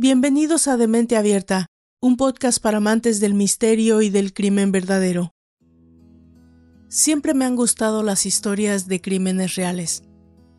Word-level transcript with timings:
Bienvenidos 0.00 0.68
a 0.68 0.76
Demente 0.76 1.16
Abierta, 1.16 1.66
un 2.00 2.16
podcast 2.16 2.62
para 2.62 2.76
amantes 2.76 3.18
del 3.18 3.34
misterio 3.34 4.00
y 4.00 4.10
del 4.10 4.32
crimen 4.32 4.70
verdadero. 4.70 5.32
Siempre 6.88 7.34
me 7.34 7.44
han 7.44 7.56
gustado 7.56 8.04
las 8.04 8.24
historias 8.24 8.86
de 8.86 9.00
crímenes 9.00 9.56
reales, 9.56 10.04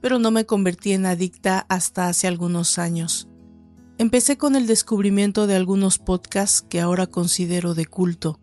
pero 0.02 0.20
no 0.20 0.32
me 0.32 0.46
convertí 0.46 0.92
en 0.92 1.06
adicta 1.06 1.66
hasta 1.70 2.10
hace 2.10 2.28
algunos 2.28 2.78
años. 2.78 3.30
Empecé 3.98 4.38
con 4.38 4.58
el 4.58 4.68
descubrimiento 4.68 5.48
de 5.48 5.56
algunos 5.56 6.00
podcasts 6.00 6.62
que 6.62 6.82
ahora 6.82 7.08
considero 7.08 7.76
de 7.76 7.86
culto, 7.86 8.42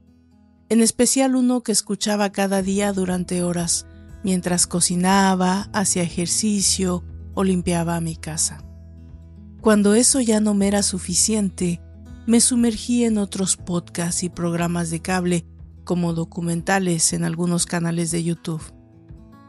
en 0.70 0.80
especial 0.80 1.36
uno 1.36 1.62
que 1.62 1.72
escuchaba 1.72 2.32
cada 2.32 2.62
día 2.62 2.94
durante 2.94 3.42
horas, 3.42 3.84
mientras 4.24 4.66
cocinaba, 4.66 5.68
hacía 5.74 6.04
ejercicio 6.04 7.04
o 7.34 7.44
limpiaba 7.44 8.00
mi 8.00 8.16
casa. 8.16 8.66
Cuando 9.66 9.96
eso 9.96 10.20
ya 10.20 10.38
no 10.38 10.54
me 10.54 10.68
era 10.68 10.84
suficiente, 10.84 11.80
me 12.24 12.40
sumergí 12.40 13.02
en 13.02 13.18
otros 13.18 13.56
podcasts 13.56 14.22
y 14.22 14.28
programas 14.28 14.90
de 14.90 15.02
cable, 15.02 15.44
como 15.82 16.12
documentales 16.12 17.12
en 17.12 17.24
algunos 17.24 17.66
canales 17.66 18.12
de 18.12 18.22
YouTube. 18.22 18.62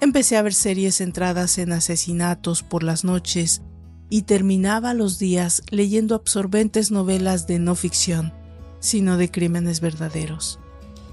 Empecé 0.02 0.38
a 0.38 0.42
ver 0.42 0.56
series 0.56 0.98
centradas 0.98 1.60
en 1.60 1.72
asesinatos 1.72 2.64
por 2.64 2.82
las 2.82 3.04
noches 3.04 3.62
y 4.10 4.24
terminaba 4.24 4.96
los 4.96 5.20
días 5.20 5.62
leyendo 5.70 6.16
absorbentes 6.16 6.90
novelas 6.90 7.46
de 7.46 7.60
no 7.60 7.76
ficción, 7.76 8.34
sino 8.80 9.18
de 9.18 9.30
crímenes 9.30 9.82
verdaderos. 9.82 10.60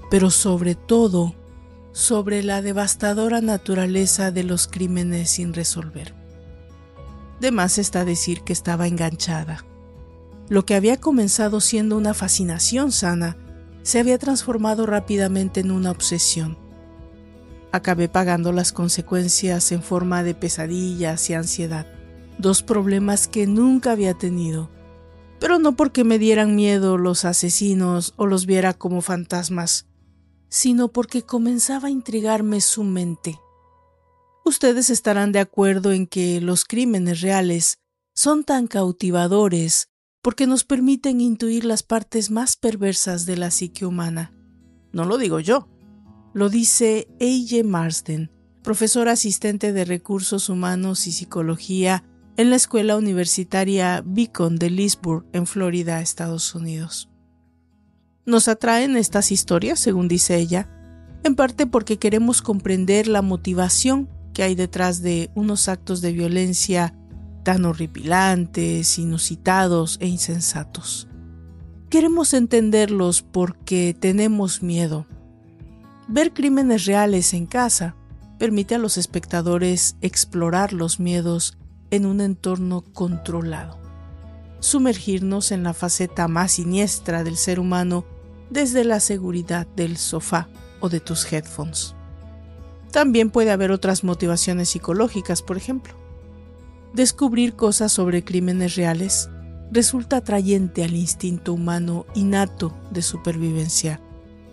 Pero 0.09 0.31
sobre 0.31 0.73
todo, 0.73 1.35
sobre 1.91 2.41
la 2.41 2.63
devastadora 2.63 3.39
naturaleza 3.39 4.31
de 4.31 4.43
los 4.45 4.67
crímenes 4.67 5.29
sin 5.29 5.53
resolver. 5.53 6.24
De 7.39 7.51
más 7.51 7.77
está 7.77 8.05
decir 8.05 8.41
que 8.41 8.53
estaba 8.53 8.87
enganchada. 8.87 9.65
Lo 10.47 10.65
que 10.65 10.75
había 10.75 10.99
comenzado 10.99 11.59
siendo 11.59 11.97
una 11.97 12.13
fascinación 12.13 12.91
sana 12.91 13.37
se 13.81 13.99
había 13.99 14.17
transformado 14.17 14.85
rápidamente 14.85 15.59
en 15.59 15.71
una 15.71 15.91
obsesión. 15.91 16.57
Acabé 17.71 18.07
pagando 18.07 18.51
las 18.51 18.71
consecuencias 18.71 19.71
en 19.71 19.83
forma 19.83 20.23
de 20.23 20.33
pesadillas 20.33 21.29
y 21.29 21.33
ansiedad, 21.33 21.85
dos 22.37 22.63
problemas 22.63 23.27
que 23.27 23.47
nunca 23.47 23.91
había 23.91 24.13
tenido, 24.13 24.69
pero 25.39 25.59
no 25.59 25.75
porque 25.75 26.03
me 26.03 26.17
dieran 26.17 26.55
miedo 26.55 26.97
los 26.97 27.25
asesinos 27.25 28.13
o 28.15 28.25
los 28.25 28.45
viera 28.45 28.73
como 28.73 29.01
fantasmas, 29.01 29.87
sino 30.47 30.87
porque 30.87 31.23
comenzaba 31.23 31.89
a 31.89 31.91
intrigarme 31.91 32.61
su 32.61 32.83
mente. 32.83 33.39
Ustedes 34.45 34.91
estarán 34.91 35.31
de 35.31 35.39
acuerdo 35.39 35.91
en 35.91 36.05
que 36.05 36.39
los 36.39 36.65
crímenes 36.65 37.21
reales 37.21 37.79
son 38.13 38.43
tan 38.43 38.67
cautivadores 38.67 39.89
porque 40.21 40.45
nos 40.45 40.63
permiten 40.63 41.19
intuir 41.19 41.65
las 41.65 41.81
partes 41.81 42.29
más 42.29 42.55
perversas 42.55 43.25
de 43.25 43.37
la 43.37 43.49
psique 43.49 43.87
humana. 43.87 44.33
No 44.93 45.05
lo 45.05 45.17
digo 45.17 45.39
yo, 45.39 45.67
lo 46.35 46.49
dice 46.49 47.07
A.J. 47.19 47.67
Marsden, 47.67 48.31
profesor 48.61 49.09
asistente 49.09 49.73
de 49.73 49.83
recursos 49.83 50.47
humanos 50.47 51.07
y 51.07 51.11
psicología 51.11 52.03
en 52.37 52.51
la 52.51 52.55
escuela 52.55 52.97
universitaria 52.97 54.03
Beacon 54.05 54.57
de 54.57 54.69
Leesburg, 54.69 55.25
en 55.33 55.47
Florida, 55.47 56.01
Estados 56.01 56.53
Unidos. 56.53 57.09
Nos 58.27 58.47
atraen 58.47 58.95
estas 58.95 59.31
historias, 59.31 59.79
según 59.79 60.07
dice 60.07 60.37
ella, 60.37 60.69
en 61.23 61.35
parte 61.35 61.65
porque 61.65 61.97
queremos 61.97 62.43
comprender 62.43 63.07
la 63.07 63.23
motivación 63.23 64.09
que 64.35 64.43
hay 64.43 64.53
detrás 64.53 65.01
de 65.01 65.31
unos 65.33 65.69
actos 65.69 66.01
de 66.01 66.11
violencia 66.11 66.93
tan 67.43 67.63
horripilantes, 67.63 68.99
inusitados 68.99 69.97
e 70.01 70.07
insensatos. 70.07 71.07
Queremos 71.89 72.33
entenderlos 72.33 73.21
porque 73.21 73.95
tenemos 73.97 74.61
miedo. 74.61 75.07
Ver 76.09 76.33
crímenes 76.33 76.85
reales 76.85 77.33
en 77.33 77.45
casa 77.45 77.95
permite 78.37 78.75
a 78.75 78.77
los 78.77 78.97
espectadores 78.97 79.95
explorar 80.01 80.73
los 80.73 80.99
miedos 80.99 81.57
en 81.89 82.05
un 82.05 82.19
entorno 82.19 82.81
controlado, 82.81 83.79
sumergirnos 84.59 85.53
en 85.53 85.63
la 85.63 85.73
faceta 85.73 86.27
más 86.27 86.53
siniestra 86.53 87.23
del 87.23 87.37
ser 87.37 87.57
humano 87.57 88.03
desde 88.49 88.83
la 88.83 88.99
seguridad 88.99 89.65
del 89.77 89.95
sofá 89.95 90.49
o 90.81 90.89
de 90.89 90.99
tus 90.99 91.31
headphones. 91.31 91.94
También 92.95 93.29
puede 93.29 93.51
haber 93.51 93.71
otras 93.71 94.05
motivaciones 94.05 94.69
psicológicas, 94.69 95.41
por 95.41 95.57
ejemplo. 95.57 95.93
Descubrir 96.93 97.57
cosas 97.57 97.91
sobre 97.91 98.23
crímenes 98.23 98.75
reales 98.77 99.29
resulta 99.69 100.15
atrayente 100.15 100.81
al 100.81 100.95
instinto 100.95 101.51
humano 101.51 102.05
innato 102.15 102.73
de 102.91 103.01
supervivencia, 103.01 103.99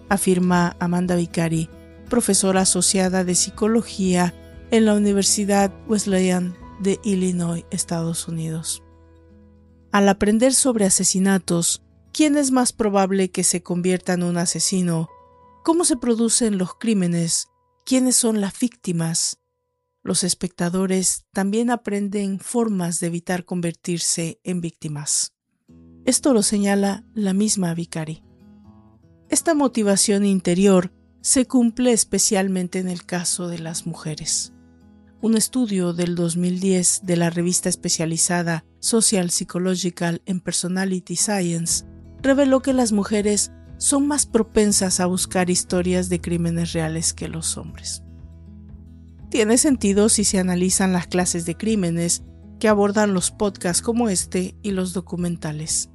afirma 0.09 0.77
Amanda 0.81 1.15
Vicari, 1.15 1.71
profesora 2.11 2.63
asociada 2.63 3.23
de 3.23 3.37
psicología 3.37 4.35
en 4.73 4.87
la 4.87 4.95
Universidad 4.95 5.73
Wesleyan 5.87 6.57
de 6.81 6.99
Illinois, 7.05 7.65
Estados 7.71 8.27
Unidos. 8.27 8.83
Al 9.93 10.09
aprender 10.09 10.53
sobre 10.53 10.85
asesinatos, 10.85 11.81
quién 12.13 12.37
es 12.37 12.51
más 12.51 12.73
probable 12.73 13.31
que 13.31 13.45
se 13.45 13.63
convierta 13.63 14.15
en 14.15 14.25
un 14.25 14.37
asesino, 14.37 15.09
cómo 15.63 15.85
se 15.85 15.97
producen 15.97 16.59
los 16.59 16.75
crímenes 16.75 17.52
quiénes 17.85 18.17
son 18.17 18.41
las 18.41 18.59
víctimas. 18.59 19.39
Los 20.03 20.25
espectadores 20.25 21.25
también 21.33 21.71
aprenden 21.71 22.41
formas 22.41 23.01
de 23.01 23.09
evitar 23.09 23.45
convertirse 23.45 24.41
en 24.43 24.61
víctimas. 24.61 25.33
Esto 26.05 26.33
lo 26.33 26.43
señala 26.43 27.05
la 27.15 27.33
misma 27.33 27.75
Vicari. 27.75 28.25
Esta 29.29 29.55
motivación 29.55 30.25
interior 30.25 30.93
se 31.21 31.47
cumple 31.47 31.93
especialmente 31.93 32.81
en 32.81 32.89
el 32.89 33.07
caso 33.07 33.47
de 33.47 33.61
las 33.61 33.87
mujeres. 33.87 34.53
Un 35.21 35.37
estudio 35.37 35.93
del 35.93 36.17
2010 36.17 37.03
de 37.05 37.17
la 37.17 37.31
revista 37.31 37.69
especializada 37.69 38.65
Social 38.81 39.31
Psychological 39.31 40.21
and 40.27 40.43
Personality 40.43 41.15
Science 41.15 41.85
reveló 42.21 42.61
que 42.61 42.73
las 42.73 42.91
mujeres 42.91 43.53
son 43.83 44.07
más 44.07 44.27
propensas 44.27 45.01
a 45.01 45.07
buscar 45.07 45.51
historias 45.51 46.09
de 46.09 46.21
crímenes 46.21 46.73
reales 46.73 47.13
que 47.13 47.27
los 47.27 47.57
hombres. 47.57 48.05
Tiene 49.29 49.59
sentido 49.59 50.09
si 50.09 50.23
se 50.23 50.39
analizan 50.39 50.93
las 50.93 51.09
clases 51.09 51.47
de 51.47 51.57
crímenes 51.57 52.23
que 52.61 52.69
abordan 52.69 53.13
los 53.13 53.33
podcasts 53.33 53.83
como 53.83 54.09
este 54.09 54.55
y 54.63 54.71
los 54.71 54.93
documentales, 54.93 55.91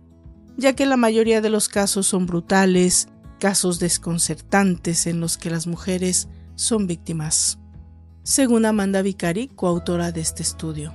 ya 0.58 0.74
que 0.74 0.86
la 0.86 0.98
mayoría 0.98 1.40
de 1.40 1.50
los 1.50 1.70
casos 1.70 2.08
son 2.08 2.26
brutales, 2.26 3.08
casos 3.40 3.80
desconcertantes 3.80 5.08
en 5.08 5.22
los 5.22 5.38
que 5.38 5.50
las 5.50 5.66
mujeres 5.66 6.28
son 6.56 6.88
víctimas, 6.88 7.58
según 8.22 8.66
Amanda 8.66 9.02
Vicari, 9.02 9.48
coautora 9.48 10.12
de 10.12 10.20
este 10.20 10.44
estudio. 10.44 10.94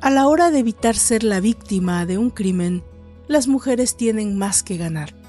A 0.00 0.08
la 0.08 0.26
hora 0.26 0.50
de 0.50 0.60
evitar 0.60 0.96
ser 0.96 1.22
la 1.22 1.40
víctima 1.40 2.06
de 2.06 2.16
un 2.16 2.30
crimen, 2.30 2.82
las 3.28 3.46
mujeres 3.46 3.94
tienen 3.98 4.38
más 4.38 4.62
que 4.62 4.78
ganar 4.78 5.21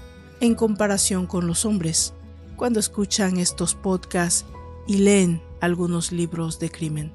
en 0.44 0.56
comparación 0.56 1.26
con 1.26 1.48
los 1.48 1.64
hombres 1.64 2.14
cuando 2.58 2.82
escuchan 2.82 3.38
estos 3.38 3.76
podcasts 3.76 4.46
y 4.86 4.98
leen 4.98 5.42
algunos 5.62 6.12
libros 6.12 6.60
de 6.60 6.70
crimen. 6.70 7.14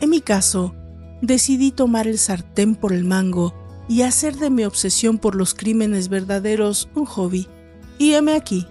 En 0.00 0.10
mi 0.10 0.20
caso, 0.20 0.74
decidí 1.22 1.70
tomar 1.70 2.08
el 2.08 2.18
sartén 2.18 2.74
por 2.74 2.92
el 2.92 3.04
mango 3.04 3.54
y 3.88 4.02
hacer 4.02 4.34
de 4.38 4.50
mi 4.50 4.64
obsesión 4.64 5.18
por 5.18 5.36
los 5.36 5.54
crímenes 5.54 6.08
verdaderos 6.08 6.88
un 6.96 7.04
hobby. 7.04 7.46
Y 7.96 8.14
heme 8.14 8.34
aquí, 8.34 8.66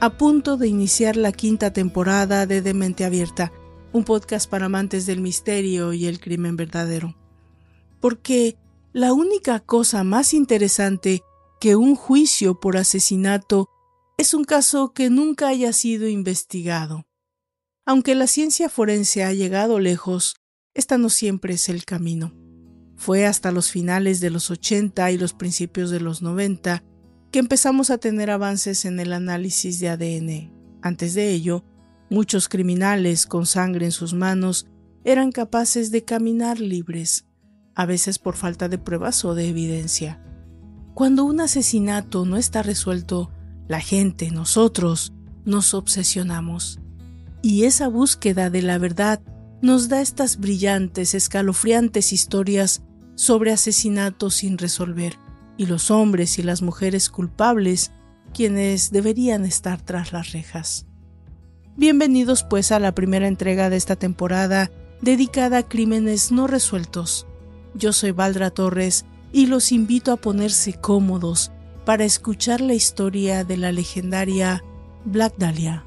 a 0.00 0.10
punto 0.10 0.58
de 0.58 0.68
iniciar 0.68 1.16
la 1.16 1.32
quinta 1.32 1.72
temporada 1.72 2.44
de 2.44 2.60
Demente 2.60 3.06
Abierta, 3.06 3.52
un 3.90 4.04
podcast 4.04 4.50
para 4.50 4.66
amantes 4.66 5.06
del 5.06 5.22
misterio 5.22 5.94
y 5.94 6.06
el 6.06 6.20
crimen 6.20 6.56
verdadero. 6.56 7.16
Porque 8.00 8.58
la 8.92 9.14
única 9.14 9.60
cosa 9.60 10.04
más 10.04 10.34
interesante 10.34 11.22
que 11.60 11.76
un 11.76 11.96
juicio 11.96 12.60
por 12.60 12.76
asesinato 12.76 13.68
es 14.16 14.34
un 14.34 14.44
caso 14.44 14.92
que 14.92 15.10
nunca 15.10 15.48
haya 15.48 15.72
sido 15.72 16.08
investigado. 16.08 17.06
Aunque 17.86 18.14
la 18.14 18.26
ciencia 18.26 18.68
forense 18.68 19.24
ha 19.24 19.32
llegado 19.32 19.78
lejos, 19.78 20.36
esta 20.74 20.98
no 20.98 21.08
siempre 21.08 21.54
es 21.54 21.68
el 21.68 21.84
camino. 21.84 22.34
Fue 22.96 23.26
hasta 23.26 23.52
los 23.52 23.70
finales 23.70 24.20
de 24.20 24.30
los 24.30 24.50
80 24.50 25.10
y 25.12 25.18
los 25.18 25.32
principios 25.32 25.90
de 25.90 26.00
los 26.00 26.20
90 26.20 26.82
que 27.30 27.38
empezamos 27.38 27.90
a 27.90 27.98
tener 27.98 28.30
avances 28.30 28.84
en 28.84 29.00
el 29.00 29.12
análisis 29.12 29.80
de 29.80 29.88
ADN. 29.88 30.52
Antes 30.82 31.14
de 31.14 31.30
ello, 31.30 31.64
muchos 32.10 32.48
criminales 32.48 33.26
con 33.26 33.46
sangre 33.46 33.86
en 33.86 33.92
sus 33.92 34.14
manos 34.14 34.66
eran 35.04 35.32
capaces 35.32 35.90
de 35.90 36.04
caminar 36.04 36.60
libres, 36.60 37.26
a 37.74 37.86
veces 37.86 38.18
por 38.18 38.36
falta 38.36 38.68
de 38.68 38.78
pruebas 38.78 39.24
o 39.24 39.34
de 39.34 39.48
evidencia. 39.48 40.22
Cuando 40.98 41.22
un 41.22 41.40
asesinato 41.40 42.24
no 42.24 42.36
está 42.36 42.60
resuelto, 42.60 43.30
la 43.68 43.78
gente, 43.78 44.32
nosotros, 44.32 45.12
nos 45.44 45.72
obsesionamos. 45.72 46.80
Y 47.40 47.66
esa 47.66 47.86
búsqueda 47.86 48.50
de 48.50 48.62
la 48.62 48.78
verdad 48.78 49.20
nos 49.62 49.88
da 49.88 50.00
estas 50.00 50.38
brillantes, 50.38 51.14
escalofriantes 51.14 52.12
historias 52.12 52.82
sobre 53.14 53.52
asesinatos 53.52 54.34
sin 54.34 54.58
resolver 54.58 55.14
y 55.56 55.66
los 55.66 55.92
hombres 55.92 56.36
y 56.40 56.42
las 56.42 56.62
mujeres 56.62 57.10
culpables 57.10 57.92
quienes 58.34 58.90
deberían 58.90 59.44
estar 59.44 59.80
tras 59.80 60.12
las 60.12 60.32
rejas. 60.32 60.84
Bienvenidos 61.76 62.42
pues 62.42 62.72
a 62.72 62.80
la 62.80 62.92
primera 62.92 63.28
entrega 63.28 63.70
de 63.70 63.76
esta 63.76 63.94
temporada 63.94 64.72
dedicada 65.00 65.58
a 65.58 65.68
crímenes 65.68 66.32
no 66.32 66.48
resueltos. 66.48 67.24
Yo 67.72 67.92
soy 67.92 68.10
Valdra 68.10 68.50
Torres 68.50 69.04
y 69.32 69.46
los 69.46 69.72
invito 69.72 70.12
a 70.12 70.16
ponerse 70.16 70.74
cómodos 70.74 71.50
para 71.84 72.04
escuchar 72.04 72.60
la 72.60 72.74
historia 72.74 73.44
de 73.44 73.56
la 73.56 73.72
legendaria 73.72 74.62
Black 75.04 75.34
Dahlia. 75.38 75.84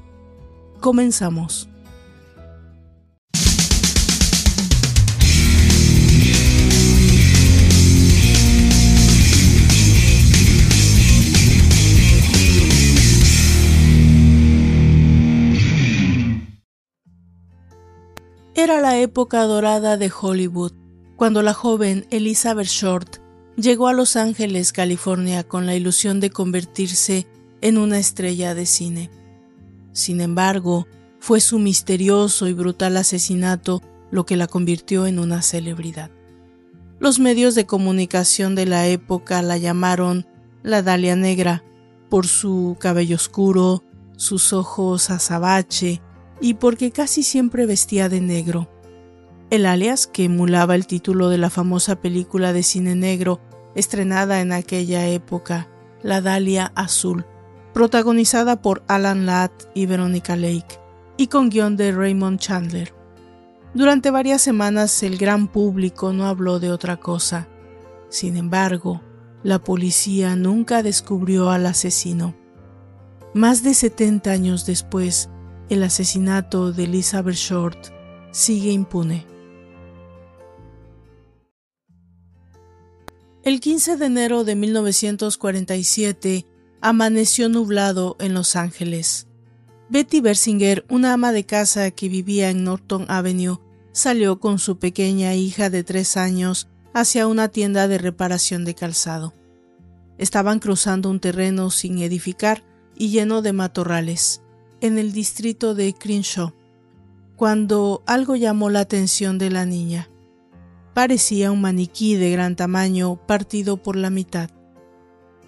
Comenzamos. 0.80 1.68
Era 18.54 18.80
la 18.80 18.98
época 18.98 19.42
dorada 19.44 19.96
de 19.96 20.12
Hollywood, 20.20 20.72
cuando 21.16 21.42
la 21.42 21.54
joven 21.54 22.06
Elizabeth 22.10 22.66
Short 22.66 23.21
llegó 23.56 23.88
a 23.88 23.92
Los 23.92 24.16
Ángeles, 24.16 24.72
California, 24.72 25.44
con 25.44 25.66
la 25.66 25.74
ilusión 25.74 26.20
de 26.20 26.30
convertirse 26.30 27.26
en 27.60 27.78
una 27.78 27.98
estrella 27.98 28.54
de 28.54 28.66
cine. 28.66 29.10
Sin 29.92 30.20
embargo, 30.20 30.86
fue 31.18 31.40
su 31.40 31.58
misterioso 31.58 32.48
y 32.48 32.52
brutal 32.52 32.96
asesinato 32.96 33.82
lo 34.10 34.26
que 34.26 34.36
la 34.36 34.46
convirtió 34.46 35.06
en 35.06 35.18
una 35.18 35.42
celebridad. 35.42 36.10
Los 36.98 37.18
medios 37.18 37.54
de 37.54 37.66
comunicación 37.66 38.54
de 38.54 38.66
la 38.66 38.86
época 38.86 39.42
la 39.42 39.56
llamaron 39.58 40.26
la 40.62 40.82
Dalia 40.82 41.16
Negra 41.16 41.64
por 42.08 42.26
su 42.26 42.76
cabello 42.78 43.16
oscuro, 43.16 43.82
sus 44.16 44.52
ojos 44.52 45.10
azabache 45.10 46.00
y 46.40 46.54
porque 46.54 46.90
casi 46.90 47.22
siempre 47.22 47.66
vestía 47.66 48.08
de 48.08 48.20
negro. 48.20 48.68
El 49.52 49.66
alias, 49.66 50.06
que 50.06 50.24
emulaba 50.24 50.74
el 50.74 50.86
título 50.86 51.28
de 51.28 51.36
la 51.36 51.50
famosa 51.50 51.96
película 52.00 52.54
de 52.54 52.62
cine 52.62 52.94
negro 52.94 53.38
estrenada 53.74 54.40
en 54.40 54.50
aquella 54.50 55.06
época, 55.08 55.68
La 56.02 56.22
Dalia 56.22 56.72
Azul, 56.74 57.26
protagonizada 57.74 58.62
por 58.62 58.82
Alan 58.88 59.26
Ladd 59.26 59.50
y 59.74 59.84
Veronica 59.84 60.36
Lake, 60.36 60.80
y 61.18 61.26
con 61.26 61.50
guion 61.50 61.76
de 61.76 61.92
Raymond 61.92 62.38
Chandler. 62.38 62.94
Durante 63.74 64.10
varias 64.10 64.40
semanas 64.40 65.02
el 65.02 65.18
gran 65.18 65.48
público 65.48 66.14
no 66.14 66.28
habló 66.28 66.58
de 66.58 66.70
otra 66.70 66.96
cosa. 66.96 67.46
Sin 68.08 68.38
embargo, 68.38 69.02
la 69.42 69.58
policía 69.58 70.34
nunca 70.34 70.82
descubrió 70.82 71.50
al 71.50 71.66
asesino. 71.66 72.34
Más 73.34 73.62
de 73.62 73.74
70 73.74 74.30
años 74.30 74.64
después, 74.64 75.28
el 75.68 75.82
asesinato 75.82 76.72
de 76.72 76.84
Elizabeth 76.84 77.36
Short 77.36 77.88
sigue 78.30 78.70
impune. 78.70 79.30
El 83.44 83.58
15 83.58 83.96
de 83.96 84.06
enero 84.06 84.44
de 84.44 84.54
1947 84.54 86.46
amaneció 86.80 87.48
nublado 87.48 88.14
en 88.20 88.34
Los 88.34 88.54
Ángeles. 88.54 89.26
Betty 89.88 90.20
Bersinger, 90.20 90.86
una 90.88 91.12
ama 91.12 91.32
de 91.32 91.44
casa 91.44 91.90
que 91.90 92.08
vivía 92.08 92.50
en 92.50 92.62
Norton 92.62 93.04
Avenue, 93.08 93.58
salió 93.90 94.38
con 94.38 94.60
su 94.60 94.78
pequeña 94.78 95.34
hija 95.34 95.70
de 95.70 95.82
tres 95.82 96.16
años 96.16 96.68
hacia 96.94 97.26
una 97.26 97.48
tienda 97.48 97.88
de 97.88 97.98
reparación 97.98 98.64
de 98.64 98.76
calzado. 98.76 99.34
Estaban 100.18 100.60
cruzando 100.60 101.10
un 101.10 101.18
terreno 101.18 101.70
sin 101.70 101.98
edificar 101.98 102.62
y 102.94 103.08
lleno 103.08 103.42
de 103.42 103.52
matorrales, 103.52 104.40
en 104.80 104.98
el 104.98 105.12
distrito 105.12 105.74
de 105.74 105.94
Crenshaw, 105.94 106.54
cuando 107.34 108.04
algo 108.06 108.36
llamó 108.36 108.70
la 108.70 108.78
atención 108.78 109.38
de 109.38 109.50
la 109.50 109.66
niña. 109.66 110.11
Parecía 110.94 111.50
un 111.50 111.62
maniquí 111.62 112.16
de 112.16 112.30
gran 112.30 112.54
tamaño 112.54 113.16
partido 113.26 113.78
por 113.78 113.96
la 113.96 114.10
mitad. 114.10 114.50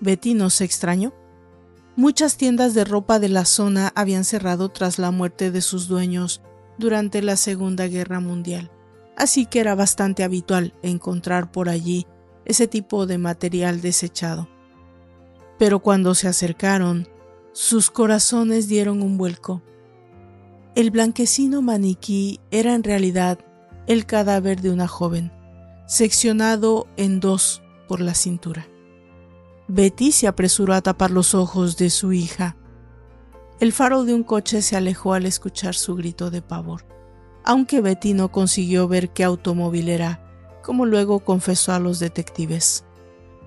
Betty 0.01 0.35
no 0.35 0.49
se 0.49 0.65
extrañó. 0.65 1.13
Muchas 1.97 2.37
tiendas 2.37 2.73
de 2.75 2.85
ropa 2.85 3.19
de 3.19 3.29
la 3.29 3.45
zona 3.45 3.93
habían 3.95 4.25
cerrado 4.25 4.71
tras 4.71 4.99
la 4.99 5.11
muerte 5.11 5.51
de 5.51 5.61
sus 5.61 5.87
dueños 5.87 6.41
durante 6.79 7.23
la 7.23 7.37
Segunda 7.37 7.87
Guerra 7.87 8.21
Mundial, 8.21 8.71
así 9.17 9.47
que 9.47 9.61
era 9.61 9.75
bastante 9.75 10.25
habitual 10.25 10.75
encontrar 10.83 11.53
por 11.53 11.69
allí 11.69 12.07
ese 12.47 12.67
tipo 12.67 13.07
de 13.07 13.19
material 13.19 13.81
desechado. 13.81 14.49
Pero 15.59 15.81
cuando 15.81 16.15
se 16.15 16.27
acercaron, 16.27 17.07
sus 17.53 17.91
corazones 17.91 18.67
dieron 18.67 19.03
un 19.03 19.17
vuelco. 19.17 19.63
El 20.75 20.91
blanquecino 20.91 21.63
maniquí 21.63 22.41
era 22.51 22.75
en 22.75 22.83
realidad 22.83 23.39
el 23.87 24.07
cadáver 24.07 24.61
de 24.61 24.71
una 24.71 24.89
joven, 24.89 25.31
seccionado 25.87 26.87
en 26.97 27.21
dos 27.21 27.63
por 27.89 28.01
la 28.01 28.15
cintura. 28.15 28.67
Betty 29.69 30.13
se 30.13 30.27
apresuró 30.27 30.75
a 30.75 30.83
tapar 30.83 31.11
los 31.11 31.35
ojos 31.35 31.77
de 31.77 31.91
su 31.91 32.13
hija. 32.13 32.57
El 33.61 33.73
faro 33.73 34.05
de 34.05 34.15
un 34.15 34.23
coche 34.23 34.63
se 34.63 34.77
alejó 34.77 35.15
al 35.15 35.27
escuchar 35.27 35.75
su 35.75 35.95
grito 35.95 36.31
de 36.31 36.43
pavor, 36.43 36.85
aunque 37.45 37.81
Betty 37.81 38.15
no 38.15 38.31
consiguió 38.31 38.89
ver 38.89 39.11
qué 39.11 39.25
automóvil 39.25 39.89
era, 39.89 40.21
como 40.63 40.87
luego 40.87 41.21
confesó 41.21 41.73
a 41.73 41.79
los 41.79 41.99
detectives. 41.99 42.85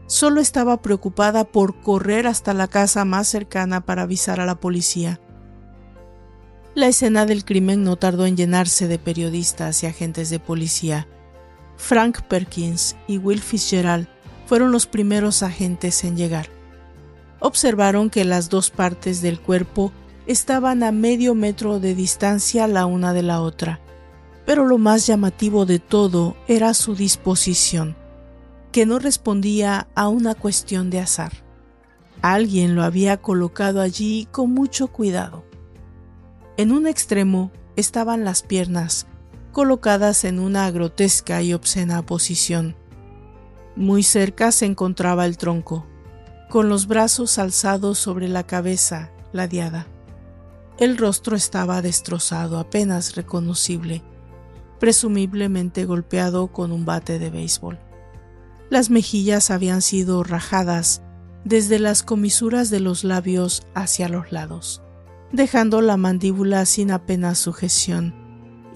Solo 0.08 0.40
estaba 0.40 0.82
preocupada 0.82 1.44
por 1.44 1.82
correr 1.82 2.28
hasta 2.28 2.54
la 2.54 2.68
casa 2.68 3.04
más 3.04 3.28
cercana 3.28 3.82
para 3.82 4.04
avisar 4.04 4.40
a 4.40 4.46
la 4.46 4.56
policía. 4.56 5.20
La 6.76 6.88
escena 6.88 7.26
del 7.26 7.44
crimen 7.44 7.84
no 7.84 7.96
tardó 7.98 8.26
en 8.26 8.38
llenarse 8.38 8.88
de 8.88 9.00
periodistas 9.00 9.84
y 9.84 9.88
agentes 9.88 10.30
de 10.30 10.40
policía. 10.40 11.08
Frank 11.78 12.22
Perkins 12.24 12.96
y 13.08 13.18
Will 13.18 13.42
Fitzgerald 13.42 14.08
fueron 14.46 14.72
los 14.72 14.88
primeros 14.88 15.44
agentes 15.44 16.04
en 16.04 16.18
llegar. 16.18 16.50
Observaron 17.40 18.10
que 18.10 18.26
las 18.26 18.50
dos 18.50 18.72
partes 18.72 19.22
del 19.22 19.40
cuerpo 19.40 19.92
estaban 20.26 20.84
a 20.84 20.92
medio 20.92 21.36
metro 21.36 21.80
de 21.80 21.96
distancia 21.96 22.68
la 22.68 22.86
una 22.86 23.14
de 23.14 23.24
la 23.24 23.42
otra, 23.42 23.80
pero 24.46 24.66
lo 24.66 24.78
más 24.78 25.06
llamativo 25.06 25.66
de 25.66 25.80
todo 25.80 26.36
era 26.48 26.74
su 26.74 26.96
disposición, 26.96 27.96
que 28.72 28.86
no 28.86 29.00
respondía 29.00 29.88
a 29.96 30.08
una 30.08 30.34
cuestión 30.36 30.90
de 30.90 31.00
azar. 31.00 31.32
Alguien 32.22 32.76
lo 32.76 32.84
había 32.84 33.18
colocado 33.18 33.82
allí 33.82 34.28
con 34.32 34.52
mucho 34.52 34.88
cuidado. 34.88 35.46
En 36.58 36.72
un 36.72 36.88
extremo 36.88 37.52
estaban 37.76 38.24
las 38.24 38.42
piernas, 38.42 39.06
colocadas 39.52 40.24
en 40.24 40.40
una 40.40 40.70
grotesca 40.72 41.42
y 41.42 41.54
obscena 41.54 42.06
posición. 42.06 42.76
Muy 43.76 44.04
cerca 44.04 44.52
se 44.52 44.66
encontraba 44.66 45.26
el 45.26 45.38
tronco, 45.38 45.86
con 46.50 46.70
los 46.70 46.88
brazos 46.88 47.38
alzados 47.38 47.98
sobre 47.98 48.28
la 48.28 48.44
cabeza, 48.44 49.12
ladeada. 49.34 49.88
El 50.78 50.98
rostro 50.98 51.36
estaba 51.36 51.82
destrozado, 51.82 52.60
apenas 52.60 53.16
reconocible, 53.16 54.04
presumiblemente 54.80 55.86
golpeado 55.86 56.48
con 56.48 56.72
un 56.72 56.86
bate 56.86 57.20
de 57.20 57.30
béisbol. 57.30 57.80
Las 58.70 58.90
mejillas 58.90 59.50
habían 59.50 59.82
sido 59.82 60.24
rajadas 60.24 61.02
desde 61.46 61.80
las 61.80 62.04
comisuras 62.04 62.70
de 62.70 62.80
los 62.80 63.04
labios 63.04 63.64
hacia 63.74 64.10
los 64.10 64.32
lados, 64.32 64.84
dejando 65.32 65.82
la 65.82 65.98
mandíbula 65.98 66.66
sin 66.66 66.92
apenas 66.92 67.38
sujeción 67.40 68.27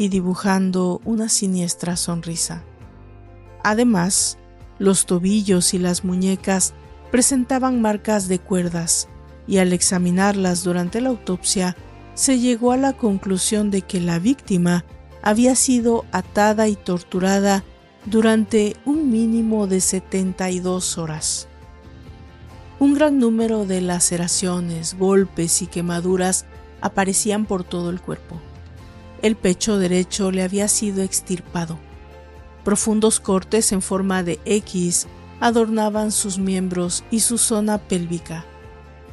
y 0.02 0.10
dibujando 0.10 1.00
una 1.06 1.30
siniestra 1.30 1.96
sonrisa. 1.96 2.64
Además, 3.64 4.40
los 4.80 5.06
tobillos 5.06 5.76
y 5.76 5.78
las 5.78 6.04
muñecas 6.04 6.74
presentaban 7.12 7.84
marcas 7.84 8.28
de 8.28 8.40
cuerdas, 8.40 9.10
y 9.46 9.60
al 9.60 9.74
examinarlas 9.74 10.64
durante 10.64 11.02
la 11.02 11.10
autopsia 11.10 11.78
se 12.16 12.40
llegó 12.40 12.72
a 12.72 12.78
la 12.78 12.94
conclusión 12.94 13.70
de 13.70 13.84
que 13.84 14.00
la 14.00 14.18
víctima 14.18 14.86
había 15.22 15.54
sido 15.54 16.04
atada 16.12 16.68
y 16.68 16.76
torturada 16.76 17.64
durante 18.06 18.78
un 18.86 19.12
mínimo 19.12 19.68
de 19.68 19.82
72 19.82 20.98
horas. 20.98 21.48
Un 22.80 22.96
gran 22.96 23.20
número 23.20 23.68
de 23.68 23.82
laceraciones, 23.82 24.98
golpes 24.98 25.62
y 25.62 25.68
quemaduras 25.68 26.48
aparecían 26.82 27.46
por 27.46 27.64
todo 27.64 27.92
el 27.92 28.02
cuerpo. 28.02 28.42
El 29.22 29.36
pecho 29.36 29.78
derecho 29.78 30.32
le 30.32 30.44
había 30.44 30.68
sido 30.68 31.04
extirpado. 31.04 31.78
Profundos 32.64 33.20
cortes 33.20 33.72
en 33.72 33.82
forma 33.82 34.24
de 34.24 34.40
X 34.46 35.08
adornaban 35.40 36.12
sus 36.12 36.38
miembros 36.38 37.04
y 37.12 37.22
su 37.22 37.38
zona 37.38 37.78
pélvica. 37.80 38.46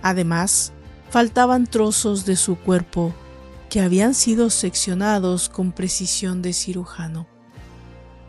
Además, 0.03 0.73
faltaban 1.11 1.67
trozos 1.67 2.25
de 2.27 2.37
su 2.37 2.57
cuerpo 2.57 3.15
que 3.71 3.81
habían 3.81 4.15
sido 4.15 4.51
seccionados 4.51 5.49
con 5.49 5.73
precisión 5.73 6.43
de 6.43 6.53
cirujano. 6.53 7.27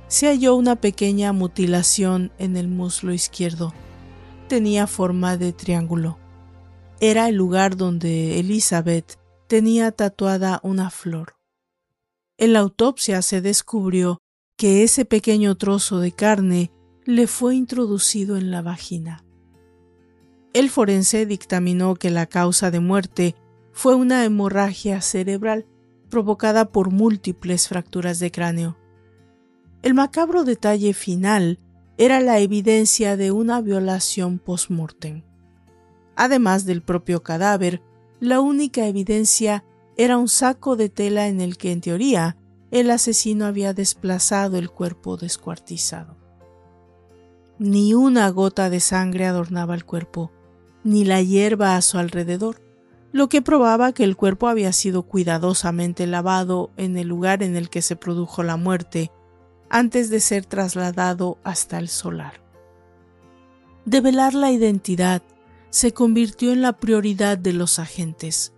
se 0.08 0.28
halló 0.28 0.56
una 0.56 0.76
pequeña 0.76 1.34
mutilación 1.34 2.32
en 2.40 2.58
el 2.58 2.68
muslo 2.68 3.14
izquierdo. 3.14 3.74
Tenía 4.48 4.88
forma 4.88 5.38
de 5.38 5.54
triángulo. 5.54 6.18
Era 7.00 7.30
el 7.30 7.36
lugar 7.36 7.78
donde 7.78 8.40
Elizabeth 8.40 9.20
tenía 9.48 9.92
tatuada 9.92 10.60
una 10.64 10.90
flor. 10.90 11.39
En 12.40 12.54
la 12.54 12.60
autopsia 12.60 13.22
se 13.22 13.42
descubrió 13.42 14.22
que 14.58 14.84
ese 14.84 15.04
pequeño 15.04 15.58
trozo 15.58 16.00
de 16.00 16.14
carne 16.14 16.72
le 17.04 17.28
fue 17.28 17.54
introducido 17.54 18.38
en 18.38 18.50
la 18.50 18.62
vagina. 18.62 19.26
El 20.54 20.70
forense 20.70 21.26
dictaminó 21.26 21.96
que 21.96 22.10
la 22.10 22.28
causa 22.28 22.72
de 22.72 22.80
muerte 22.80 23.36
fue 23.74 23.96
una 23.96 24.24
hemorragia 24.24 25.02
cerebral 25.02 25.66
provocada 26.10 26.72
por 26.72 26.92
múltiples 26.92 27.68
fracturas 27.68 28.20
de 28.20 28.32
cráneo. 28.32 28.78
El 29.82 29.94
macabro 29.94 30.46
detalle 30.46 30.94
final 30.94 31.60
era 31.98 32.22
la 32.22 32.40
evidencia 32.40 33.18
de 33.18 33.32
una 33.32 33.60
violación 33.60 34.40
post-mortem. 34.40 35.24
Además 36.16 36.66
del 36.66 36.84
propio 36.84 37.22
cadáver, 37.22 37.82
la 38.22 38.40
única 38.40 38.88
evidencia 38.88 39.66
era 40.00 40.18
un 40.18 40.30
saco 40.30 40.78
de 40.78 40.88
tela 40.88 41.28
en 41.28 41.42
el 41.42 41.58
que, 41.58 41.74
en 41.74 41.82
teoría, 41.82 42.38
el 42.72 42.90
asesino 42.90 43.46
había 43.46 43.74
desplazado 43.74 44.58
el 44.58 44.70
cuerpo 44.70 45.18
descuartizado. 45.18 46.16
Ni 47.58 47.94
una 47.94 48.30
gota 48.30 48.70
de 48.70 48.80
sangre 48.80 49.26
adornaba 49.26 49.76
el 49.76 49.84
cuerpo, 49.84 50.32
ni 50.86 51.04
la 51.04 51.22
hierba 51.22 51.76
a 51.76 51.82
su 51.82 51.98
alrededor, 51.98 52.62
lo 53.12 53.28
que 53.28 53.42
probaba 53.42 53.92
que 53.92 54.06
el 54.06 54.16
cuerpo 54.16 54.48
había 54.48 54.72
sido 54.72 55.04
cuidadosamente 55.04 56.08
lavado 56.08 56.72
en 56.78 56.96
el 56.96 57.10
lugar 57.10 57.44
en 57.44 57.58
el 57.58 57.70
que 57.70 57.82
se 57.82 57.98
produjo 57.98 58.42
la 58.42 58.56
muerte, 58.56 59.12
antes 59.70 60.10
de 60.10 60.22
ser 60.22 60.46
trasladado 60.46 61.40
hasta 61.44 61.78
el 61.78 61.90
solar. 61.90 62.42
Develar 63.84 64.34
la 64.34 64.50
identidad 64.50 65.24
se 65.72 65.92
convirtió 65.92 66.54
en 66.54 66.62
la 66.62 66.72
prioridad 66.72 67.38
de 67.38 67.52
los 67.52 67.80
agentes, 67.80 68.54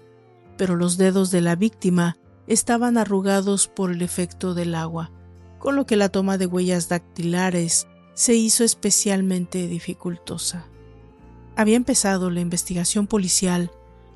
pero 0.61 0.75
los 0.75 0.97
dedos 0.97 1.31
de 1.31 1.41
la 1.41 1.55
víctima 1.55 2.19
estaban 2.45 2.99
arrugados 2.99 3.67
por 3.67 3.89
el 3.89 4.03
efecto 4.03 4.53
del 4.53 4.75
agua, 4.75 5.11
con 5.57 5.75
lo 5.75 5.87
que 5.87 5.95
la 5.95 6.09
toma 6.09 6.37
de 6.37 6.45
huellas 6.45 6.87
dactilares 6.87 7.87
se 8.13 8.35
hizo 8.35 8.63
especialmente 8.63 9.67
dificultosa. 9.67 10.67
Había 11.55 11.77
empezado 11.77 12.29
la 12.29 12.41
investigación 12.41 13.07
policial 13.07 13.71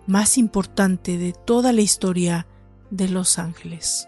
más 0.06 0.38
importante 0.38 1.18
de 1.18 1.34
toda 1.34 1.74
la 1.74 1.82
historia 1.82 2.46
de 2.92 3.10
Los 3.10 3.40
Ángeles. 3.40 4.08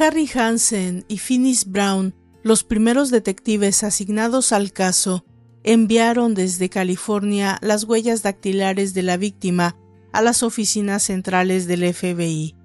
Harry 0.00 0.28
Hansen 0.34 1.04
y 1.06 1.18
Finis 1.18 1.64
Brown, 1.64 2.16
los 2.42 2.64
primeros 2.64 3.12
detectives 3.12 3.84
asignados 3.84 4.50
al 4.50 4.72
caso, 4.72 5.24
enviaron 5.64 6.34
desde 6.34 6.68
California 6.68 7.58
las 7.62 7.84
huellas 7.84 8.22
dactilares 8.22 8.94
de 8.94 9.02
la 9.02 9.16
víctima 9.16 9.76
a 10.12 10.22
las 10.22 10.42
oficinas 10.42 11.02
centrales 11.04 11.66
del 11.66 11.92
FBI. 11.92 12.56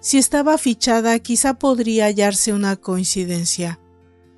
Si 0.00 0.18
estaba 0.18 0.58
fichada, 0.58 1.18
quizá 1.18 1.54
podría 1.54 2.06
hallarse 2.06 2.52
una 2.52 2.76
coincidencia. 2.76 3.80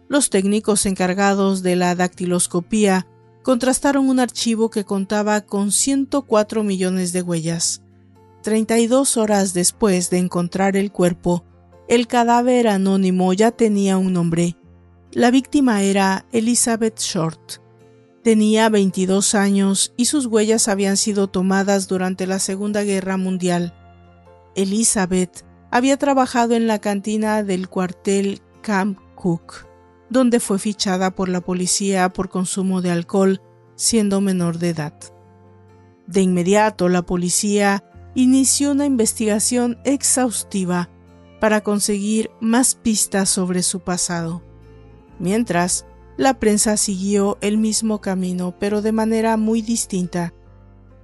Los 0.08 0.28
técnicos 0.28 0.86
encargados 0.86 1.62
de 1.62 1.76
la 1.76 1.94
dactiloscopía 1.94 3.06
contrastaron 3.42 4.08
un 4.08 4.20
archivo 4.20 4.70
que 4.70 4.84
contaba 4.84 5.40
con 5.40 5.72
104 5.72 6.62
millones 6.64 7.12
de 7.12 7.22
huellas. 7.22 7.82
32 8.42 9.16
horas 9.16 9.54
después 9.54 10.10
de 10.10 10.18
encontrar 10.18 10.76
el 10.76 10.90
cuerpo, 10.90 11.44
el 11.88 12.06
cadáver 12.06 12.68
anónimo 12.68 13.32
ya 13.32 13.52
tenía 13.52 13.98
un 13.98 14.12
nombre. 14.12 14.56
La 15.12 15.30
víctima 15.30 15.82
era 15.82 16.26
Elizabeth 16.32 16.98
Short. 16.98 17.61
Tenía 18.22 18.68
22 18.68 19.34
años 19.34 19.92
y 19.96 20.04
sus 20.04 20.26
huellas 20.26 20.68
habían 20.68 20.96
sido 20.96 21.28
tomadas 21.28 21.88
durante 21.88 22.26
la 22.26 22.38
Segunda 22.38 22.82
Guerra 22.82 23.16
Mundial. 23.16 23.74
Elizabeth 24.54 25.44
había 25.70 25.96
trabajado 25.96 26.54
en 26.54 26.66
la 26.66 26.78
cantina 26.78 27.42
del 27.42 27.68
cuartel 27.68 28.40
Camp 28.62 28.98
Cook 29.14 29.72
donde 30.12 30.40
fue 30.40 30.58
fichada 30.58 31.10
por 31.10 31.30
la 31.30 31.40
policía 31.40 32.10
por 32.10 32.28
consumo 32.28 32.82
de 32.82 32.90
alcohol 32.90 33.40
siendo 33.76 34.20
menor 34.20 34.58
de 34.58 34.68
edad. 34.68 34.94
De 36.06 36.20
inmediato 36.20 36.90
la 36.90 37.02
policía 37.02 37.82
inició 38.14 38.72
una 38.72 38.84
investigación 38.84 39.78
exhaustiva 39.84 40.90
para 41.40 41.62
conseguir 41.62 42.30
más 42.40 42.74
pistas 42.74 43.30
sobre 43.30 43.62
su 43.62 43.80
pasado, 43.80 44.42
mientras 45.18 45.86
la 46.16 46.34
prensa 46.34 46.76
siguió 46.76 47.38
el 47.40 47.58
mismo 47.58 48.00
camino 48.00 48.54
pero 48.58 48.82
de 48.82 48.92
manera 48.92 49.36
muy 49.36 49.62
distinta. 49.62 50.34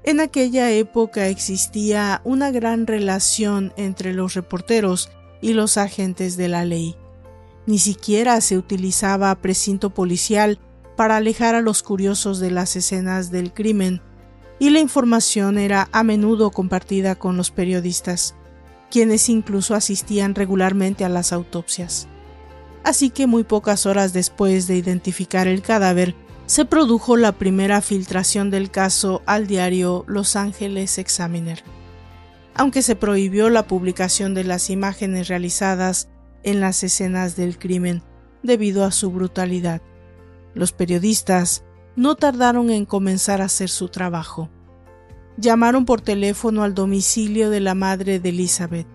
En 0.04 0.20
aquella 0.20 0.70
época 0.70 1.28
existía 1.28 2.20
una 2.24 2.50
gran 2.50 2.86
relación 2.86 3.72
entre 3.76 4.12
los 4.12 4.34
reporteros 4.34 5.10
y 5.40 5.52
los 5.52 5.76
agentes 5.76 6.36
de 6.36 6.48
la 6.48 6.64
ley. 6.64 6.96
Ni 7.66 7.78
siquiera 7.78 8.40
se 8.40 8.56
utilizaba 8.56 9.34
precinto 9.34 9.90
policial 9.90 10.58
para 10.96 11.16
alejar 11.16 11.54
a 11.54 11.60
los 11.60 11.82
curiosos 11.82 12.40
de 12.40 12.50
las 12.50 12.74
escenas 12.74 13.30
del 13.30 13.52
crimen, 13.52 14.00
y 14.58 14.70
la 14.70 14.80
información 14.80 15.58
era 15.58 15.88
a 15.92 16.02
menudo 16.02 16.50
compartida 16.50 17.14
con 17.14 17.36
los 17.36 17.50
periodistas, 17.50 18.34
quienes 18.90 19.28
incluso 19.28 19.74
asistían 19.74 20.34
regularmente 20.34 21.04
a 21.04 21.08
las 21.08 21.32
autopsias. 21.32 22.08
Así 22.88 23.10
que 23.10 23.26
muy 23.26 23.44
pocas 23.44 23.84
horas 23.84 24.14
después 24.14 24.66
de 24.66 24.74
identificar 24.74 25.46
el 25.46 25.60
cadáver, 25.60 26.14
se 26.46 26.64
produjo 26.64 27.18
la 27.18 27.32
primera 27.32 27.82
filtración 27.82 28.48
del 28.48 28.70
caso 28.70 29.20
al 29.26 29.46
diario 29.46 30.06
Los 30.08 30.36
Angeles 30.36 30.96
Examiner. 30.96 31.62
Aunque 32.54 32.80
se 32.80 32.96
prohibió 32.96 33.50
la 33.50 33.66
publicación 33.66 34.32
de 34.32 34.44
las 34.44 34.70
imágenes 34.70 35.28
realizadas 35.28 36.08
en 36.44 36.60
las 36.60 36.82
escenas 36.82 37.36
del 37.36 37.58
crimen 37.58 38.02
debido 38.42 38.86
a 38.86 38.90
su 38.90 39.10
brutalidad. 39.10 39.82
Los 40.54 40.72
periodistas 40.72 41.64
no 41.94 42.14
tardaron 42.14 42.70
en 42.70 42.86
comenzar 42.86 43.42
a 43.42 43.46
hacer 43.52 43.68
su 43.68 43.90
trabajo. 43.90 44.48
Llamaron 45.36 45.84
por 45.84 46.00
teléfono 46.00 46.62
al 46.62 46.72
domicilio 46.72 47.50
de 47.50 47.60
la 47.60 47.74
madre 47.74 48.18
de 48.18 48.30
Elizabeth, 48.30 48.86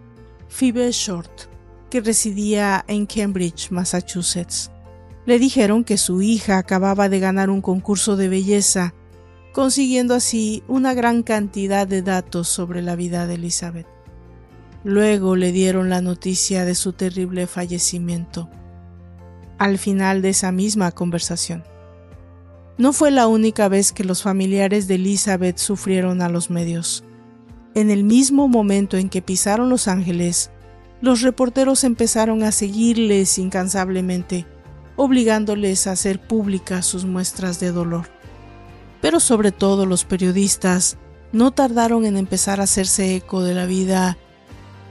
Phoebe 0.48 0.92
Short, 0.92 1.53
que 1.94 2.02
residía 2.02 2.84
en 2.88 3.06
Cambridge, 3.06 3.70
Massachusetts. 3.70 4.72
Le 5.28 5.38
dijeron 5.38 5.84
que 5.84 6.00
su 6.00 6.24
hija 6.24 6.58
acababa 6.58 7.08
de 7.08 7.20
ganar 7.20 7.52
un 7.52 7.62
concurso 7.62 8.16
de 8.16 8.30
belleza, 8.30 8.96
consiguiendo 9.54 10.16
así 10.16 10.64
una 10.68 10.96
gran 10.96 11.22
cantidad 11.22 11.86
de 11.86 12.02
datos 12.02 12.48
sobre 12.48 12.82
la 12.82 12.96
vida 12.96 13.28
de 13.28 13.36
Elizabeth. 13.36 13.86
Luego 14.84 15.36
le 15.36 15.52
dieron 15.52 15.92
la 15.92 16.02
noticia 16.02 16.66
de 16.66 16.74
su 16.74 16.94
terrible 16.94 17.46
fallecimiento. 17.46 18.50
Al 19.60 19.78
final 19.78 20.24
de 20.24 20.30
esa 20.30 20.52
misma 20.52 20.94
conversación. 20.94 21.64
No 22.80 22.92
fue 22.92 23.12
la 23.12 23.28
única 23.28 23.68
vez 23.68 23.92
que 23.92 24.04
los 24.04 24.24
familiares 24.24 24.88
de 24.88 24.96
Elizabeth 24.96 25.60
sufrieron 25.60 26.24
a 26.24 26.30
los 26.30 26.50
medios. 26.50 27.04
En 27.76 27.92
el 27.92 28.04
mismo 28.04 28.48
momento 28.48 28.98
en 28.98 29.10
que 29.10 29.22
pisaron 29.22 29.70
Los 29.70 29.88
Ángeles, 29.88 30.50
los 31.04 31.20
reporteros 31.22 31.84
empezaron 31.84 32.44
a 32.44 32.54
seguirles 32.54 33.38
incansablemente, 33.38 34.46
obligándoles 34.96 35.86
a 35.86 35.92
hacer 35.92 36.18
públicas 36.18 36.86
sus 36.86 37.04
muestras 37.04 37.60
de 37.60 37.74
dolor. 37.74 38.08
Pero 39.02 39.20
sobre 39.20 39.52
todo 39.52 39.86
los 39.86 40.06
periodistas 40.06 40.96
no 41.34 41.52
tardaron 41.52 42.06
en 42.06 42.16
empezar 42.16 42.62
a 42.62 42.64
hacerse 42.64 43.18
eco 43.18 43.44
de 43.44 43.54
la 43.54 43.66
vida 43.66 44.18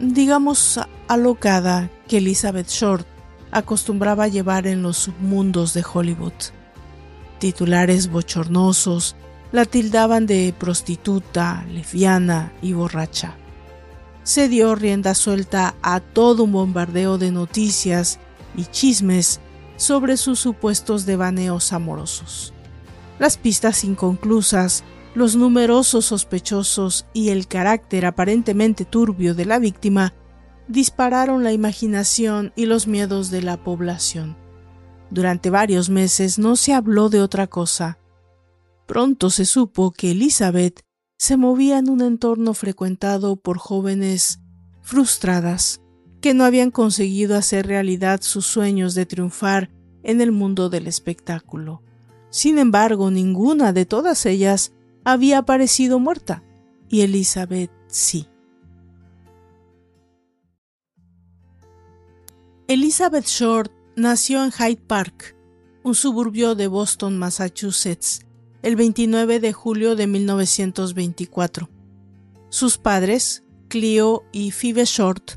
digamos, 0.00 0.78
alocada 1.09 1.88
que 2.09 2.19
Elizabeth 2.19 2.69
Short 2.69 3.07
acostumbraba 3.50 4.28
llevar 4.28 4.66
en 4.66 4.83
los 4.83 4.99
submundos 4.99 5.73
de 5.73 5.83
Hollywood. 5.90 6.33
Titulares 7.38 8.11
bochornosos 8.11 9.16
la 9.50 9.64
tildaban 9.64 10.26
de 10.26 10.54
prostituta, 10.59 11.64
lesbiana 11.71 12.52
y 12.61 12.75
borracha. 12.75 13.38
Se 14.23 14.49
dio 14.49 14.75
rienda 14.75 15.14
suelta 15.14 15.75
a 15.83 16.00
todo 16.00 16.45
un 16.45 16.52
bombardeo 16.52 17.19
de 17.19 17.31
noticias 17.31 18.19
y 18.57 18.67
chismes 18.67 19.41
sobre 19.76 20.17
sus 20.17 20.38
supuestos 20.38 21.07
devaneos 21.07 21.73
amorosos. 21.73 22.52
Las 23.19 23.37
pistas 23.37 23.85
inconclusas 23.85 24.85
los 25.14 25.37
numerosos 25.37 26.07
sospechosos 26.07 27.07
y 27.12 27.29
el 27.29 27.47
carácter 27.47 28.07
aparentemente 28.07 28.85
turbio 28.85 29.35
de 29.35 29.45
la 29.45 29.59
víctima 29.59 30.14
dispararon 30.69 31.45
la 31.45 31.52
imaginación 31.52 32.52
y 32.57 32.64
los 32.64 32.87
miedos 32.87 33.31
de 33.31 33.43
la 33.43 33.62
población. 33.62 34.37
Durante 35.11 35.50
varios 35.50 35.91
meses 35.91 36.38
no 36.38 36.57
se 36.57 36.73
habló 36.73 37.11
de 37.11 37.21
otra 37.21 37.47
cosa. 37.47 37.99
Pronto 38.87 39.29
se 39.29 39.45
supo 39.45 39.91
que 39.93 40.12
Elizabeth 40.12 40.81
se 41.23 41.37
movía 41.37 41.79
en 41.79 41.88
un 41.88 42.00
entorno 42.00 42.52
frecuentado 42.52 43.37
por 43.37 43.57
jóvenes 43.57 44.41
frustradas, 44.81 45.81
que 46.21 46.35
no 46.35 46.43
habían 46.43 46.73
conseguido 46.73 47.37
hacer 47.37 47.69
realidad 47.69 48.23
sus 48.23 48.45
sueños 48.45 48.97
de 48.97 49.07
triunfar 49.07 49.71
en 50.02 50.21
el 50.21 50.33
mundo 50.33 50.69
del 50.69 50.88
espectáculo. 50.88 51.81
Sin 52.31 52.59
embargo, 52.59 53.12
ninguna 53.12 53.73
de 53.73 53.87
todas 53.87 54.26
ellas 54.26 54.73
había 55.05 55.38
aparecido 55.38 56.00
muerta, 56.00 56.43
y 56.88 57.02
Elizabeth 57.02 57.71
sí. 57.87 58.26
Elizabeth 62.67 63.26
Short 63.26 63.71
nació 63.95 64.43
en 64.43 64.50
Hyde 64.50 64.83
Park, 64.88 65.37
un 65.85 65.95
suburbio 65.95 66.57
de 66.57 66.67
Boston, 66.67 67.17
Massachusetts, 67.17 68.26
el 68.62 68.76
29 68.76 69.40
de 69.40 69.52
julio 69.52 69.97
de 69.97 70.07
1924. 70.07 71.69
Sus 72.49 72.78
padres, 72.78 73.42
Clio 73.69 74.25
y 74.33 74.52
Phoebe 74.52 74.85
Short, 74.85 75.33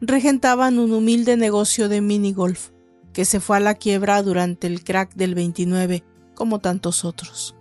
regentaban 0.00 0.78
un 0.78 0.92
humilde 0.92 1.36
negocio 1.36 1.88
de 1.88 2.00
minigolf 2.00 2.70
que 3.12 3.24
se 3.24 3.40
fue 3.40 3.56
a 3.56 3.60
la 3.60 3.74
quiebra 3.74 4.22
durante 4.22 4.68
el 4.68 4.84
crack 4.84 5.14
del 5.14 5.34
29, 5.34 6.04
como 6.34 6.60
tantos 6.60 7.04
otros. 7.04 7.56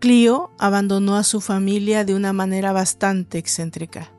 Clio 0.00 0.50
abandonó 0.58 1.16
a 1.16 1.22
su 1.22 1.40
familia 1.40 2.04
de 2.04 2.16
una 2.16 2.32
manera 2.32 2.72
bastante 2.72 3.38
excéntrica. 3.38 4.12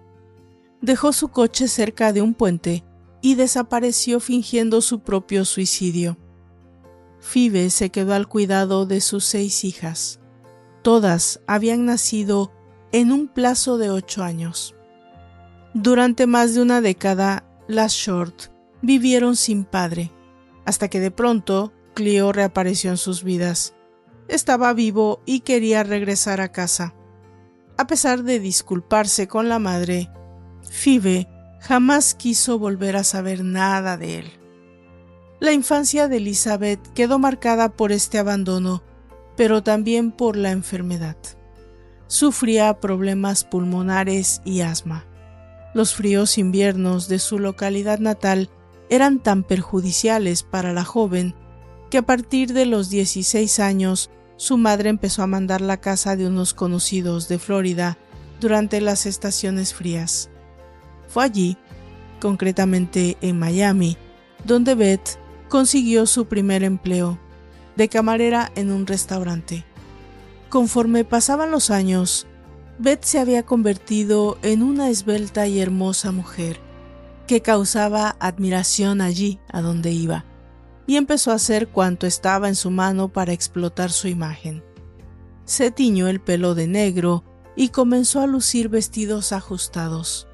Dejó 0.80 1.12
su 1.12 1.28
coche 1.28 1.68
cerca 1.68 2.14
de 2.14 2.22
un 2.22 2.34
puente 2.34 2.86
y 3.22 3.36
desapareció 3.36 4.22
fingiendo 4.22 4.80
su 4.80 5.00
propio 5.00 5.44
suicidio. 5.44 6.18
Phoebe 7.24 7.70
se 7.70 7.90
quedó 7.90 8.14
al 8.14 8.28
cuidado 8.28 8.86
de 8.86 9.00
sus 9.00 9.24
seis 9.24 9.64
hijas. 9.64 10.20
Todas 10.82 11.40
habían 11.48 11.86
nacido 11.86 12.52
en 12.92 13.14
un 13.14 13.30
plazo 13.30 13.78
de 13.78 13.90
ocho 13.90 14.24
años. 14.24 14.76
Durante 15.74 16.28
más 16.28 16.54
de 16.54 16.62
una 16.62 16.82
década, 16.82 17.46
las 17.68 17.94
Short 17.94 18.52
vivieron 18.82 19.38
sin 19.38 19.64
padre, 19.64 20.12
hasta 20.66 20.90
que 20.90 21.00
de 21.00 21.12
pronto 21.12 21.72
Clio 21.94 22.34
reapareció 22.34 22.92
en 22.92 22.98
sus 22.98 23.24
vidas. 23.24 23.74
Estaba 24.28 24.74
vivo 24.74 25.22
y 25.26 25.40
quería 25.40 25.84
regresar 25.84 26.42
a 26.42 26.52
casa. 26.52 26.94
A 27.78 27.88
pesar 27.88 28.24
de 28.24 28.40
disculparse 28.40 29.30
con 29.30 29.48
la 29.48 29.60
madre, 29.60 30.12
Phoebe 30.70 31.30
jamás 31.62 32.16
quiso 32.16 32.60
volver 32.60 32.98
a 32.98 33.06
saber 33.06 33.46
nada 33.46 33.96
de 33.96 34.20
él. 34.20 34.43
La 35.44 35.52
infancia 35.52 36.08
de 36.08 36.16
Elizabeth 36.18 36.80
quedó 36.94 37.20
marcada 37.20 37.68
por 37.68 37.92
este 37.92 38.18
abandono, 38.18 38.82
pero 39.36 39.62
también 39.62 40.14
por 40.14 40.38
la 40.38 40.52
enfermedad. 40.52 41.18
Sufría 42.08 42.80
problemas 42.80 43.44
pulmonares 43.44 44.42
y 44.46 44.62
asma. 44.62 45.06
Los 45.74 45.96
fríos 45.96 46.38
inviernos 46.38 47.10
de 47.10 47.20
su 47.20 47.40
localidad 47.40 48.00
natal 48.00 48.50
eran 48.90 49.20
tan 49.20 49.44
perjudiciales 49.44 50.44
para 50.44 50.72
la 50.72 50.86
joven 50.86 51.36
que 51.92 51.98
a 51.98 52.04
partir 52.04 52.54
de 52.54 52.66
los 52.66 52.90
16 52.90 53.60
años 53.60 54.12
su 54.38 54.58
madre 54.58 54.88
empezó 54.88 55.24
a 55.24 55.28
mandar 55.28 55.60
la 55.60 55.76
casa 55.76 56.16
de 56.16 56.26
unos 56.26 56.54
conocidos 56.54 57.28
de 57.28 57.38
Florida 57.38 57.98
durante 58.40 58.80
las 58.80 59.06
estaciones 59.06 59.74
frías. 59.74 60.30
Fue 61.10 61.26
allí, 61.26 61.58
concretamente 62.22 63.18
en 63.20 63.38
Miami, 63.38 63.98
donde 64.46 64.76
Beth 64.76 65.22
consiguió 65.54 66.08
su 66.08 66.26
primer 66.26 66.64
empleo, 66.64 67.20
de 67.76 67.88
camarera 67.88 68.52
en 68.56 68.72
un 68.72 68.88
restaurante. 68.88 69.64
Conforme 70.50 71.06
pasaban 71.06 71.52
los 71.52 71.70
años, 71.70 72.26
Beth 72.80 73.04
se 73.04 73.20
había 73.20 73.44
convertido 73.44 74.40
en 74.42 74.64
una 74.64 74.90
esbelta 74.90 75.46
y 75.46 75.60
hermosa 75.60 76.12
mujer 76.12 76.60
que 77.28 77.44
causaba 77.44 78.16
admiración 78.20 79.00
allí 79.00 79.38
a 79.48 79.62
donde 79.62 79.92
iba, 79.92 80.26
y 80.88 80.96
empezó 80.96 81.30
a 81.30 81.36
hacer 81.36 81.68
cuanto 81.68 82.08
estaba 82.08 82.48
en 82.48 82.56
su 82.56 82.72
mano 82.72 83.10
para 83.10 83.32
explotar 83.32 83.92
su 83.92 84.08
imagen. 84.08 84.64
Se 85.46 85.70
tiñó 85.70 86.08
el 86.08 86.20
pelo 86.20 86.56
de 86.56 86.66
negro 86.66 87.24
y 87.56 87.70
comenzó 87.70 88.22
a 88.22 88.26
lucir 88.26 88.70
vestidos 88.70 89.32
ajustados. 89.32 90.28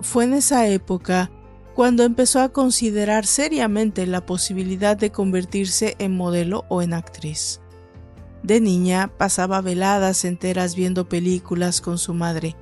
Fue 0.00 0.22
en 0.22 0.34
esa 0.34 0.68
época 0.68 1.28
cuando 1.78 2.02
empezó 2.02 2.40
a 2.40 2.48
considerar 2.48 3.24
seriamente 3.24 4.04
la 4.08 4.26
posibilidad 4.26 4.96
de 4.96 5.12
convertirse 5.12 5.94
en 6.00 6.16
modelo 6.16 6.64
o 6.68 6.82
en 6.82 6.92
actriz. 6.92 7.60
De 8.42 8.60
niña 8.60 9.12
pasaba 9.16 9.60
veladas 9.60 10.24
enteras 10.24 10.74
viendo 10.74 11.08
películas 11.08 11.80
con 11.80 11.96
su 11.96 12.14
madre 12.14 12.56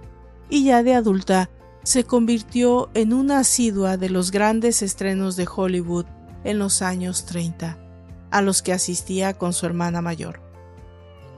y 0.51 0.65
ya 0.65 0.83
de 0.83 0.93
adulta 0.93 1.49
se 1.83 2.05
convirtió 2.05 2.91
en 2.93 3.15
una 3.15 3.39
asidua 3.39 3.97
de 3.97 4.11
los 4.11 4.31
grandes 4.31 4.83
estrenos 4.83 5.35
de 5.37 5.49
Hollywood 5.51 6.05
en 6.45 6.59
los 6.59 6.83
años 6.83 7.25
30, 7.25 7.79
a 8.31 8.43
los 8.43 8.61
que 8.61 8.75
asistía 8.75 9.33
con 9.33 9.55
su 9.55 9.65
hermana 9.65 10.03
mayor. 10.03 10.43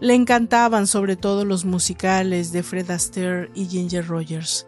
Le 0.00 0.14
encantaban 0.14 0.88
sobre 0.88 1.14
todo 1.14 1.44
los 1.44 1.64
musicales 1.64 2.50
de 2.50 2.64
Fred 2.64 2.90
Astaire 2.90 3.52
y 3.54 3.66
Ginger 3.66 4.04
Rogers, 4.04 4.66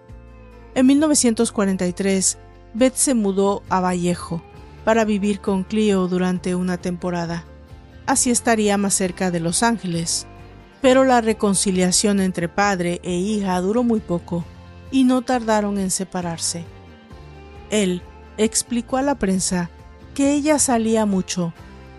en 0.77 0.87
1943, 0.87 2.39
Beth 2.75 2.95
se 2.95 3.15
mudó 3.15 3.63
a 3.69 3.81
Vallejo 3.81 4.43
para 4.85 5.05
vivir 5.05 5.41
con 5.41 5.65
Clio 5.65 6.07
durante 6.09 6.55
una 6.55 6.79
temporada. 6.79 7.45
Así 8.07 8.31
estaría 8.31 8.77
más 8.77 8.95
cerca 8.95 9.31
de 9.31 9.41
Los 9.41 9.63
Ángeles. 9.63 10.27
Pero 10.81 11.05
la 11.05 11.21
reconciliación 11.21 12.21
entre 12.21 12.49
padre 12.49 13.01
e 13.03 13.13
hija 13.13 13.61
duró 13.61 13.83
muy 13.83 14.01
poco 14.01 14.45
y 14.91 15.05
no 15.05 15.23
tardaron 15.23 15.79
en 15.79 15.91
separarse. 15.91 16.65
Él 17.71 18.03
explicó 18.39 18.97
a 18.97 19.03
la 19.03 19.17
prensa 19.17 19.69
que 20.15 20.33
ella 20.33 20.59
salía 20.59 21.05
mucho, 21.07 21.53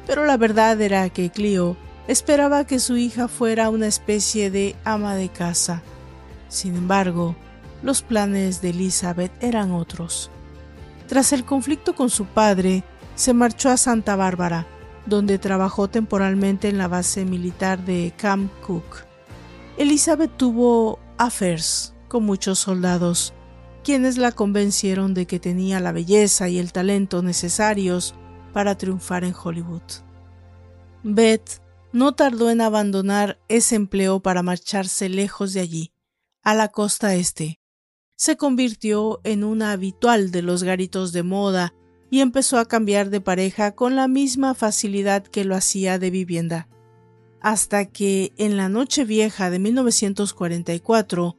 pero 0.08 0.26
la 0.26 0.36
verdad 0.36 0.82
era 0.82 1.08
que 1.10 1.30
Clio 1.30 1.78
esperaba 2.08 2.66
que 2.66 2.80
su 2.80 2.98
hija 2.98 3.28
fuera 3.28 3.70
una 3.70 3.88
especie 3.88 4.50
de 4.50 4.76
ama 4.84 5.16
de 5.16 5.30
casa. 5.30 5.84
Sin 6.50 6.76
embargo, 6.76 7.36
los 7.84 8.02
planes 8.02 8.62
de 8.62 8.72
Elizabeth 8.72 9.32
eran 9.44 9.72
otros. 9.72 10.32
Tras 11.12 11.34
el 11.34 11.44
conflicto 11.44 11.94
con 11.94 12.10
su 12.10 12.24
padre, 12.24 12.86
se 13.16 13.34
marchó 13.34 13.70
a 13.70 13.76
Santa 13.76 14.16
Bárbara, 14.16 14.66
donde 15.06 15.40
trabajó 15.40 15.90
temporalmente 15.90 16.70
en 16.70 16.78
la 16.78 16.88
base 16.88 17.26
militar 17.26 17.84
de 17.84 18.14
Camp 18.16 18.50
Cook. 18.66 19.04
Elizabeth 19.76 20.32
tuvo 20.38 21.00
affairs 21.18 21.94
con 22.08 22.24
muchos 22.24 22.60
soldados, 22.60 23.34
quienes 23.84 24.18
la 24.18 24.32
convencieron 24.32 25.14
de 25.14 25.28
que 25.28 25.42
tenía 25.42 25.82
la 25.82 25.92
belleza 25.92 26.48
y 26.48 26.60
el 26.60 26.72
talento 26.72 27.22
necesarios 27.22 28.16
para 28.54 28.78
triunfar 28.78 29.26
en 29.26 29.36
Hollywood. 29.36 29.82
Beth 31.04 31.62
no 31.92 32.14
tardó 32.14 32.50
en 32.50 32.62
abandonar 32.62 33.38
ese 33.50 33.76
empleo 33.76 34.22
para 34.22 34.44
marcharse 34.44 35.10
lejos 35.10 35.52
de 35.52 35.60
allí, 35.60 35.92
a 36.42 36.54
la 36.54 36.70
costa 36.70 37.16
este, 37.16 37.60
se 38.22 38.38
convirtió 38.38 39.20
en 39.24 39.44
una 39.44 39.72
habitual 39.72 40.30
de 40.30 40.44
los 40.44 40.62
garitos 40.62 41.12
de 41.12 41.24
moda 41.24 41.74
y 42.12 42.20
empezó 42.20 42.60
a 42.60 42.68
cambiar 42.68 43.10
de 43.10 43.20
pareja 43.20 43.72
con 43.72 43.96
la 43.96 44.08
misma 44.08 44.54
facilidad 44.54 45.24
que 45.24 45.44
lo 45.44 45.56
hacía 45.56 45.98
de 45.98 46.12
vivienda. 46.12 46.68
Hasta 47.40 47.86
que 47.86 48.32
en 48.38 48.58
la 48.58 48.70
noche 48.70 49.06
vieja 49.06 49.50
de 49.50 49.58
1944 49.58 51.36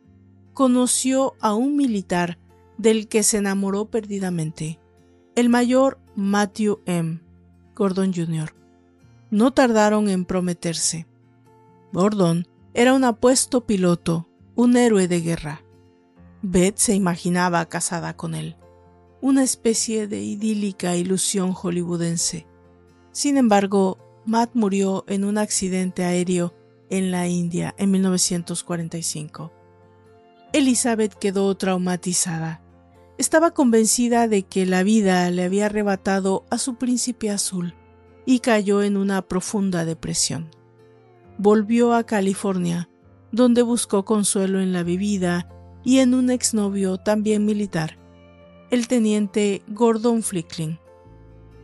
conoció 0.55 1.35
a 1.39 1.55
un 1.55 1.77
militar 1.77 2.41
del 2.79 3.07
que 3.07 3.23
se 3.23 3.37
enamoró 3.37 3.85
perdidamente, 3.85 4.81
el 5.37 5.51
mayor 5.51 6.01
Matthew 6.17 6.81
M. 6.87 7.21
Gordon 7.77 8.13
Jr. 8.13 8.57
No 9.31 9.53
tardaron 9.53 10.09
en 10.09 10.25
prometerse. 10.25 11.07
Gordon 11.93 12.49
era 12.75 12.93
un 12.93 13.05
apuesto 13.05 13.67
piloto, 13.67 14.27
un 14.57 14.77
héroe 14.77 15.07
de 15.07 15.21
guerra. 15.21 15.63
Beth 16.45 16.77
se 16.77 16.95
imaginaba 16.95 17.65
casada 17.67 18.17
con 18.17 18.35
él, 18.35 18.57
una 19.21 19.45
especie 19.45 20.09
de 20.09 20.21
idílica 20.21 20.97
ilusión 20.97 21.53
hollywoodense. 21.53 22.49
Sin 23.13 23.37
embargo, 23.37 23.99
Matt 24.27 24.51
murió 24.55 25.05
en 25.07 25.25
un 25.25 25.39
accidente 25.39 26.05
aéreo 26.05 26.53
en 26.91 27.13
la 27.13 27.29
India 27.29 27.77
en 27.79 27.93
1945. 27.93 29.53
Elizabeth 30.53 31.15
quedó 31.15 31.55
traumatizada. 31.57 32.61
Estaba 33.19 33.53
convencida 33.53 34.27
de 34.27 34.43
que 34.43 34.67
la 34.67 34.83
vida 34.83 35.31
le 35.31 35.45
había 35.45 35.67
arrebatado 35.67 36.45
a 36.51 36.59
su 36.59 36.75
príncipe 36.75 37.31
azul 37.31 37.77
y 38.27 38.41
cayó 38.41 38.83
en 38.83 38.97
una 38.97 39.23
profunda 39.23 39.85
depresión. 39.85 40.51
Volvió 41.39 41.95
a 41.95 42.03
California, 42.03 42.89
donde 43.31 43.63
buscó 43.63 44.05
consuelo 44.05 44.61
en 44.61 44.73
la 44.73 44.83
bebida 44.83 45.49
y 45.85 45.99
en 45.99 46.15
un 46.15 46.31
exnovio 46.31 46.99
también 46.99 47.45
militar, 47.45 47.99
el 48.71 48.89
teniente 48.89 49.63
Gordon 49.69 50.23
Flickling. 50.23 50.79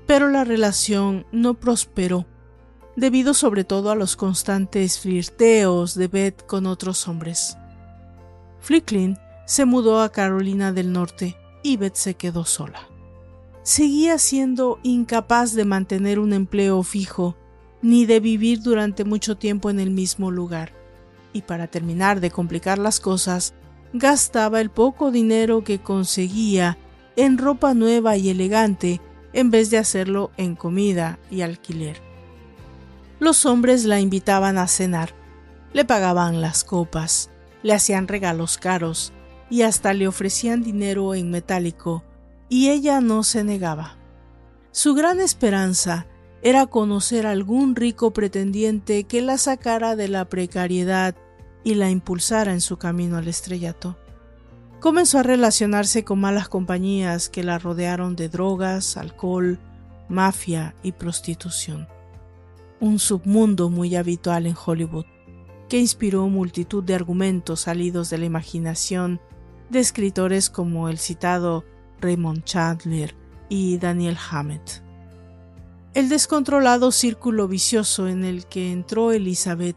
Pero 0.06 0.28
la 0.28 0.44
relación 0.44 1.26
no 1.32 1.54
prosperó, 1.54 2.26
debido 2.96 3.34
sobre 3.34 3.64
todo 3.64 3.90
a 3.90 3.94
los 3.94 4.16
constantes 4.16 4.98
flirteos 4.98 5.94
de 5.94 6.08
Beth 6.08 6.46
con 6.46 6.66
otros 6.66 7.06
hombres. 7.06 7.56
Flickling 8.60 9.16
se 9.46 9.64
mudó 9.64 10.02
a 10.02 10.10
Carolina 10.10 10.72
del 10.72 10.92
Norte 10.92 11.36
y 11.62 11.76
Beth 11.76 11.94
se 11.94 12.14
quedó 12.14 12.44
sola. 12.44 12.88
Seguía 13.62 14.18
siendo 14.18 14.78
incapaz 14.82 15.52
de 15.54 15.64
mantener 15.64 16.18
un 16.18 16.32
empleo 16.32 16.82
fijo 16.82 17.36
ni 17.82 18.06
de 18.06 18.20
vivir 18.20 18.62
durante 18.62 19.04
mucho 19.04 19.36
tiempo 19.36 19.70
en 19.70 19.78
el 19.78 19.90
mismo 19.90 20.30
lugar. 20.30 20.72
Y 21.32 21.42
para 21.42 21.66
terminar 21.66 22.20
de 22.20 22.30
complicar 22.30 22.78
las 22.78 22.98
cosas, 22.98 23.54
gastaba 23.92 24.60
el 24.60 24.70
poco 24.70 25.10
dinero 25.10 25.64
que 25.64 25.80
conseguía 25.80 26.78
en 27.16 27.38
ropa 27.38 27.74
nueva 27.74 28.16
y 28.16 28.28
elegante 28.28 29.00
en 29.32 29.50
vez 29.50 29.70
de 29.70 29.78
hacerlo 29.78 30.30
en 30.36 30.54
comida 30.56 31.18
y 31.30 31.42
alquiler. 31.42 32.00
Los 33.18 33.46
hombres 33.46 33.84
la 33.84 34.00
invitaban 34.00 34.58
a 34.58 34.68
cenar, 34.68 35.14
le 35.72 35.84
pagaban 35.84 36.40
las 36.40 36.64
copas, 36.64 37.30
le 37.62 37.72
hacían 37.72 38.08
regalos 38.08 38.58
caros 38.58 39.12
y 39.50 39.62
hasta 39.62 39.92
le 39.94 40.06
ofrecían 40.06 40.62
dinero 40.62 41.14
en 41.14 41.30
metálico, 41.30 42.04
y 42.48 42.70
ella 42.70 43.00
no 43.00 43.24
se 43.24 43.44
negaba. 43.44 43.96
Su 44.70 44.94
gran 44.94 45.20
esperanza 45.20 46.06
era 46.42 46.66
conocer 46.66 47.26
algún 47.26 47.74
rico 47.74 48.12
pretendiente 48.12 49.04
que 49.04 49.22
la 49.22 49.38
sacara 49.38 49.96
de 49.96 50.08
la 50.08 50.26
precariedad 50.26 51.16
y 51.64 51.74
la 51.74 51.90
impulsara 51.90 52.52
en 52.52 52.60
su 52.60 52.76
camino 52.76 53.16
al 53.16 53.28
estrellato. 53.28 53.96
Comenzó 54.80 55.18
a 55.18 55.24
relacionarse 55.24 56.04
con 56.04 56.20
malas 56.20 56.48
compañías 56.48 57.28
que 57.28 57.42
la 57.42 57.58
rodearon 57.58 58.14
de 58.14 58.28
drogas, 58.28 58.96
alcohol, 58.96 59.58
mafia 60.08 60.74
y 60.82 60.92
prostitución. 60.92 61.88
Un 62.80 62.98
submundo 62.98 63.70
muy 63.70 63.96
habitual 63.96 64.46
en 64.46 64.54
Hollywood, 64.64 65.06
que 65.68 65.78
inspiró 65.78 66.28
multitud 66.28 66.82
de 66.84 66.94
argumentos 66.94 67.62
salidos 67.62 68.08
de 68.08 68.18
la 68.18 68.24
imaginación 68.26 69.20
de 69.68 69.80
escritores 69.80 70.48
como 70.48 70.88
el 70.88 70.98
citado 70.98 71.64
Raymond 72.00 72.44
Chandler 72.44 73.14
y 73.48 73.78
Daniel 73.78 74.16
Hammett. 74.30 74.82
El 75.94 76.08
descontrolado 76.08 76.92
círculo 76.92 77.48
vicioso 77.48 78.08
en 78.08 78.24
el 78.24 78.46
que 78.46 78.72
entró 78.72 79.10
Elizabeth 79.12 79.76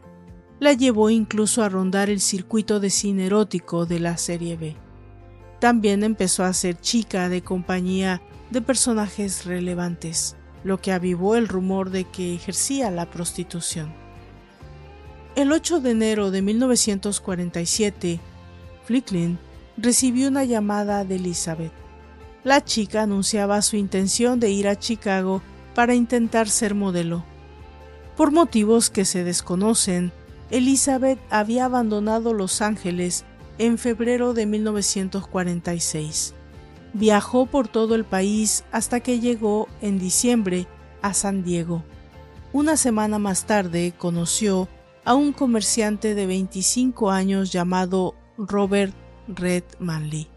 la 0.62 0.74
llevó 0.74 1.10
incluso 1.10 1.63
a 1.63 1.69
rondar 1.69 2.12
el 2.12 2.21
circuito 2.21 2.80
de 2.80 2.91
cine 2.91 3.26
erótico 3.26 3.88
de 3.88 4.00
la 4.00 4.15
serie 4.17 4.58
B. 4.58 4.76
También 5.60 6.04
empezó 6.04 6.43
a 6.43 6.54
ser 6.54 6.80
chica 6.80 7.30
de 7.30 7.41
compañía 7.41 8.21
de 8.52 8.62
personajes 8.62 9.45
relevantes, 9.45 10.36
lo 10.63 10.80
que 10.80 10.91
avivó 10.91 11.36
el 11.36 11.47
rumor 11.47 11.89
de 11.89 12.04
que 12.04 12.36
ejercía 12.36 12.91
la 12.91 13.10
prostitución. 13.10 13.91
El 15.36 15.52
8 15.52 15.80
de 15.80 15.91
enero 15.91 16.30
de 16.30 16.43
1947, 16.43 18.19
Flicklin 18.86 19.39
recibió 19.78 20.28
una 20.28 20.43
llamada 20.43 21.04
de 21.06 21.15
Elizabeth. 21.15 21.74
La 22.43 22.63
chica 22.63 23.02
anunciaba 23.02 23.63
su 23.63 23.78
intención 23.78 24.39
de 24.39 24.52
ir 24.52 24.67
a 24.67 24.78
Chicago 24.78 25.41
para 25.74 25.95
intentar 25.95 26.47
ser 26.47 26.76
modelo. 26.76 27.26
Por 28.15 28.32
motivos 28.32 28.91
que 28.91 29.06
se 29.06 29.24
desconocen, 29.24 30.12
Elizabeth 30.51 31.17
había 31.29 31.65
abandonado 31.65 32.33
Los 32.33 32.61
Ángeles 32.61 33.23
en 33.57 33.77
febrero 33.77 34.33
de 34.33 34.45
1946. 34.45 36.35
Viajó 36.93 37.45
por 37.45 37.69
todo 37.69 37.95
el 37.95 38.03
país 38.03 38.65
hasta 38.73 38.99
que 38.99 39.21
llegó 39.21 39.69
en 39.81 39.97
diciembre 39.97 40.67
a 41.01 41.13
San 41.13 41.45
Diego. 41.45 41.85
Una 42.51 42.75
semana 42.75 43.17
más 43.17 43.45
tarde 43.45 43.93
conoció 43.97 44.67
a 45.05 45.15
un 45.15 45.31
comerciante 45.31 46.15
de 46.15 46.25
25 46.25 47.11
años 47.11 47.53
llamado 47.53 48.13
Robert 48.37 48.93
Red 49.29 49.63
Manley. 49.79 50.27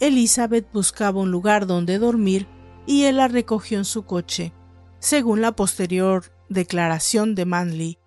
Elizabeth 0.00 0.66
buscaba 0.72 1.20
un 1.20 1.30
lugar 1.30 1.66
donde 1.66 1.98
dormir 1.98 2.46
y 2.86 3.04
él 3.04 3.16
la 3.16 3.28
recogió 3.28 3.76
en 3.76 3.84
su 3.84 4.06
coche. 4.06 4.54
Según 4.98 5.42
la 5.42 5.52
posterior 5.52 6.32
declaración 6.48 7.34
de 7.34 7.44
Manley, 7.44 7.98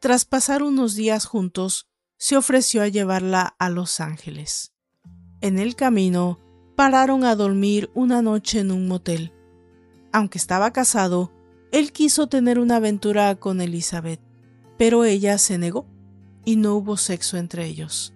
tras 0.00 0.24
pasar 0.24 0.62
unos 0.62 0.94
días 0.94 1.26
juntos, 1.26 1.88
se 2.16 2.36
ofreció 2.36 2.82
a 2.82 2.88
llevarla 2.88 3.54
a 3.58 3.68
Los 3.68 4.00
Ángeles. 4.00 4.72
En 5.40 5.58
el 5.58 5.76
camino, 5.76 6.38
pararon 6.76 7.24
a 7.24 7.34
dormir 7.34 7.90
una 7.94 8.22
noche 8.22 8.60
en 8.60 8.70
un 8.70 8.86
motel. 8.86 9.32
Aunque 10.12 10.38
estaba 10.38 10.72
casado, 10.72 11.32
él 11.72 11.92
quiso 11.92 12.28
tener 12.28 12.58
una 12.58 12.76
aventura 12.76 13.34
con 13.36 13.60
Elizabeth, 13.60 14.20
pero 14.76 15.04
ella 15.04 15.38
se 15.38 15.58
negó 15.58 15.86
y 16.44 16.56
no 16.56 16.76
hubo 16.76 16.96
sexo 16.96 17.36
entre 17.36 17.66
ellos. 17.66 18.14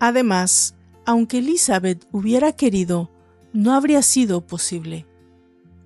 Además, 0.00 0.74
aunque 1.06 1.38
Elizabeth 1.38 2.06
hubiera 2.12 2.52
querido, 2.52 3.10
no 3.52 3.74
habría 3.74 4.02
sido 4.02 4.46
posible. 4.46 5.06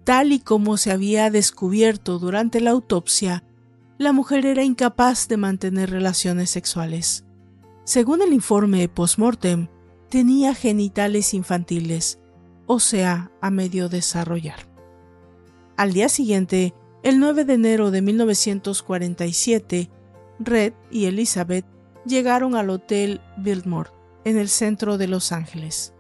Tal 0.05 0.33
y 0.33 0.41
como 0.41 0.77
se 0.77 0.91
había 0.91 1.31
descubierto 1.31 2.19
durante 2.19 2.61
la 2.61 2.71
autopsia, 2.71 3.45
la 3.99 4.13
mujer 4.13 4.45
era 4.45 4.65
incapaz 4.65 5.29
de 5.29 5.37
mantener 5.37 5.91
relaciones 5.91 6.51
sexuales. 6.51 7.25
Según 7.85 8.23
el 8.23 8.33
informe 8.33 8.89
post-mortem, 8.89 9.69
tenía 10.09 10.55
genitales 10.55 11.35
infantiles, 11.35 12.19
o 12.67 12.81
sea, 12.81 13.31
a 13.41 13.51
medio 13.51 13.89
desarrollar. 13.89 14.69
Al 15.77 15.93
día 15.93 16.09
siguiente, 16.09 16.75
el 17.03 17.21
9 17.21 17.45
de 17.45 17.55
enero 17.55 17.91
de 17.91 18.03
1947, 18.03 19.91
Red 20.39 20.73
y 20.91 21.05
Elizabeth 21.05 21.67
llegaron 22.07 22.57
al 22.57 22.71
Hotel 22.71 23.21
Biltmore, 23.37 23.91
en 24.25 24.39
el 24.39 24.49
centro 24.49 24.99
de 24.99 25.07
Los 25.07 25.33
Ángeles. 25.33 25.93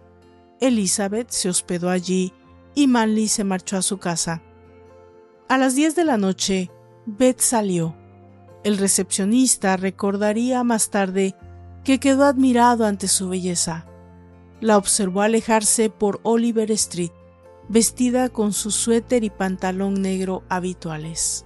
Elizabeth 0.61 1.31
se 1.31 1.49
hospedó 1.49 1.91
allí 1.91 2.33
y 2.75 2.87
Manley 2.87 3.29
se 3.29 3.45
marchó 3.45 3.77
a 3.77 3.83
su 3.83 3.99
casa. 3.99 4.43
A 5.49 5.59
las 5.59 5.75
10 5.75 5.95
de 5.95 6.05
la 6.05 6.17
noche, 6.17 6.71
Beth 7.07 7.41
salió. 7.41 7.95
El 8.63 8.79
recepcionista 8.79 9.77
recordaría 9.77 10.65
más 10.65 10.91
tarde 10.91 11.35
que 11.85 12.01
quedó 12.01 12.25
admirado 12.25 12.87
ante 12.87 13.09
su 13.09 13.29
belleza. 13.29 13.87
La 14.61 14.79
observó 14.79 15.21
alejarse 15.21 15.91
por 15.91 16.21
Oliver 16.23 16.71
Street, 16.73 17.13
vestida 17.69 18.31
con 18.31 18.53
su 18.53 18.71
suéter 18.71 19.23
y 19.23 19.31
pantalón 19.31 20.01
negro 20.01 20.45
habituales. 20.49 21.45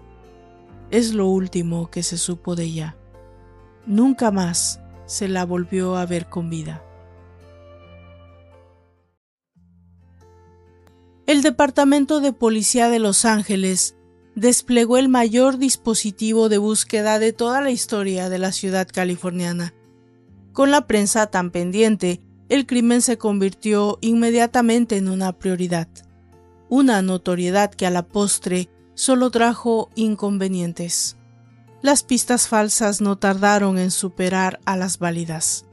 Es 0.91 1.13
lo 1.13 1.27
último 1.27 1.91
que 1.91 2.03
se 2.03 2.19
supo 2.19 2.55
de 2.55 2.65
ella. 2.65 2.97
Nunca 3.85 4.31
más 4.31 4.81
se 5.07 5.27
la 5.27 5.45
volvió 5.45 5.97
a 5.97 6.07
ver 6.07 6.29
con 6.29 6.51
vida. 6.51 6.85
el 11.29 11.43
Departamento 11.43 12.21
de 12.21 12.33
Policía 12.33 12.89
de 12.89 12.99
Los 12.99 13.27
Ángeles 13.27 13.95
desplegó 14.39 14.99
el 14.99 15.09
mayor 15.09 15.59
dispositivo 15.59 16.49
de 16.49 16.59
búsqueda 16.59 17.19
de 17.19 17.33
toda 17.33 17.61
la 17.61 17.71
historia 17.71 18.29
de 18.29 18.39
la 18.39 18.53
ciudad 18.53 18.87
californiana. 18.87 19.75
Con 20.53 20.71
la 20.71 20.87
prensa 20.87 21.27
tan 21.27 21.51
pendiente, 21.51 22.21
el 22.49 22.65
crimen 22.65 23.03
se 23.03 23.19
convirtió 23.19 23.99
inmediatamente 24.01 24.97
en 24.97 25.09
una 25.09 25.33
prioridad, 25.33 25.89
una 26.69 27.03
notoriedad 27.03 27.71
que 27.71 27.87
a 27.87 27.91
la 27.91 28.07
postre 28.07 28.69
solo 28.95 29.31
trajo 29.31 29.91
inconvenientes. 29.97 31.17
Las 31.83 32.05
pistas 32.05 32.47
falsas 32.47 33.01
no 33.01 33.19
tardaron 33.19 33.77
en 33.77 33.91
superar 33.91 34.61
a 34.65 34.77
las 34.77 34.99
válidas. 34.99 35.65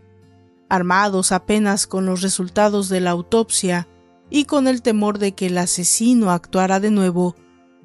Armados 0.69 1.31
apenas 1.31 1.85
con 1.85 2.07
los 2.07 2.21
resultados 2.21 2.89
de 2.89 2.99
la 2.99 3.11
autopsia, 3.11 3.87
y 4.29 4.45
con 4.45 4.67
el 4.67 4.81
temor 4.81 5.19
de 5.19 5.33
que 5.33 5.47
el 5.47 5.57
asesino 5.59 6.31
actuara 6.31 6.79
de 6.79 6.89
nuevo, 6.89 7.35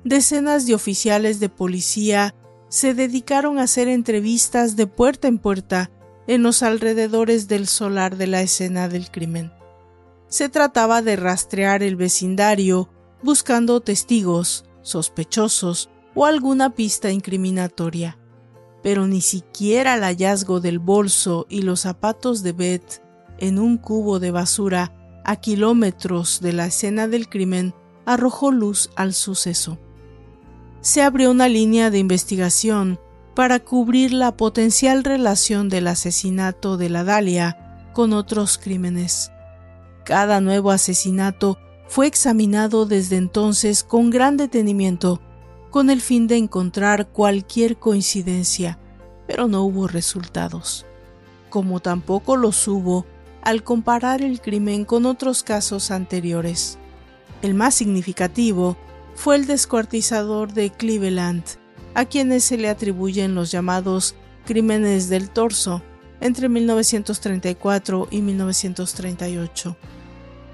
decenas 0.05 0.67
de 0.67 0.75
oficiales 0.75 1.41
de 1.41 1.49
policía 1.49 2.35
se 2.69 2.95
dedicaron 2.95 3.59
a 3.59 3.65
hacer 3.65 3.89
entrevistas 3.89 4.77
de 4.77 4.87
puerta 4.87 5.29
en 5.29 5.39
puerta 5.39 5.91
en 6.27 6.43
los 6.43 6.63
alrededores 6.63 7.49
del 7.49 7.67
solar 7.67 8.17
de 8.17 8.27
la 8.27 8.43
escena 8.43 8.89
del 8.89 9.11
crimen. 9.11 9.53
Se 10.29 10.49
trataba 10.49 11.03
de 11.03 11.17
rastrear 11.17 11.83
el 11.83 11.97
vecindario 11.97 12.89
buscando 13.23 13.81
testigos, 13.81 14.65
sospechosos 14.83 15.91
o 16.15 16.25
alguna 16.25 16.75
pista 16.75 17.11
incriminatoria. 17.11 18.17
Pero 18.83 19.07
ni 19.07 19.21
siquiera 19.21 19.95
el 19.97 20.03
hallazgo 20.03 20.61
del 20.61 20.79
bolso 20.79 21.47
y 21.49 21.63
los 21.63 21.81
zapatos 21.81 22.43
de 22.43 22.53
Beth 22.53 23.03
en 23.39 23.59
un 23.59 23.77
cubo 23.77 24.21
de 24.21 24.31
basura 24.31 24.95
a 25.25 25.37
kilómetros 25.37 26.41
de 26.41 26.53
la 26.53 26.67
escena 26.67 27.09
del 27.09 27.29
crimen, 27.29 27.75
arrojó 28.07 28.53
luz 28.53 28.91
al 28.97 29.13
suceso. 29.13 29.79
Se 30.83 31.03
abrió 31.03 31.31
una 31.31 31.49
línea 31.49 31.91
de 31.91 31.99
investigación 31.99 32.99
para 33.35 33.61
cubrir 33.61 34.13
la 34.13 34.37
potencial 34.37 35.05
relación 35.05 35.69
del 35.69 35.87
asesinato 35.87 36.79
de 36.79 36.89
la 36.89 37.05
Dalia 37.05 37.91
con 37.93 38.15
otros 38.15 38.57
crímenes. 38.57 39.31
Cada 40.05 40.41
nuevo 40.41 40.71
asesinato 40.71 41.59
fue 41.87 42.07
examinado 42.07 42.87
desde 42.87 43.17
entonces 43.17 43.85
con 43.85 44.09
gran 44.09 44.39
detenimiento, 44.39 45.21
con 45.71 45.91
el 45.91 46.01
fin 46.01 46.27
de 46.27 46.39
encontrar 46.39 47.09
cualquier 47.09 47.77
coincidencia, 47.77 48.79
pero 49.27 49.49
no 49.49 49.63
hubo 49.65 49.87
resultados, 49.87 50.87
como 51.51 51.81
tampoco 51.81 52.37
los 52.37 52.67
hubo 52.67 53.05
al 53.43 53.63
comparar 53.65 54.23
el 54.23 54.41
crimen 54.41 54.87
con 54.87 55.05
otros 55.05 55.43
casos 55.43 55.91
anteriores. 55.91 56.79
El 57.43 57.55
más 57.55 57.75
significativo 57.75 58.77
fue 59.21 59.37
el 59.37 59.47
descuartizador 59.47 60.55
de 60.55 60.71
Cleveland, 60.71 61.45
a 61.93 62.07
quienes 62.07 62.43
se 62.43 62.57
le 62.57 62.71
atribuyen 62.71 63.35
los 63.35 63.51
llamados 63.51 64.15
crímenes 64.47 65.11
del 65.11 65.29
torso 65.29 65.83
entre 66.23 66.49
1934 66.49 68.09
y 68.11 68.23
1938. 68.23 69.77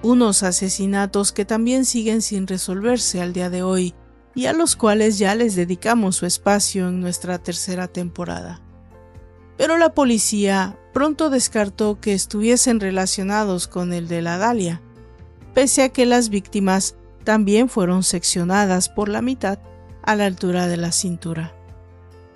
Unos 0.03 0.43
asesinatos 0.43 1.31
que 1.31 1.45
también 1.45 1.85
siguen 1.85 2.23
sin 2.23 2.49
resolverse 2.49 3.23
al 3.23 3.33
día 3.33 3.51
de 3.51 3.63
hoy 3.63 3.95
y 4.35 4.47
a 4.47 4.53
los 4.53 4.75
cuales 4.75 5.17
ya 5.17 5.37
les 5.37 5.55
dedicamos 5.55 6.17
su 6.17 6.27
espacio 6.27 6.89
en 6.89 7.01
nuestra 7.01 7.39
tercera 7.39 7.87
temporada. 7.87 8.61
Pero 9.57 9.79
la 9.79 9.95
policía 9.95 10.77
pronto 10.93 11.31
descartó 11.31 12.01
que 12.01 12.15
estuviesen 12.15 12.81
relacionados 12.81 13.69
con 13.69 13.93
el 13.93 14.09
de 14.09 14.23
la 14.23 14.39
Dalia, 14.39 14.83
pese 15.55 15.85
a 15.85 15.89
que 15.91 16.05
las 16.05 16.31
víctimas 16.31 16.97
también 17.27 17.69
fueron 17.69 18.05
seccionadas 18.05 18.89
por 18.89 19.09
la 19.09 19.21
mitad 19.21 19.59
a 20.03 20.15
la 20.15 20.27
altura 20.27 20.69
de 20.69 20.77
la 20.77 20.93
cintura. 20.93 21.53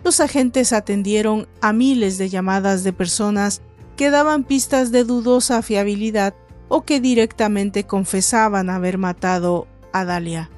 Los 0.02 0.18
agentes 0.18 0.72
atendieron 0.72 1.46
a 1.60 1.72
miles 1.72 2.18
de 2.18 2.28
llamadas 2.28 2.82
de 2.82 2.92
personas 2.92 3.62
que 3.96 4.10
daban 4.10 4.42
pistas 4.42 4.90
de 4.90 5.04
dudosa 5.04 5.62
fiabilidad 5.62 6.34
o 6.68 6.82
que 6.82 7.00
directamente 7.00 7.84
confesaban 7.84 8.68
haber 8.68 8.98
matado 8.98 9.68
a 9.92 10.04
Dalia. 10.04 10.50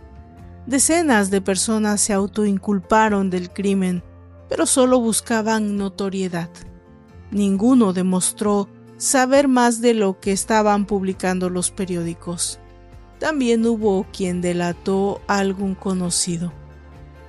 Decenas 0.66 1.30
de 1.30 1.42
personas 1.42 2.00
se 2.00 2.14
autoinculparon 2.14 3.28
del 3.28 3.50
crimen, 3.50 4.02
pero 4.48 4.64
solo 4.64 4.98
buscaban 4.98 5.76
notoriedad. 5.76 6.48
Ninguno 7.30 7.92
demostró 7.92 8.70
saber 8.96 9.46
más 9.46 9.82
de 9.82 9.92
lo 9.92 10.20
que 10.20 10.32
estaban 10.32 10.86
publicando 10.86 11.50
los 11.50 11.70
periódicos. 11.70 12.61
También 13.22 13.64
hubo 13.66 14.04
quien 14.12 14.40
delató 14.40 15.20
a 15.28 15.38
algún 15.38 15.76
conocido, 15.76 16.52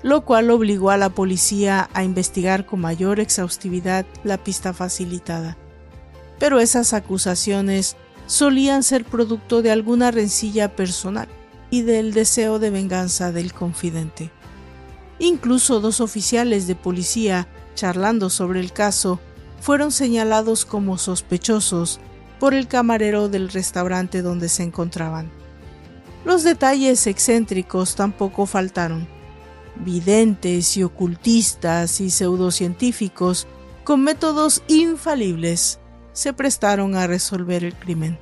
lo 0.02 0.26
cual 0.26 0.50
obligó 0.50 0.90
a 0.90 0.98
la 0.98 1.10
policía 1.10 1.88
a 1.94 2.04
investigar 2.04 2.66
con 2.66 2.82
mayor 2.82 3.20
exhaustividad 3.20 4.04
la 4.24 4.44
pista 4.44 4.74
facilitada. 4.74 5.56
Pero 6.40 6.60
esas 6.60 6.94
acusaciones 6.94 7.96
solían 8.26 8.82
ser 8.82 9.06
producto 9.06 9.62
de 9.62 9.70
alguna 9.70 10.10
rencilla 10.10 10.76
personal 10.76 11.28
y 11.70 11.84
del 11.84 12.12
deseo 12.12 12.58
de 12.58 12.72
venganza 12.72 13.32
del 13.32 13.54
confidente. 13.54 14.32
Incluso 15.20 15.80
dos 15.80 16.02
oficiales 16.02 16.66
de 16.66 16.74
policía, 16.74 17.48
charlando 17.76 18.32
sobre 18.32 18.62
el 18.62 18.74
caso, 18.74 19.20
fueron 19.62 19.92
señalados 19.92 20.66
como 20.66 20.98
sospechosos 20.98 22.00
por 22.40 22.56
el 22.56 22.68
camarero 22.68 23.30
del 23.30 23.50
restaurante 23.50 24.24
donde 24.24 24.50
se 24.50 24.64
encontraban. 24.64 25.43
Los 26.26 26.44
detalles 26.44 27.06
excéntricos 27.08 27.96
tampoco 27.96 28.46
faltaron. 28.46 29.08
Videntes 29.76 30.78
y 30.78 30.84
ocultistas 30.84 32.00
y 32.00 32.10
pseudocientíficos 32.10 33.48
con 33.84 34.04
métodos 34.04 34.64
infalibles 34.68 35.80
se 36.14 36.32
prestaron 36.32 36.96
a 36.96 37.08
resolver 37.08 37.66
el 37.66 37.76
crimen. 37.76 38.18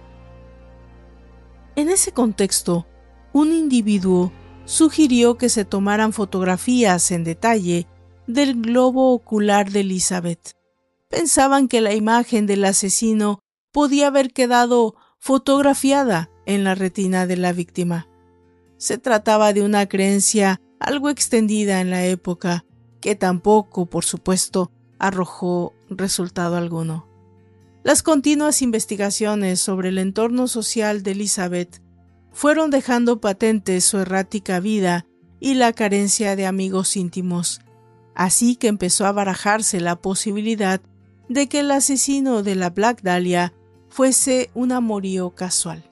En 1.76 1.90
ese 1.90 2.12
contexto, 2.12 2.88
un 3.34 3.52
individuo 3.52 4.32
sugirió 4.66 5.38
que 5.38 5.50
se 5.50 5.66
tomaran 5.66 6.14
fotografías 6.14 7.12
en 7.12 7.24
detalle 7.24 7.88
del 8.26 8.62
globo 8.62 9.14
ocular 9.14 9.72
de 9.72 9.82
Elizabeth. 9.82 10.56
Pensaban 11.10 11.68
que 11.68 11.82
la 11.82 11.94
imagen 11.94 12.48
del 12.48 12.66
asesino 12.66 13.40
podía 13.72 14.08
haber 14.08 14.34
quedado 14.34 14.96
fotografiada 15.20 16.31
en 16.46 16.64
la 16.64 16.76
retina 16.76 17.28
de 17.28 17.38
la 17.38 17.54
víctima. 17.54 18.08
Se 18.78 18.98
trataba 18.98 19.54
de 19.54 19.64
una 19.64 19.88
creencia 19.88 20.60
algo 20.80 21.10
extendida 21.10 21.82
en 21.82 21.92
la 21.92 22.06
época, 22.06 22.66
que 23.00 23.16
tampoco, 23.16 23.86
por 23.86 24.04
supuesto, 24.04 24.72
arrojó 24.98 25.74
resultado 25.90 26.56
alguno. 26.56 27.08
Las 27.84 28.04
continuas 28.04 28.62
investigaciones 28.62 29.60
sobre 29.60 29.90
el 29.90 29.98
entorno 29.98 30.48
social 30.48 31.04
de 31.04 31.12
Elizabeth 31.12 31.82
fueron 32.32 32.70
dejando 32.70 33.20
patente 33.20 33.82
su 33.82 34.00
errática 34.00 34.60
vida 34.60 35.06
y 35.40 35.56
la 35.56 35.74
carencia 35.74 36.36
de 36.36 36.46
amigos 36.46 36.96
íntimos, 36.96 37.62
así 38.16 38.56
que 38.56 38.68
empezó 38.68 39.06
a 39.06 39.12
barajarse 39.12 39.82
la 39.82 39.96
posibilidad 39.96 40.82
de 41.30 41.48
que 41.50 41.62
el 41.62 41.72
asesino 41.72 42.44
de 42.44 42.56
la 42.56 42.70
Black 42.70 43.02
Dahlia 43.02 43.54
fuese 43.90 44.52
un 44.54 44.72
amorío 44.72 45.32
casual. 45.32 45.91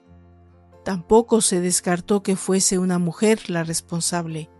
Tampoco 0.84 1.40
se 1.40 1.60
descartó 1.60 2.22
que 2.22 2.36
fuese 2.36 2.78
una 2.78 2.98
mujer 2.98 3.50
la 3.50 3.64
responsable, 3.64 4.50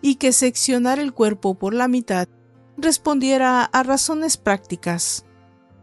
y 0.00 0.16
que 0.16 0.32
seccionar 0.32 0.98
el 0.98 1.12
cuerpo 1.12 1.54
por 1.54 1.74
la 1.74 1.88
mitad 1.88 2.28
respondiera 2.76 3.64
a 3.64 3.82
razones 3.82 4.36
prácticas. 4.36 5.24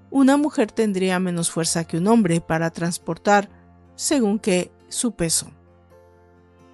Una 0.09 0.37
mujer 0.37 0.71
tendría 0.71 1.19
menos 1.19 1.51
fuerza 1.51 1.83
que 1.83 1.97
un 1.97 2.07
hombre 2.07 2.39
para 2.41 2.71
transportar, 2.71 3.49
según 3.95 4.39
que 4.39 4.71
su 4.87 5.11
peso. 5.11 5.51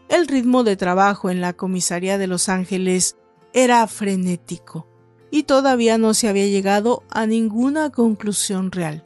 El 0.10 0.28
ritmo 0.28 0.64
de 0.64 0.76
trabajo 0.76 1.30
en 1.30 1.42
la 1.42 1.54
comisaría 1.54 2.18
de 2.18 2.28
Los 2.28 2.50
Ángeles 2.50 3.18
era 3.54 3.86
frenético 3.88 4.88
y 5.32 5.44
todavía 5.44 5.98
no 5.98 6.14
se 6.14 6.28
había 6.28 6.48
llegado 6.48 7.04
a 7.10 7.26
ninguna 7.26 7.90
conclusión 7.90 8.72
real. 8.72 9.06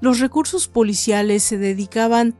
Los 0.00 0.20
recursos 0.20 0.68
policiales 0.68 1.42
se 1.42 1.58
dedicaban 1.58 2.36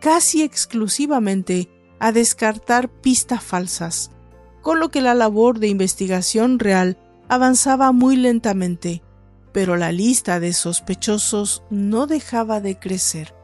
casi 0.00 0.42
exclusivamente 0.42 1.68
a 1.98 2.12
descartar 2.12 2.88
pistas 2.88 3.42
falsas, 3.42 4.10
con 4.62 4.80
lo 4.80 4.90
que 4.90 5.00
la 5.00 5.14
labor 5.14 5.58
de 5.58 5.68
investigación 5.68 6.58
real 6.58 6.98
avanzaba 7.28 7.92
muy 7.92 8.16
lentamente, 8.16 9.02
pero 9.52 9.76
la 9.76 9.92
lista 9.92 10.40
de 10.40 10.52
sospechosos 10.52 11.62
no 11.70 12.06
dejaba 12.06 12.60
de 12.60 12.78
crecer. 12.78 13.34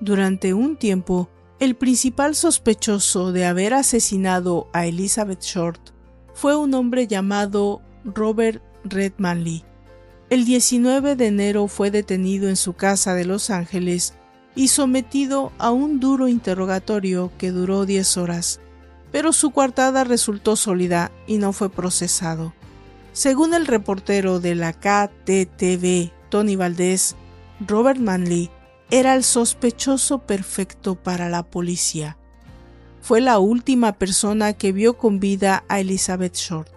Durante 0.00 0.54
un 0.54 0.76
tiempo, 0.76 1.28
el 1.58 1.76
principal 1.76 2.34
sospechoso 2.34 3.32
de 3.32 3.44
haber 3.44 3.74
asesinado 3.74 4.68
a 4.72 4.86
Elizabeth 4.86 5.42
Short 5.42 5.90
fue 6.34 6.56
un 6.56 6.72
hombre 6.74 7.06
llamado 7.06 7.82
Robert 8.04 8.62
Redmanley. 8.84 9.64
El 10.30 10.44
19 10.44 11.16
de 11.16 11.26
enero 11.26 11.68
fue 11.68 11.90
detenido 11.90 12.48
en 12.48 12.56
su 12.56 12.74
casa 12.74 13.14
de 13.14 13.24
Los 13.24 13.50
Ángeles 13.50 14.14
y 14.60 14.68
sometido 14.68 15.52
a 15.56 15.70
un 15.70 16.00
duro 16.00 16.28
interrogatorio 16.28 17.32
que 17.38 17.50
duró 17.50 17.86
10 17.86 18.18
horas, 18.18 18.60
pero 19.10 19.32
su 19.32 19.52
coartada 19.52 20.04
resultó 20.04 20.54
sólida 20.54 21.10
y 21.26 21.38
no 21.38 21.54
fue 21.54 21.70
procesado. 21.70 22.52
Según 23.14 23.54
el 23.54 23.66
reportero 23.66 24.38
de 24.38 24.54
la 24.54 24.74
KTTV, 24.74 26.12
Tony 26.28 26.56
Valdés, 26.56 27.16
Robert 27.66 28.00
Manley 28.00 28.50
era 28.90 29.14
el 29.14 29.24
sospechoso 29.24 30.18
perfecto 30.26 30.94
para 30.94 31.30
la 31.30 31.42
policía. 31.42 32.18
Fue 33.00 33.22
la 33.22 33.38
última 33.38 33.94
persona 33.94 34.52
que 34.52 34.72
vio 34.72 34.98
con 34.98 35.20
vida 35.20 35.64
a 35.68 35.80
Elizabeth 35.80 36.36
Short. 36.36 36.68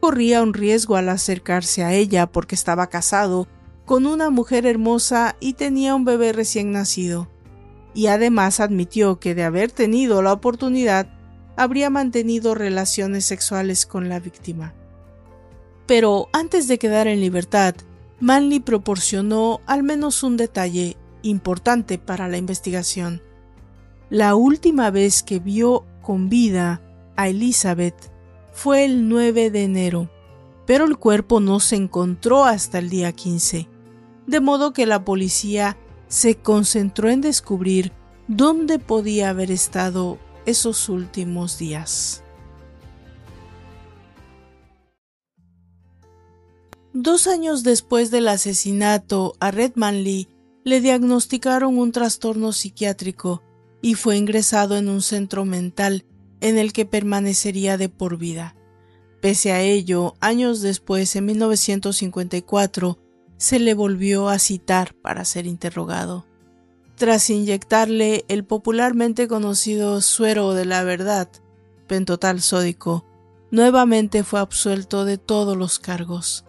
Corría 0.00 0.42
un 0.42 0.54
riesgo 0.54 0.96
al 0.96 1.10
acercarse 1.10 1.84
a 1.84 1.92
ella 1.92 2.26
porque 2.26 2.54
estaba 2.54 2.86
casado 2.86 3.46
con 3.84 4.06
una 4.06 4.30
mujer 4.30 4.66
hermosa 4.66 5.36
y 5.40 5.54
tenía 5.54 5.94
un 5.94 6.04
bebé 6.04 6.32
recién 6.32 6.72
nacido. 6.72 7.28
Y 7.94 8.06
además 8.06 8.60
admitió 8.60 9.20
que 9.20 9.34
de 9.34 9.44
haber 9.44 9.70
tenido 9.70 10.22
la 10.22 10.32
oportunidad, 10.32 11.08
habría 11.56 11.90
mantenido 11.90 12.54
relaciones 12.54 13.24
sexuales 13.24 13.86
con 13.86 14.08
la 14.08 14.20
víctima. 14.20 14.74
Pero 15.86 16.28
antes 16.32 16.66
de 16.66 16.78
quedar 16.78 17.06
en 17.06 17.20
libertad, 17.20 17.74
Manley 18.20 18.60
proporcionó 18.60 19.60
al 19.66 19.82
menos 19.82 20.22
un 20.22 20.36
detalle 20.36 20.96
importante 21.22 21.98
para 21.98 22.28
la 22.28 22.38
investigación. 22.38 23.22
La 24.10 24.34
última 24.34 24.90
vez 24.90 25.22
que 25.22 25.38
vio 25.38 25.84
con 26.02 26.28
vida 26.28 26.80
a 27.16 27.28
Elizabeth 27.28 28.10
fue 28.52 28.84
el 28.84 29.08
9 29.08 29.50
de 29.50 29.64
enero, 29.64 30.10
pero 30.66 30.84
el 30.84 30.96
cuerpo 30.96 31.40
no 31.40 31.60
se 31.60 31.76
encontró 31.76 32.44
hasta 32.44 32.78
el 32.78 32.88
día 32.88 33.12
15, 33.12 33.68
de 34.26 34.40
modo 34.40 34.72
que 34.72 34.86
la 34.86 35.04
policía 35.04 35.76
se 36.08 36.36
concentró 36.36 37.10
en 37.10 37.20
descubrir 37.20 37.92
dónde 38.28 38.78
podía 38.78 39.30
haber 39.30 39.50
estado 39.50 40.18
esos 40.46 40.88
últimos 40.88 41.58
días. 41.58 42.22
Dos 46.92 47.26
años 47.26 47.64
después 47.64 48.10
del 48.10 48.28
asesinato 48.28 49.34
a 49.40 49.50
Red 49.50 49.72
Manley, 49.74 50.28
le 50.62 50.80
diagnosticaron 50.80 51.76
un 51.76 51.92
trastorno 51.92 52.52
psiquiátrico 52.52 53.42
y 53.82 53.94
fue 53.94 54.16
ingresado 54.16 54.76
en 54.76 54.88
un 54.88 55.02
centro 55.02 55.44
mental 55.44 56.06
en 56.40 56.56
el 56.56 56.72
que 56.72 56.86
permanecería 56.86 57.76
de 57.76 57.88
por 57.88 58.16
vida. 58.16 58.54
Pese 59.20 59.52
a 59.52 59.60
ello, 59.60 60.14
años 60.20 60.60
después, 60.60 61.16
en 61.16 61.26
1954, 61.26 62.98
se 63.36 63.58
le 63.58 63.74
volvió 63.74 64.28
a 64.28 64.38
citar 64.38 64.94
para 64.94 65.24
ser 65.24 65.46
interrogado. 65.46 66.26
Tras 66.96 67.28
inyectarle 67.30 68.24
el 68.28 68.44
popularmente 68.44 69.26
conocido 69.26 70.00
suero 70.00 70.52
de 70.52 70.64
la 70.64 70.84
verdad, 70.84 71.28
pentotal 71.86 72.40
sódico, 72.40 73.04
nuevamente 73.50 74.24
fue 74.24 74.40
absuelto 74.40 75.04
de 75.04 75.18
todos 75.18 75.56
los 75.56 75.78
cargos. 75.78 76.44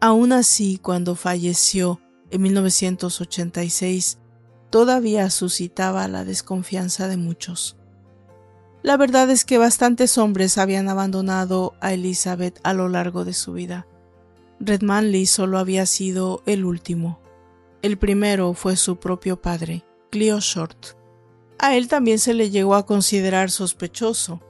Aún 0.00 0.32
así, 0.32 0.78
cuando 0.78 1.14
falleció 1.14 2.00
en 2.30 2.42
1986, 2.42 4.18
todavía 4.70 5.30
suscitaba 5.30 6.08
la 6.08 6.24
desconfianza 6.24 7.08
de 7.08 7.16
muchos. 7.16 7.76
La 8.82 8.96
verdad 8.96 9.30
es 9.30 9.44
que 9.44 9.58
bastantes 9.58 10.18
hombres 10.18 10.58
habían 10.58 10.88
abandonado 10.88 11.74
a 11.80 11.92
Elizabeth 11.92 12.58
a 12.64 12.72
lo 12.72 12.88
largo 12.88 13.24
de 13.24 13.32
su 13.32 13.52
vida. 13.52 13.86
Red 14.64 14.82
Manley 14.82 15.26
solo 15.26 15.58
había 15.58 15.86
sido 15.86 16.40
el 16.46 16.64
último. 16.64 17.18
El 17.82 17.98
primero 17.98 18.54
fue 18.54 18.76
su 18.76 18.94
propio 18.94 19.42
padre, 19.42 19.84
Cleo 20.08 20.38
Short. 20.38 20.96
A 21.58 21.74
él 21.74 21.88
también 21.88 22.20
se 22.20 22.32
le 22.32 22.48
llegó 22.48 22.76
a 22.76 22.86
considerar 22.86 23.50
sospechoso. 23.50 24.40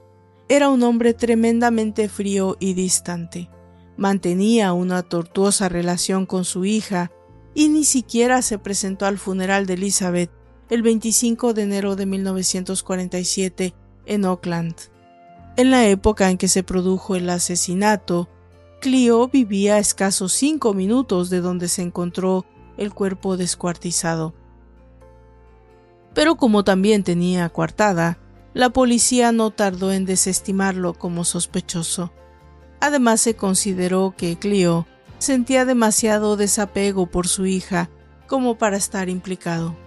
Era 0.49 0.69
un 0.69 0.83
hombre 0.83 1.15
tremendamente 1.15 2.09
frío 2.09 2.57
y 2.59 2.75
distante. 2.75 3.49
Mantenía 3.97 4.71
una 4.73 5.01
tortuosa 5.01 5.67
relación 5.67 6.27
con 6.27 6.45
su 6.45 6.63
hija 6.63 7.11
y 7.55 7.69
ni 7.69 7.83
siquiera 7.83 8.43
se 8.43 8.59
presentó 8.59 9.07
al 9.07 9.17
funeral 9.17 9.65
de 9.65 9.73
Elizabeth 9.73 10.29
el 10.69 10.83
25 10.83 11.55
de 11.55 11.63
enero 11.63 11.95
de 11.95 12.05
1947 12.05 13.73
en 14.05 14.25
Oakland. 14.25 14.75
En 15.57 15.71
la 15.71 15.87
época 15.87 16.29
en 16.29 16.37
que 16.37 16.47
se 16.47 16.61
produjo 16.61 17.15
el 17.15 17.31
asesinato, 17.31 18.29
Clio 18.83 19.29
vivía 19.29 19.75
a 19.75 19.79
escasos 19.79 20.33
cinco 20.33 20.73
minutos 20.73 21.29
de 21.29 21.39
donde 21.39 21.69
se 21.69 21.81
encontró 21.81 22.45
el 22.75 22.93
cuerpo 22.93 23.37
descuartizado. 23.37 24.33
Pero 26.13 26.35
como 26.35 26.65
también 26.65 27.01
tenía 27.05 27.47
coartada, 27.47 28.19
la 28.53 28.71
policía 28.71 29.31
no 29.31 29.51
tardó 29.51 29.93
en 29.93 30.03
desestimarlo 30.03 30.95
como 30.95 31.23
sospechoso. 31.23 32.11
Además 32.81 33.21
se 33.21 33.37
consideró 33.37 34.15
que 34.17 34.37
Clio 34.37 34.85
sentía 35.17 35.63
demasiado 35.63 36.35
desapego 36.35 37.05
por 37.05 37.29
su 37.29 37.45
hija 37.45 37.89
como 38.27 38.57
para 38.57 38.75
estar 38.75 39.07
implicado. 39.07 39.77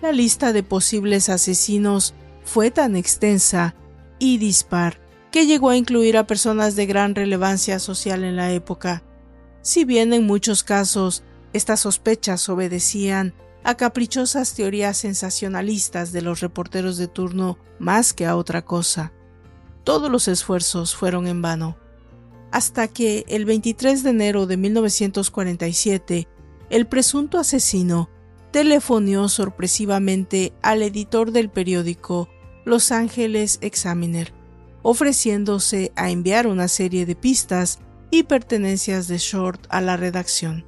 La 0.00 0.12
lista 0.12 0.54
de 0.54 0.62
posibles 0.62 1.28
asesinos 1.28 2.14
fue 2.42 2.70
tan 2.70 2.96
extensa 2.96 3.74
y 4.18 4.38
dispar 4.38 4.98
que 5.36 5.44
llegó 5.44 5.68
a 5.68 5.76
incluir 5.76 6.16
a 6.16 6.26
personas 6.26 6.76
de 6.76 6.86
gran 6.86 7.14
relevancia 7.14 7.78
social 7.78 8.24
en 8.24 8.36
la 8.36 8.52
época. 8.52 9.02
Si 9.60 9.84
bien 9.84 10.14
en 10.14 10.24
muchos 10.24 10.64
casos 10.64 11.24
estas 11.52 11.80
sospechas 11.80 12.48
obedecían 12.48 13.34
a 13.62 13.76
caprichosas 13.76 14.54
teorías 14.54 14.96
sensacionalistas 14.96 16.10
de 16.12 16.22
los 16.22 16.40
reporteros 16.40 16.96
de 16.96 17.06
turno 17.06 17.58
más 17.78 18.14
que 18.14 18.24
a 18.24 18.34
otra 18.34 18.64
cosa, 18.64 19.12
todos 19.84 20.10
los 20.10 20.26
esfuerzos 20.26 20.96
fueron 20.96 21.26
en 21.26 21.42
vano. 21.42 21.76
Hasta 22.50 22.88
que 22.88 23.26
el 23.28 23.44
23 23.44 24.04
de 24.04 24.08
enero 24.08 24.46
de 24.46 24.56
1947, 24.56 26.28
el 26.70 26.86
presunto 26.86 27.38
asesino 27.38 28.08
telefonió 28.52 29.28
sorpresivamente 29.28 30.54
al 30.62 30.82
editor 30.82 31.30
del 31.30 31.50
periódico 31.50 32.30
los 32.64 32.90
Ángeles 32.90 33.58
Examiner, 33.60 34.32
ofreciéndose 34.88 35.90
a 35.96 36.10
enviar 36.10 36.46
una 36.46 36.68
serie 36.68 37.06
de 37.06 37.16
pistas 37.16 37.80
y 38.12 38.22
pertenencias 38.22 39.08
de 39.08 39.18
Short 39.18 39.66
a 39.68 39.80
la 39.80 39.96
redacción. 39.96 40.64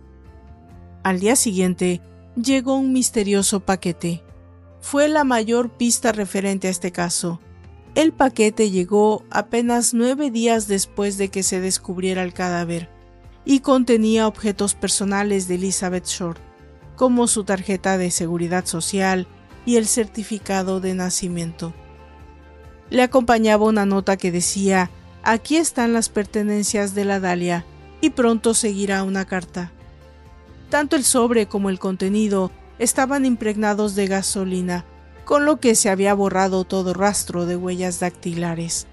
Al 1.04 1.20
día 1.20 1.36
siguiente, 1.36 2.02
llegó 2.34 2.74
un 2.74 2.92
misterioso 2.92 3.60
paquete. 3.60 4.24
Fue 4.80 5.06
la 5.06 5.22
mayor 5.22 5.70
pista 5.70 6.10
referente 6.10 6.66
a 6.66 6.72
este 6.72 6.90
caso. 6.90 7.38
El 7.94 8.12
paquete 8.12 8.72
llegó 8.72 9.24
apenas 9.30 9.94
nueve 9.94 10.32
días 10.32 10.66
después 10.66 11.16
de 11.16 11.28
que 11.28 11.44
se 11.44 11.60
descubriera 11.60 12.24
el 12.24 12.32
cadáver 12.32 12.90
y 13.44 13.60
contenía 13.60 14.26
objetos 14.26 14.74
personales 14.74 15.46
de 15.46 15.54
Elizabeth 15.54 16.06
Short, 16.06 16.40
como 16.96 17.28
su 17.28 17.44
tarjeta 17.44 17.96
de 17.98 18.10
seguridad 18.10 18.66
social 18.66 19.28
y 19.64 19.76
el 19.76 19.86
certificado 19.86 20.80
de 20.80 20.94
nacimiento 20.94 21.72
le 22.90 23.02
acompañaba 23.02 23.66
una 23.66 23.86
nota 23.86 24.16
que 24.16 24.32
decía, 24.32 24.90
aquí 25.22 25.56
están 25.56 25.92
las 25.92 26.08
pertenencias 26.08 26.94
de 26.94 27.04
la 27.04 27.20
Dalia, 27.20 27.64
y 28.00 28.10
pronto 28.10 28.54
seguirá 28.54 29.02
una 29.02 29.24
carta. 29.24 29.72
Tanto 30.70 30.96
el 30.96 31.04
sobre 31.04 31.46
como 31.46 31.70
el 31.70 31.78
contenido 31.78 32.50
estaban 32.78 33.24
impregnados 33.24 33.94
de 33.94 34.06
gasolina, 34.06 34.84
con 35.24 35.44
lo 35.44 35.60
que 35.60 35.74
se 35.74 35.90
había 35.90 36.14
borrado 36.14 36.64
todo 36.64 36.94
rastro 36.94 37.44
de 37.44 37.56
huellas 37.56 38.00
dactilares, 38.00 38.86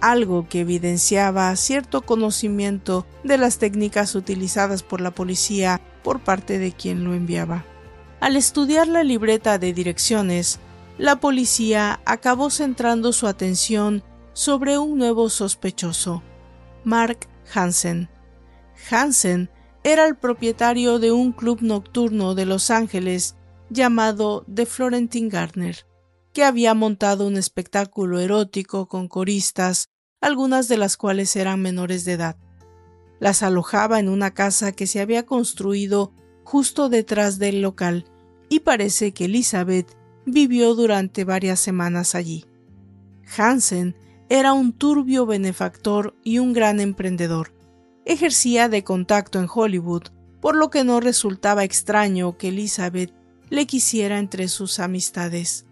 algo 0.00 0.48
que 0.48 0.60
evidenciaba 0.60 1.54
cierto 1.56 2.02
conocimiento 2.02 3.06
de 3.24 3.38
las 3.38 3.58
técnicas 3.58 4.14
utilizadas 4.14 4.82
por 4.82 5.00
la 5.00 5.10
policía 5.10 5.80
por 6.02 6.20
parte 6.20 6.58
de 6.58 6.72
quien 6.72 7.04
lo 7.04 7.14
enviaba. 7.14 7.64
Al 8.20 8.36
estudiar 8.36 8.88
la 8.88 9.04
libreta 9.04 9.58
de 9.58 9.72
direcciones, 9.72 10.58
la 10.98 11.20
policía 11.20 12.00
acabó 12.06 12.50
centrando 12.50 13.12
su 13.12 13.26
atención 13.26 14.02
sobre 14.32 14.78
un 14.78 14.98
nuevo 14.98 15.28
sospechoso, 15.28 16.22
Mark 16.84 17.28
Hansen. 17.54 18.08
Hansen 18.90 19.50
era 19.84 20.06
el 20.06 20.16
propietario 20.16 20.98
de 20.98 21.12
un 21.12 21.32
club 21.32 21.58
nocturno 21.60 22.34
de 22.34 22.46
Los 22.46 22.70
Ángeles 22.70 23.36
llamado 23.70 24.44
The 24.52 24.66
Florentine 24.66 25.28
Gardener, 25.28 25.86
que 26.32 26.44
había 26.44 26.74
montado 26.74 27.26
un 27.26 27.36
espectáculo 27.36 28.20
erótico 28.20 28.88
con 28.88 29.08
coristas, 29.08 29.90
algunas 30.20 30.68
de 30.68 30.78
las 30.78 30.96
cuales 30.96 31.36
eran 31.36 31.60
menores 31.60 32.04
de 32.04 32.12
edad. 32.12 32.36
Las 33.20 33.42
alojaba 33.42 34.00
en 34.00 34.08
una 34.08 34.32
casa 34.32 34.72
que 34.72 34.86
se 34.86 35.00
había 35.00 35.24
construido 35.24 36.12
justo 36.44 36.88
detrás 36.88 37.38
del 37.38 37.60
local, 37.60 38.06
y 38.48 38.60
parece 38.60 39.12
que 39.12 39.24
Elizabeth 39.24 39.96
vivió 40.26 40.74
durante 40.74 41.24
varias 41.24 41.60
semanas 41.60 42.14
allí. 42.14 42.44
Hansen 43.36 43.96
era 44.28 44.52
un 44.52 44.72
turbio 44.72 45.24
benefactor 45.24 46.16
y 46.24 46.40
un 46.40 46.52
gran 46.52 46.80
emprendedor. 46.80 47.54
Ejercía 48.04 48.68
de 48.68 48.84
contacto 48.84 49.38
en 49.38 49.48
Hollywood, 49.52 50.08
por 50.40 50.56
lo 50.56 50.68
que 50.68 50.84
no 50.84 51.00
resultaba 51.00 51.64
extraño 51.64 52.36
que 52.36 52.48
Elizabeth 52.48 53.14
le 53.48 53.66
quisiera 53.66 54.18
entre 54.18 54.48
sus 54.48 54.80
amistades. 54.80 55.66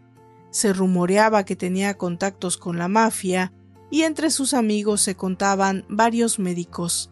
Se 0.51 0.73
rumoreaba 0.73 1.45
que 1.45 1.57
tenía 1.57 1.95
contactos 1.95 2.57
con 2.57 2.79
la 2.79 2.87
mafia 2.87 3.53
y 3.91 4.03
entre 4.03 4.31
sus 4.31 4.55
amigos 4.55 5.01
se 5.01 5.17
contaban 5.17 5.85
varios 5.89 6.39
médicos. 6.39 7.11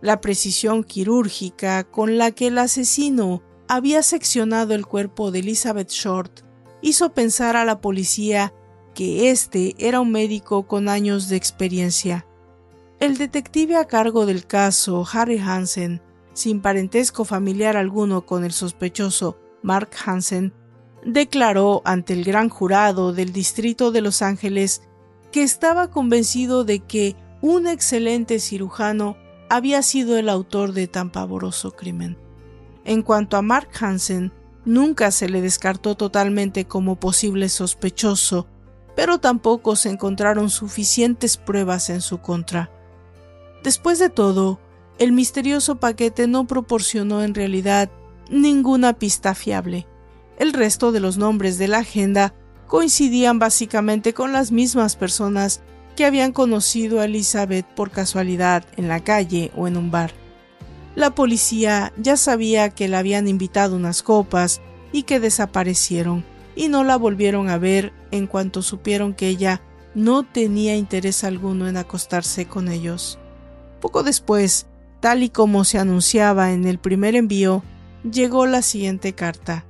La 0.00 0.20
precisión 0.20 0.84
quirúrgica 0.84 1.84
con 1.84 2.16
la 2.16 2.30
que 2.30 2.46
el 2.46 2.58
asesino 2.58 3.42
había 3.68 4.02
seccionado 4.02 4.74
el 4.74 4.86
cuerpo 4.86 5.30
de 5.30 5.40
Elizabeth 5.40 5.90
Short 5.90 6.49
hizo 6.82 7.12
pensar 7.12 7.56
a 7.56 7.64
la 7.64 7.80
policía 7.80 8.52
que 8.94 9.30
este 9.30 9.74
era 9.78 10.00
un 10.00 10.10
médico 10.10 10.66
con 10.66 10.88
años 10.88 11.28
de 11.28 11.36
experiencia. 11.36 12.26
El 12.98 13.16
detective 13.16 13.76
a 13.76 13.86
cargo 13.86 14.26
del 14.26 14.46
caso, 14.46 15.06
Harry 15.12 15.38
Hansen, 15.38 16.02
sin 16.34 16.60
parentesco 16.60 17.24
familiar 17.24 17.76
alguno 17.76 18.26
con 18.26 18.44
el 18.44 18.52
sospechoso 18.52 19.38
Mark 19.62 19.90
Hansen, 20.04 20.52
declaró 21.04 21.82
ante 21.84 22.12
el 22.12 22.24
gran 22.24 22.48
jurado 22.48 23.12
del 23.12 23.32
Distrito 23.32 23.90
de 23.90 24.02
Los 24.02 24.22
Ángeles 24.22 24.82
que 25.32 25.42
estaba 25.42 25.90
convencido 25.90 26.64
de 26.64 26.80
que 26.80 27.16
un 27.40 27.66
excelente 27.66 28.38
cirujano 28.38 29.16
había 29.48 29.82
sido 29.82 30.18
el 30.18 30.28
autor 30.28 30.72
de 30.72 30.86
tan 30.86 31.10
pavoroso 31.10 31.72
crimen. 31.72 32.18
En 32.84 33.02
cuanto 33.02 33.36
a 33.36 33.42
Mark 33.42 33.68
Hansen, 33.80 34.32
Nunca 34.70 35.10
se 35.10 35.28
le 35.28 35.42
descartó 35.42 35.96
totalmente 35.96 36.64
como 36.64 36.94
posible 36.94 37.48
sospechoso, 37.48 38.46
pero 38.94 39.18
tampoco 39.18 39.74
se 39.74 39.88
encontraron 39.88 40.48
suficientes 40.48 41.36
pruebas 41.38 41.90
en 41.90 42.00
su 42.00 42.18
contra. 42.18 42.70
Después 43.64 43.98
de 43.98 44.10
todo, 44.10 44.60
el 45.00 45.10
misterioso 45.10 45.80
paquete 45.80 46.28
no 46.28 46.46
proporcionó 46.46 47.24
en 47.24 47.34
realidad 47.34 47.90
ninguna 48.30 48.92
pista 48.92 49.34
fiable. 49.34 49.88
El 50.38 50.52
resto 50.52 50.92
de 50.92 51.00
los 51.00 51.18
nombres 51.18 51.58
de 51.58 51.66
la 51.66 51.78
agenda 51.78 52.32
coincidían 52.68 53.40
básicamente 53.40 54.14
con 54.14 54.30
las 54.30 54.52
mismas 54.52 54.94
personas 54.94 55.62
que 55.96 56.04
habían 56.04 56.30
conocido 56.30 57.00
a 57.00 57.06
Elizabeth 57.06 57.66
por 57.66 57.90
casualidad 57.90 58.64
en 58.76 58.86
la 58.86 59.02
calle 59.02 59.50
o 59.56 59.66
en 59.66 59.76
un 59.76 59.90
bar. 59.90 60.19
La 61.00 61.14
policía 61.14 61.94
ya 61.96 62.18
sabía 62.18 62.68
que 62.68 62.86
la 62.86 62.98
habían 62.98 63.26
invitado 63.26 63.74
unas 63.74 64.02
copas 64.02 64.60
y 64.92 65.04
que 65.04 65.18
desaparecieron, 65.18 66.26
y 66.54 66.68
no 66.68 66.84
la 66.84 66.96
volvieron 66.96 67.48
a 67.48 67.56
ver 67.56 67.94
en 68.10 68.26
cuanto 68.26 68.60
supieron 68.60 69.14
que 69.14 69.28
ella 69.28 69.62
no 69.94 70.24
tenía 70.24 70.76
interés 70.76 71.24
alguno 71.24 71.68
en 71.68 71.78
acostarse 71.78 72.44
con 72.44 72.68
ellos. 72.68 73.18
Poco 73.80 74.02
después, 74.02 74.66
Tal 75.00 75.22
y 75.22 75.30
como 75.30 75.64
se 75.64 75.78
anunciaba 75.78 76.52
en 76.52 76.66
el 76.66 76.78
primer 76.78 77.16
envío, 77.16 77.62
llegó 78.04 78.44
la 78.44 78.60
siguiente 78.60 79.14
carta. 79.14 79.64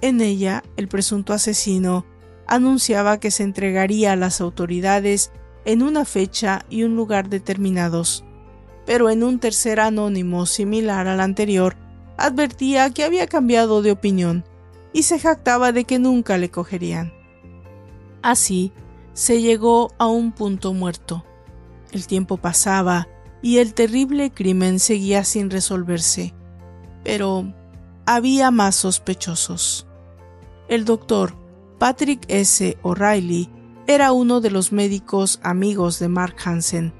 En 0.00 0.20
ella, 0.20 0.64
el 0.76 0.88
presunto 0.88 1.32
asesino 1.32 2.04
anunciaba 2.48 3.20
que 3.20 3.30
se 3.30 3.44
entregaría 3.44 4.10
a 4.10 4.16
las 4.16 4.40
autoridades 4.40 5.30
en 5.64 5.84
una 5.84 6.04
fecha 6.04 6.66
y 6.68 6.82
un 6.82 6.96
lugar 6.96 7.28
determinados, 7.28 8.24
pero 8.86 9.10
en 9.10 9.22
un 9.22 9.38
tercer 9.40 9.80
anónimo 9.80 10.46
similar 10.46 11.08
al 11.08 11.20
anterior 11.20 11.76
advertía 12.16 12.90
que 12.90 13.04
había 13.04 13.26
cambiado 13.26 13.82
de 13.82 13.90
opinión 13.90 14.44
y 14.92 15.02
se 15.02 15.18
jactaba 15.18 15.72
de 15.72 15.84
que 15.84 15.98
nunca 15.98 16.38
le 16.38 16.50
cogerían. 16.50 17.12
Así, 18.22 18.72
se 19.12 19.42
llegó 19.42 19.92
a 19.98 20.06
un 20.06 20.32
punto 20.32 20.72
muerto. 20.72 21.24
El 21.92 22.06
tiempo 22.06 22.36
pasaba 22.36 23.08
y 23.42 23.58
el 23.58 23.74
terrible 23.74 24.30
crimen 24.30 24.78
seguía 24.78 25.24
sin 25.24 25.50
resolverse, 25.50 26.34
pero 27.04 27.52
había 28.06 28.50
más 28.50 28.76
sospechosos. 28.76 29.86
El 30.68 30.84
doctor 30.84 31.34
Patrick 31.78 32.24
S. 32.28 32.78
O'Reilly 32.82 33.50
era 33.86 34.12
uno 34.12 34.40
de 34.40 34.50
los 34.50 34.72
médicos 34.72 35.38
amigos 35.42 35.98
de 35.98 36.08
Mark 36.08 36.36
Hansen, 36.44 36.92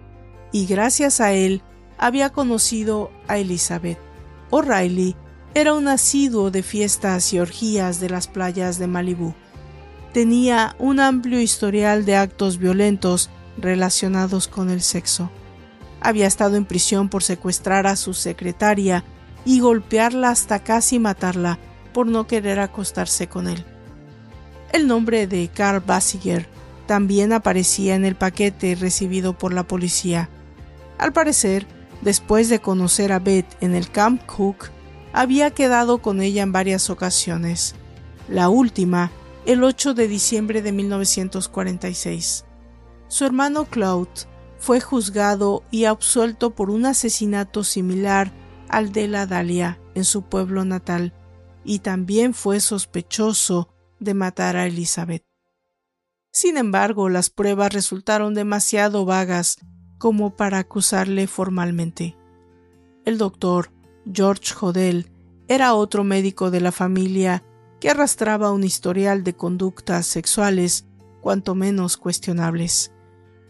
y 0.53 0.67
gracias 0.67 1.21
a 1.21 1.33
él 1.33 1.63
había 1.99 2.31
conocido 2.31 3.11
a 3.29 3.39
Elizabeth. 3.39 3.99
O'Reilly 4.51 5.17
era 5.55 5.73
un 5.73 5.89
asiduo 5.89 6.51
de 6.51 6.63
fiestas 6.63 7.33
y 7.33 7.39
orgías 7.39 7.99
de 8.01 8.11
las 8.11 8.29
playas 8.29 8.79
de 8.79 8.87
Malibú. 8.87 9.35
Tenía 10.13 10.77
un 10.79 11.01
amplio 11.01 11.41
historial 11.41 12.05
de 12.05 12.17
actos 12.17 12.59
violentos 12.59 13.31
relacionados 13.59 14.49
con 14.49 14.71
el 14.71 14.83
sexo. 14.83 15.31
Había 16.01 16.27
estado 16.27 16.57
en 16.57 16.65
prisión 16.65 17.09
por 17.09 17.23
secuestrar 17.23 17.87
a 17.87 17.97
su 17.97 18.15
secretaria 18.15 19.05
y 19.45 19.61
golpearla 19.61 20.31
hasta 20.31 20.59
casi 20.59 20.99
matarla 20.99 21.59
por 21.93 22.07
no 22.07 22.27
querer 22.27 22.61
acostarse 22.61 23.29
con 23.29 23.49
él. 23.49 23.65
El 24.73 24.87
nombre 24.87 25.27
de 25.27 25.49
Carl 25.49 25.81
Basiger 25.81 26.49
también 26.87 27.33
aparecía 27.33 27.95
en 27.95 28.05
el 28.05 28.15
paquete 28.15 28.75
recibido 28.75 29.39
por 29.39 29.55
la 29.55 29.67
policía. 29.67 30.29
Al 30.99 31.13
parecer, 31.13 31.67
después 32.07 32.49
de 32.49 32.61
conocer 32.61 33.11
a 33.11 33.19
Beth 33.19 33.57
en 33.61 33.75
el 33.75 33.91
Camp 33.91 34.25
Cook, 34.27 34.69
había 35.13 35.51
quedado 35.51 35.99
con 35.99 36.23
ella 36.23 36.45
en 36.45 36.53
varias 36.53 36.89
ocasiones. 36.89 37.75
La 38.29 38.49
última, 38.49 39.11
el 39.45 39.65
8 39.65 39.93
de 39.93 40.07
diciembre 40.07 40.63
de 40.63 40.71
1946. 40.71 42.45
Su 43.09 43.25
hermano 43.25 43.65
Claude 43.65 44.09
fue 44.61 44.81
juzgado 44.81 45.65
y 45.73 45.87
absuelto 45.87 46.55
por 46.55 46.71
un 46.71 46.87
asesinato 46.87 47.65
similar 47.65 48.31
al 48.69 48.93
de 48.93 49.09
la 49.09 49.27
Dalia 49.27 49.81
en 49.97 50.05
su 50.05 50.23
pueblo 50.23 50.65
natal, 50.65 51.13
y 51.65 51.81
también 51.81 52.35
fue 52.35 52.61
sospechoso 52.61 53.75
de 53.99 54.15
matar 54.15 54.55
a 54.55 54.67
Elizabeth. 54.67 55.25
Sin 56.31 56.57
embargo, 56.57 57.09
las 57.09 57.31
pruebas 57.31 57.73
resultaron 57.73 58.33
demasiado 58.33 59.05
vagas 59.05 59.59
como 59.99 60.37
para 60.37 60.59
acusarle 60.59 61.27
formalmente. 61.27 62.17
El 63.05 63.19
doctor 63.19 63.71
George 64.13 64.55
Hodel 64.61 65.11
era 65.49 65.75
otro 65.75 66.05
médico 66.05 66.51
de 66.51 66.61
la 66.61 66.73
familia 66.73 67.43
que 67.81 67.91
arrastraba 67.91 68.53
un 68.53 68.65
historial 68.65 69.25
de 69.25 69.35
conductas 69.35 70.07
sexuales 70.07 70.87
cuanto 71.21 71.55
menos 71.55 71.97
cuestionables. 71.97 72.93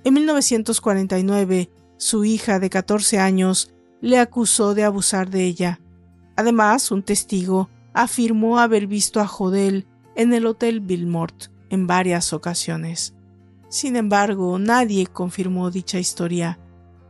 En 0.04 0.14
1949, 0.14 1.70
su 1.96 2.24
hija 2.24 2.58
de 2.58 2.70
14 2.70 3.18
años 3.18 3.72
le 4.00 4.18
acusó 4.18 4.74
de 4.74 4.84
abusar 4.84 5.30
de 5.30 5.44
ella. 5.44 5.80
Además, 6.36 6.90
un 6.90 7.02
testigo 7.02 7.70
afirmó 7.94 8.58
haber 8.58 8.86
visto 8.86 9.20
a 9.20 9.26
Jodel 9.26 9.86
en 10.14 10.32
el 10.32 10.46
Hotel 10.46 10.80
Billmort 10.80 11.46
en 11.70 11.86
varias 11.86 12.32
ocasiones. 12.32 13.15
Sin 13.68 13.96
embargo, 13.96 14.58
nadie 14.58 15.06
confirmó 15.06 15.70
dicha 15.70 15.98
historia. 15.98 16.58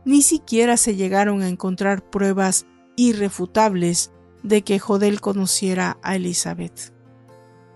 Ni 0.05 0.21
siquiera 0.21 0.77
se 0.77 0.95
llegaron 0.95 1.41
a 1.41 1.49
encontrar 1.49 2.09
pruebas 2.09 2.65
irrefutables 2.95 4.11
de 4.41 4.63
que 4.63 4.79
Jodel 4.79 5.21
conociera 5.21 5.97
a 6.01 6.15
Elizabeth. 6.15 6.93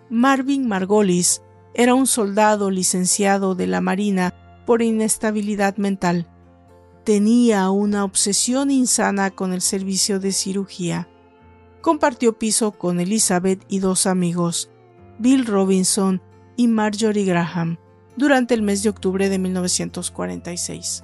Marvin 0.09 0.67
Margolis 0.67 1.41
era 1.73 1.93
un 1.93 2.07
soldado 2.07 2.71
licenciado 2.71 3.55
de 3.55 3.67
la 3.67 3.81
Marina 3.81 4.33
por 4.65 4.81
inestabilidad 4.81 5.77
mental. 5.77 6.27
Tenía 7.03 7.69
una 7.69 8.03
obsesión 8.03 8.71
insana 8.71 9.31
con 9.31 9.53
el 9.53 9.61
servicio 9.61 10.19
de 10.19 10.31
cirugía. 10.31 11.07
Compartió 11.81 12.37
piso 12.37 12.71
con 12.71 12.99
Elizabeth 12.99 13.63
y 13.67 13.79
dos 13.79 14.05
amigos, 14.05 14.69
Bill 15.17 15.45
Robinson 15.45 16.21
y 16.57 16.67
Marjorie 16.67 17.25
Graham 17.25 17.77
durante 18.15 18.53
el 18.53 18.61
mes 18.61 18.83
de 18.83 18.89
octubre 18.89 19.29
de 19.29 19.39
1946. 19.39 21.03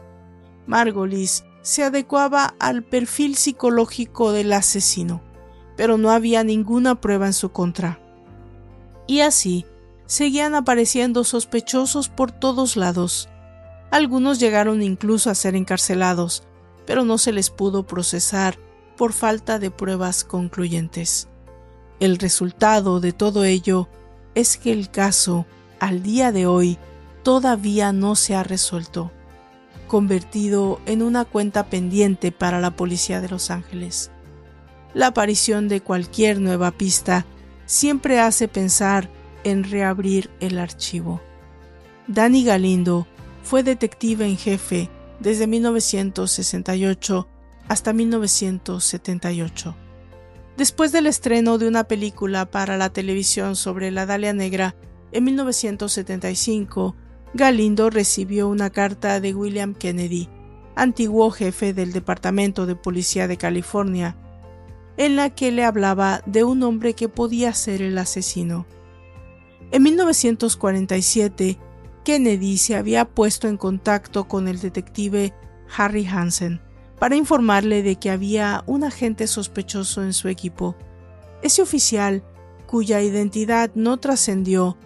Margolis 0.66 1.45
se 1.62 1.84
adecuaba 1.84 2.55
al 2.60 2.84
perfil 2.84 3.36
psicológico 3.36 4.32
del 4.32 4.53
asesino, 4.53 5.22
pero 5.76 5.97
no 5.97 6.12
había 6.12 6.43
ninguna 6.43 6.99
prueba 6.99 7.28
en 7.28 7.34
su 7.34 7.51
contra. 7.51 7.99
Y 9.05 9.22
así, 9.22 9.66
seguían 10.05 10.55
apareciendo 10.55 11.24
sospechosos 11.24 12.10
por 12.10 12.32
todos 12.32 12.78
lados. 12.78 13.30
Algunos 13.91 14.39
llegaron 14.39 14.82
incluso 14.82 15.30
a 15.30 15.36
ser 15.36 15.55
encarcelados, 15.55 16.43
pero 16.86 17.03
no 17.03 17.18
se 17.18 17.32
les 17.32 17.49
pudo 17.49 17.86
procesar 17.86 18.58
por 18.97 19.14
falta 19.14 19.60
de 19.60 19.72
pruebas 19.72 20.24
concluyentes. 20.24 21.28
El 21.99 22.18
resultado 22.18 22.99
de 22.99 23.12
todo 23.12 23.43
ello 23.43 23.88
es 24.36 24.58
que 24.58 24.72
el 24.72 24.89
caso, 24.89 25.45
al 25.80 26.03
día 26.03 26.32
de 26.32 26.47
hoy, 26.47 26.78
todavía 27.28 27.91
no 27.91 28.15
se 28.15 28.36
ha 28.36 28.43
resuelto, 28.43 29.11
convertido 29.89 30.80
en 30.86 31.01
una 31.01 31.25
cuenta 31.25 31.69
pendiente 31.69 32.32
para 32.32 32.61
la 32.61 32.78
policía 32.78 33.19
de 33.19 33.28
Los 33.28 33.51
Ángeles. 33.51 34.11
La 34.93 35.07
aparición 35.07 35.67
de 35.67 35.82
cualquier 35.82 36.39
nueva 36.39 36.71
pista 36.71 37.25
siempre 37.65 38.21
hace 38.21 38.47
pensar 38.47 39.09
en 39.43 39.65
reabrir 39.65 40.30
el 40.39 40.57
archivo. 40.57 41.19
Danny 42.07 42.45
Galindo 42.45 43.07
fue 43.43 43.61
detective 43.61 44.25
en 44.25 44.38
jefe 44.38 44.89
desde 45.19 45.47
1968 45.47 47.28
hasta 47.67 47.91
1978. 47.91 49.75
Después 50.55 50.93
del 50.93 51.07
estreno 51.07 51.57
de 51.57 51.67
una 51.67 51.84
película 51.84 52.49
para 52.49 52.78
la 52.78 52.89
televisión 52.89 53.57
sobre 53.57 53.91
la 53.91 54.05
Dalia 54.05 54.32
Negra 54.32 54.78
en 55.11 55.25
1975, 55.25 56.95
Galindo 57.34 57.89
recibió 57.89 58.47
una 58.47 58.69
carta 58.69 59.19
de 59.19 59.34
William 59.36 59.73
Kennedy, 59.73 60.30
antiguo 60.75 61.30
jefe 61.32 61.73
del 61.73 61.91
Departamento 61.91 62.65
de 62.65 62.75
Policía 62.75 63.28
de 63.28 63.38
California, 63.38 64.15
en 64.95 65.15
la 65.15 65.30
que 65.30 65.51
le 65.51 65.63
hablaba 65.63 66.21
de 66.25 66.43
un 66.43 66.63
hombre 66.63 66.93
que 66.93 67.09
podía 67.09 67.53
ser 67.53 67.82
el 67.82 67.97
asesino. 67.97 68.65
En 69.71 69.84
1947, 69.84 71.59
Kennedy 72.03 72.57
se 72.57 72.75
había 72.75 73.05
puesto 73.05 73.47
en 73.47 73.57
contacto 73.57 74.28
con 74.28 74.47
el 74.47 74.59
detective 74.59 75.34
Harry 75.75 76.05
Hansen, 76.05 76.61
para 76.99 77.15
informarle 77.15 77.84
de 77.84 77.97
que 77.97 78.09
había 78.09 78.63
un 78.65 78.84
agente 78.84 79.28
sospechoso 79.28 80.01
en 80.01 80.13
su 80.13 80.30
equipo. 80.30 80.75
Ese 81.43 81.61
oficial, 81.61 82.23
cuya 82.65 83.01
identidad 83.01 83.71
no 83.75 83.97
trascendió, 83.97 84.78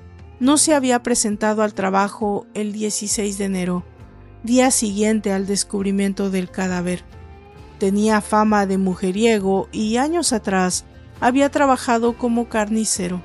no 0.42 0.58
se 0.58 0.74
había 0.74 1.04
presentado 1.04 1.62
al 1.62 1.76
trabajo 1.76 2.48
el 2.56 2.74
16 2.74 3.38
de 3.38 3.46
enero, 3.46 3.84
día 4.42 4.72
siguiente 4.72 5.32
al 5.32 5.46
descubrimiento 5.46 6.32
del 6.32 6.50
cadáver. 6.50 7.04
Tenía 7.78 8.22
fama 8.22 8.66
de 8.66 8.80
mujeriego 8.80 9.70
y 9.72 9.98
años 9.98 10.34
atrás 10.34 10.84
había 11.20 11.50
trabajado 11.52 12.18
como 12.18 12.50
carnicero. 12.50 13.22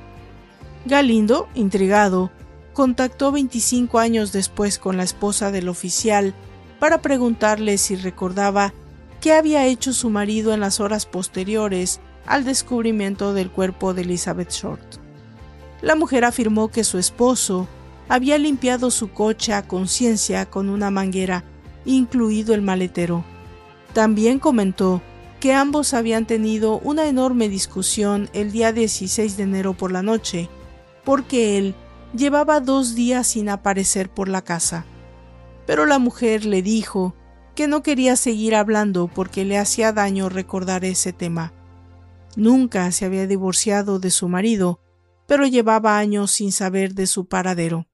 Galindo, 0.85 1.47
intrigado, 1.55 2.29
contactó 2.73 3.31
25 3.31 3.97
años 3.97 4.31
después 4.31 4.77
con 4.77 4.95
la 4.95 5.03
esposa 5.03 5.49
del 5.49 5.69
oficial 5.69 6.35
para 6.79 7.01
preguntarle 7.01 7.79
si 7.79 7.95
recordaba 7.95 8.75
qué 9.21 9.33
había 9.33 9.65
hecho 9.65 9.91
su 9.91 10.11
marido 10.11 10.53
en 10.53 10.59
las 10.59 10.79
horas 10.79 11.07
posteriores 11.07 11.99
al 12.27 12.45
descubrimiento 12.45 13.33
del 13.33 13.49
cuerpo 13.49 13.95
de 13.95 14.03
Elizabeth 14.03 14.51
Short. 14.51 15.06
La 15.81 15.95
mujer 15.95 16.25
afirmó 16.25 16.69
que 16.69 16.83
su 16.83 16.97
esposo 16.97 17.67
había 18.09 18.37
limpiado 18.37 18.91
su 18.91 19.11
coche 19.11 19.53
a 19.53 19.67
conciencia 19.67 20.45
con 20.45 20.69
una 20.69 20.91
manguera, 20.91 21.43
incluido 21.85 22.53
el 22.53 22.61
maletero. 22.61 23.23
También 23.93 24.39
comentó 24.39 25.01
que 25.39 25.53
ambos 25.53 25.93
habían 25.93 26.25
tenido 26.25 26.79
una 26.79 27.07
enorme 27.07 27.49
discusión 27.49 28.29
el 28.33 28.51
día 28.51 28.73
16 28.73 29.37
de 29.37 29.43
enero 29.43 29.73
por 29.73 29.91
la 29.91 30.01
noche, 30.01 30.49
porque 31.03 31.57
él 31.57 31.75
llevaba 32.15 32.59
dos 32.59 32.95
días 32.95 33.27
sin 33.27 33.49
aparecer 33.49 34.09
por 34.09 34.29
la 34.29 34.41
casa 34.41 34.85
pero 35.67 35.85
la 35.85 35.99
mujer 35.99 36.45
le 36.45 36.63
dijo 36.63 37.13
que 37.53 37.67
no 37.67 37.83
quería 37.83 38.15
seguir 38.15 38.55
hablando 38.55 39.07
porque 39.07 39.43
le 39.45 39.59
hacía 39.59 39.91
daño 39.91 40.29
recordar 40.29 40.85
ese 40.85 41.13
tema. 41.13 41.53
Nunca 42.35 42.91
se 42.91 43.05
había 43.05 43.27
divorciado 43.27 43.99
de 43.99 44.09
su 44.09 44.29
marido, 44.29 44.79
pero 45.27 45.45
llevaba 45.45 45.99
años 45.99 46.31
sin 46.31 46.51
saber 46.51 46.95
de 46.95 47.05
su 47.05 47.25
paradero. 47.27 47.85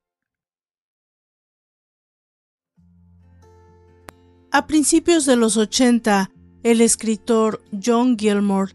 A 4.51 4.67
principios 4.67 5.25
de 5.25 5.35
los 5.35 5.57
80, 5.57 6.31
el 6.61 6.79
escritor 6.79 7.61
John 7.83 8.17
Gilmore 8.17 8.73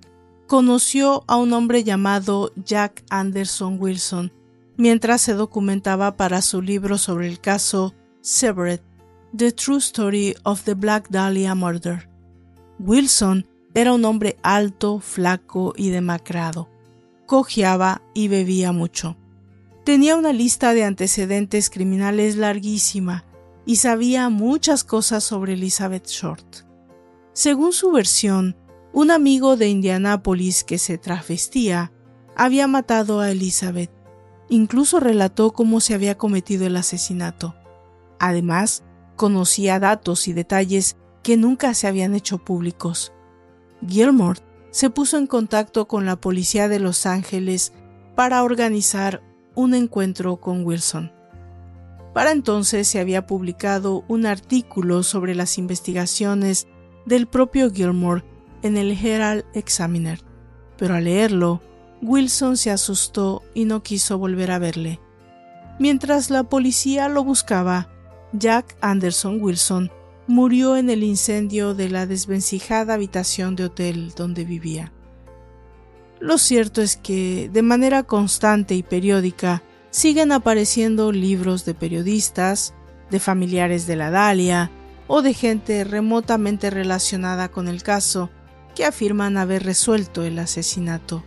conoció 0.48 1.24
a 1.28 1.36
un 1.36 1.52
hombre 1.52 1.84
llamado 1.84 2.52
Jack 2.56 3.04
Anderson 3.10 3.78
Wilson 3.80 4.32
mientras 4.76 5.20
se 5.20 5.34
documentaba 5.34 6.16
para 6.16 6.42
su 6.42 6.62
libro 6.62 6.98
sobre 6.98 7.28
el 7.28 7.40
caso 7.40 7.94
Severed, 8.22 8.80
The 9.36 9.52
True 9.52 9.78
Story 9.78 10.34
of 10.44 10.62
the 10.64 10.74
Black 10.74 11.08
Dahlia 11.10 11.54
Murder. 11.54 12.08
Wilson 12.78 13.46
era 13.74 13.92
un 13.92 14.04
hombre 14.04 14.38
alto, 14.42 15.00
flaco 15.00 15.74
y 15.76 15.90
demacrado. 15.90 16.68
Cojeaba 17.28 18.00
y 18.14 18.28
bebía 18.28 18.72
mucho. 18.72 19.18
Tenía 19.84 20.16
una 20.16 20.32
lista 20.32 20.72
de 20.72 20.84
antecedentes 20.84 21.68
criminales 21.68 22.36
larguísima 22.36 23.26
y 23.66 23.76
sabía 23.76 24.30
muchas 24.30 24.82
cosas 24.82 25.24
sobre 25.24 25.52
Elizabeth 25.52 26.06
Short. 26.06 26.64
Según 27.34 27.74
su 27.74 27.92
versión, 27.92 28.56
un 28.94 29.10
amigo 29.10 29.58
de 29.58 29.68
Indianápolis 29.68 30.64
que 30.64 30.78
se 30.78 30.96
travestía 30.96 31.92
había 32.34 32.66
matado 32.66 33.20
a 33.20 33.30
Elizabeth. 33.30 33.90
Incluso 34.48 34.98
relató 34.98 35.52
cómo 35.52 35.80
se 35.80 35.92
había 35.92 36.16
cometido 36.16 36.66
el 36.66 36.78
asesinato. 36.78 37.54
Además, 38.18 38.84
conocía 39.16 39.78
datos 39.78 40.28
y 40.28 40.32
detalles 40.32 40.96
que 41.22 41.36
nunca 41.36 41.74
se 41.74 41.88
habían 41.88 42.14
hecho 42.14 42.38
públicos. 42.38 43.12
Gilmore 43.86 44.40
se 44.70 44.90
puso 44.90 45.18
en 45.18 45.26
contacto 45.26 45.88
con 45.88 46.06
la 46.06 46.16
policía 46.16 46.68
de 46.68 46.78
Los 46.78 47.06
Ángeles 47.06 47.72
para 48.14 48.42
organizar 48.42 49.22
un 49.54 49.74
encuentro 49.74 50.36
con 50.36 50.64
Wilson. 50.64 51.12
Para 52.14 52.32
entonces 52.32 52.88
se 52.88 53.00
había 53.00 53.26
publicado 53.26 54.04
un 54.08 54.26
artículo 54.26 55.02
sobre 55.02 55.34
las 55.34 55.58
investigaciones 55.58 56.66
del 57.06 57.26
propio 57.26 57.70
Gilmore 57.70 58.24
en 58.62 58.76
el 58.76 58.92
Herald 58.92 59.44
Examiner, 59.54 60.20
pero 60.76 60.94
al 60.94 61.04
leerlo, 61.04 61.60
Wilson 62.02 62.56
se 62.56 62.70
asustó 62.70 63.42
y 63.54 63.64
no 63.64 63.82
quiso 63.82 64.18
volver 64.18 64.50
a 64.50 64.58
verle. 64.58 65.00
Mientras 65.78 66.30
la 66.30 66.44
policía 66.44 67.08
lo 67.08 67.24
buscaba, 67.24 67.88
Jack 68.32 68.76
Anderson 68.80 69.40
Wilson 69.40 69.90
murió 70.28 70.76
en 70.76 70.90
el 70.90 71.02
incendio 71.02 71.74
de 71.74 71.88
la 71.88 72.06
desvencijada 72.06 72.94
habitación 72.94 73.56
de 73.56 73.64
hotel 73.64 74.12
donde 74.14 74.44
vivía. 74.44 74.92
Lo 76.20 76.36
cierto 76.36 76.82
es 76.82 76.96
que, 76.96 77.48
de 77.50 77.62
manera 77.62 78.02
constante 78.02 78.74
y 78.74 78.82
periódica, 78.82 79.62
siguen 79.90 80.30
apareciendo 80.30 81.12
libros 81.12 81.64
de 81.64 81.72
periodistas, 81.72 82.74
de 83.10 83.20
familiares 83.20 83.86
de 83.86 83.96
la 83.96 84.10
Dalia 84.10 84.70
o 85.06 85.22
de 85.22 85.32
gente 85.32 85.82
remotamente 85.84 86.68
relacionada 86.68 87.48
con 87.48 87.66
el 87.66 87.82
caso 87.82 88.28
que 88.74 88.84
afirman 88.84 89.38
haber 89.38 89.62
resuelto 89.62 90.24
el 90.24 90.38
asesinato, 90.38 91.24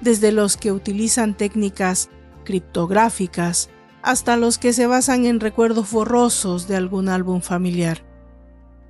desde 0.00 0.32
los 0.32 0.56
que 0.56 0.72
utilizan 0.72 1.36
técnicas 1.36 2.08
criptográficas 2.44 3.68
hasta 4.00 4.38
los 4.38 4.56
que 4.56 4.72
se 4.72 4.86
basan 4.86 5.26
en 5.26 5.38
recuerdos 5.38 5.90
borrosos 5.92 6.66
de 6.66 6.76
algún 6.76 7.10
álbum 7.10 7.42
familiar. 7.42 8.11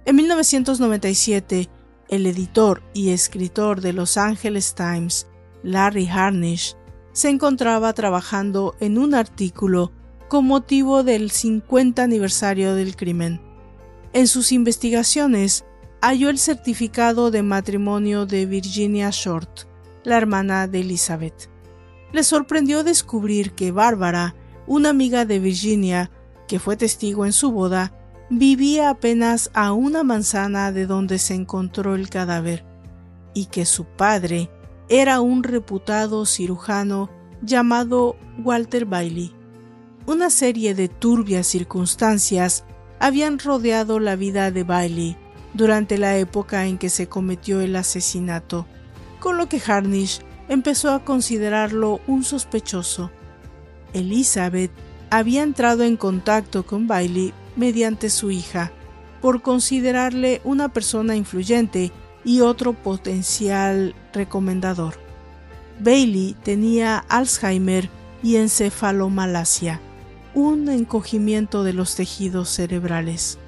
En 0.04 0.16
1997, 0.16 1.68
el 2.08 2.26
editor 2.26 2.82
y 2.92 3.10
escritor 3.10 3.80
de 3.80 3.92
Los 3.92 4.16
Angeles 4.16 4.74
Times, 4.74 5.28
Larry 5.62 6.08
Harnish, 6.08 6.76
se 7.12 7.28
encontraba 7.28 7.92
trabajando 7.92 8.74
en 8.80 8.98
un 8.98 9.14
artículo 9.14 9.92
con 10.28 10.46
motivo 10.46 11.04
del 11.04 11.30
50 11.30 12.02
aniversario 12.02 12.74
del 12.74 12.96
crimen. 12.96 13.40
En 14.12 14.26
sus 14.26 14.50
investigaciones, 14.50 15.64
halló 16.00 16.30
el 16.30 16.38
certificado 16.38 17.30
de 17.30 17.44
matrimonio 17.44 18.26
de 18.26 18.46
Virginia 18.46 19.10
Short, 19.10 19.68
la 20.02 20.16
hermana 20.16 20.66
de 20.66 20.80
Elizabeth. 20.80 21.48
Le 22.12 22.24
sorprendió 22.24 22.82
descubrir 22.82 23.52
que 23.52 23.70
Bárbara, 23.70 24.34
una 24.66 24.88
amiga 24.88 25.24
de 25.26 25.38
Virginia, 25.38 26.10
que 26.48 26.58
fue 26.58 26.76
testigo 26.76 27.24
en 27.24 27.32
su 27.32 27.52
boda, 27.52 28.01
vivía 28.34 28.88
apenas 28.88 29.50
a 29.52 29.74
una 29.74 30.04
manzana 30.04 30.72
de 30.72 30.86
donde 30.86 31.18
se 31.18 31.34
encontró 31.34 31.94
el 31.94 32.08
cadáver, 32.08 32.64
y 33.34 33.46
que 33.46 33.66
su 33.66 33.84
padre 33.84 34.50
era 34.88 35.20
un 35.20 35.42
reputado 35.42 36.24
cirujano 36.24 37.10
llamado 37.42 38.16
Walter 38.42 38.86
Bailey. 38.86 39.34
Una 40.06 40.30
serie 40.30 40.74
de 40.74 40.88
turbias 40.88 41.46
circunstancias 41.46 42.64
habían 43.00 43.38
rodeado 43.38 44.00
la 44.00 44.16
vida 44.16 44.50
de 44.50 44.64
Bailey 44.64 45.16
durante 45.52 45.98
la 45.98 46.16
época 46.16 46.64
en 46.64 46.78
que 46.78 46.88
se 46.88 47.08
cometió 47.10 47.60
el 47.60 47.76
asesinato, 47.76 48.66
con 49.20 49.36
lo 49.36 49.46
que 49.50 49.60
Harnish 49.64 50.20
empezó 50.48 50.90
a 50.92 51.04
considerarlo 51.04 52.00
un 52.06 52.24
sospechoso. 52.24 53.10
Elizabeth 53.92 54.72
había 55.10 55.42
entrado 55.42 55.82
en 55.82 55.98
contacto 55.98 56.64
con 56.64 56.86
Bailey 56.86 57.34
mediante 57.56 58.10
su 58.10 58.30
hija, 58.30 58.72
por 59.20 59.42
considerarle 59.42 60.40
una 60.44 60.70
persona 60.70 61.16
influyente 61.16 61.92
y 62.24 62.40
otro 62.40 62.72
potencial 62.72 63.94
recomendador. 64.12 64.94
Bailey 65.80 66.36
tenía 66.42 66.98
Alzheimer 67.08 67.88
y 68.22 68.36
encefalomalacia, 68.36 69.80
un 70.34 70.68
encogimiento 70.68 71.64
de 71.64 71.72
los 71.72 71.94
tejidos 71.96 72.48
cerebrales. 72.50 73.38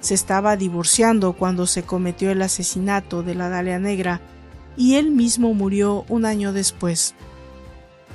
Se 0.00 0.14
estaba 0.14 0.56
divorciando 0.56 1.32
cuando 1.34 1.66
se 1.66 1.82
cometió 1.82 2.30
el 2.30 2.42
asesinato 2.42 3.22
de 3.22 3.34
la 3.34 3.48
Dalia 3.48 3.78
Negra 3.78 4.20
y 4.76 4.94
él 4.94 5.10
mismo 5.10 5.54
murió 5.54 6.04
un 6.08 6.24
año 6.24 6.52
después. 6.52 7.14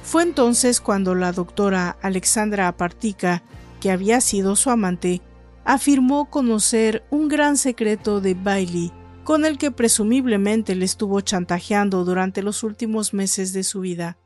Fue 0.03 0.23
entonces 0.23 0.81
cuando 0.81 1.15
la 1.15 1.31
doctora 1.31 1.97
Alexandra 2.01 2.67
Apartica, 2.67 3.43
que 3.79 3.91
había 3.91 4.21
sido 4.21 4.55
su 4.55 4.69
amante, 4.69 5.21
afirmó 5.67 6.29
conocer 6.29 7.03
un 7.11 7.27
gran 7.27 7.57
secreto 7.57 8.21
de 8.21 8.35
Bailey 8.35 8.93
con 9.25 9.43
el 9.43 9.57
que 9.57 9.69
presumiblemente 9.69 10.75
le 10.75 10.85
estuvo 10.85 11.19
chantajeando 11.19 12.05
durante 12.05 12.41
los 12.41 12.63
últimos 12.63 13.13
meses 13.13 13.51
de 13.51 13.63
su 13.63 13.81
vida. 13.81 14.17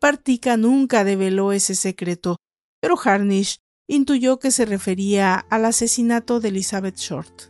Partica 0.00 0.56
nunca 0.56 1.04
develó 1.04 1.52
ese 1.52 1.76
secreto, 1.76 2.38
pero 2.80 2.96
Harnish 3.02 3.60
intuyó 3.86 4.40
que 4.40 4.50
se 4.50 4.64
refería 4.64 5.36
al 5.36 5.66
asesinato 5.66 6.40
de 6.40 6.48
Elizabeth 6.48 6.96
Short. 6.96 7.42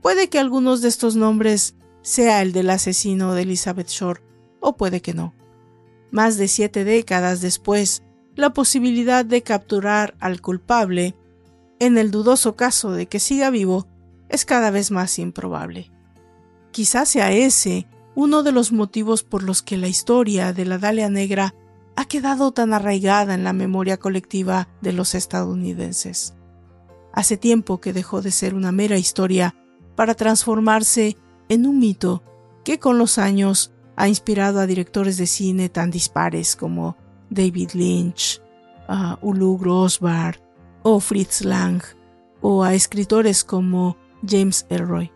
Puede 0.00 0.28
que 0.28 0.38
algunos 0.38 0.82
de 0.82 0.88
estos 0.88 1.16
nombres 1.16 1.74
sea 2.02 2.40
el 2.40 2.52
del 2.52 2.70
asesino 2.70 3.34
de 3.34 3.42
Elizabeth 3.42 3.88
Short, 3.88 4.22
o 4.60 4.76
puede 4.76 5.02
que 5.02 5.12
no. 5.12 5.34
Más 6.12 6.36
de 6.38 6.46
siete 6.46 6.84
décadas 6.84 7.40
después, 7.40 8.04
la 8.36 8.52
posibilidad 8.52 9.24
de 9.24 9.42
capturar 9.42 10.14
al 10.20 10.40
culpable, 10.40 11.16
en 11.80 11.98
el 11.98 12.10
dudoso 12.10 12.54
caso 12.54 12.92
de 12.92 13.06
que 13.06 13.18
siga 13.18 13.50
vivo, 13.50 13.88
es 14.28 14.44
cada 14.44 14.70
vez 14.70 14.90
más 14.90 15.18
improbable. 15.18 15.90
Quizás 16.70 17.08
sea 17.08 17.32
ese 17.32 17.88
uno 18.14 18.42
de 18.42 18.52
los 18.52 18.70
motivos 18.70 19.22
por 19.24 19.42
los 19.42 19.62
que 19.62 19.76
la 19.76 19.88
historia 19.88 20.52
de 20.52 20.66
la 20.66 20.78
Dalia 20.78 21.08
Negra 21.08 21.54
ha 21.96 22.04
quedado 22.04 22.52
tan 22.52 22.74
arraigada 22.74 23.34
en 23.34 23.44
la 23.44 23.52
memoria 23.52 23.96
colectiva 23.96 24.68
de 24.82 24.92
los 24.92 25.14
estadounidenses. 25.14 26.34
Hace 27.12 27.36
tiempo 27.36 27.80
que 27.80 27.92
dejó 27.92 28.20
de 28.22 28.30
ser 28.30 28.54
una 28.54 28.72
mera 28.72 28.98
historia 28.98 29.56
para 29.96 30.14
transformarse 30.14 31.16
en 31.48 31.66
un 31.66 31.78
mito 31.78 32.22
que 32.62 32.78
con 32.78 32.98
los 32.98 33.18
años 33.18 33.72
ha 33.96 34.06
inspirado 34.06 34.60
a 34.60 34.66
directores 34.66 35.16
de 35.16 35.26
cine 35.26 35.68
tan 35.68 35.90
dispares 35.90 36.56
como 36.56 36.96
David 37.30 37.70
Lynch, 37.72 38.40
a 38.86 39.18
Ulu 39.22 39.58
Grosbar 39.58 40.49
o 40.82 41.00
Fritz 41.00 41.42
Lang, 41.44 41.82
o 42.40 42.64
a 42.64 42.74
escritores 42.74 43.44
como 43.44 43.96
James 44.26 44.66
Elroy. 44.68 45.12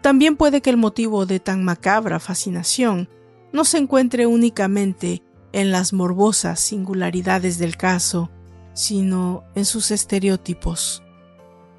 También 0.00 0.36
puede 0.36 0.60
que 0.60 0.70
el 0.70 0.76
motivo 0.76 1.24
de 1.26 1.40
tan 1.40 1.64
macabra 1.64 2.20
fascinación 2.20 3.08
no 3.52 3.64
se 3.64 3.78
encuentre 3.78 4.26
únicamente 4.26 5.22
en 5.52 5.70
las 5.70 5.92
morbosas 5.92 6.60
singularidades 6.60 7.58
del 7.58 7.76
caso, 7.76 8.30
sino 8.74 9.44
en 9.54 9.64
sus 9.64 9.90
estereotipos. 9.90 11.02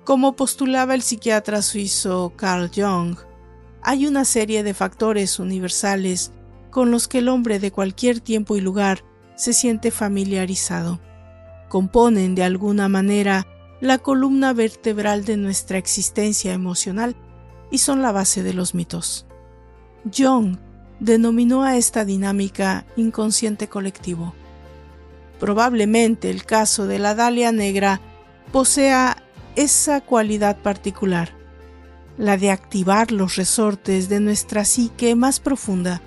Como 0.05 0.35
postulaba 0.35 0.95
el 0.95 1.01
psiquiatra 1.01 1.61
suizo 1.61 2.33
Carl 2.35 2.71
Jung, 2.73 3.17
hay 3.81 4.07
una 4.07 4.25
serie 4.25 4.63
de 4.63 4.73
factores 4.73 5.39
universales 5.39 6.31
con 6.71 6.91
los 6.91 7.07
que 7.07 7.19
el 7.19 7.29
hombre 7.29 7.59
de 7.59 7.71
cualquier 7.71 8.19
tiempo 8.19 8.55
y 8.55 8.61
lugar 8.61 9.03
se 9.35 9.53
siente 9.53 9.91
familiarizado. 9.91 10.99
Componen 11.69 12.35
de 12.35 12.43
alguna 12.43 12.87
manera 12.89 13.47
la 13.81 13.97
columna 13.97 14.53
vertebral 14.53 15.25
de 15.25 15.37
nuestra 15.37 15.77
existencia 15.77 16.53
emocional 16.53 17.15
y 17.71 17.79
son 17.79 18.01
la 18.01 18.11
base 18.11 18.43
de 18.43 18.53
los 18.53 18.73
mitos. 18.73 19.25
Jung 20.15 20.57
denominó 20.99 21.63
a 21.63 21.77
esta 21.77 22.05
dinámica 22.05 22.85
inconsciente 22.95 23.67
colectivo. 23.67 24.33
Probablemente 25.39 26.29
el 26.29 26.45
caso 26.45 26.87
de 26.87 26.99
la 26.99 27.15
Dalia 27.15 27.51
negra 27.51 27.99
posea 28.51 29.17
esa 29.55 30.01
cualidad 30.01 30.57
particular, 30.57 31.31
la 32.17 32.37
de 32.37 32.51
activar 32.51 33.11
los 33.11 33.35
resortes 33.35 34.07
de 34.07 34.19
nuestra 34.19 34.63
psique 34.63 35.15
más 35.15 35.39
profunda. 35.39 36.01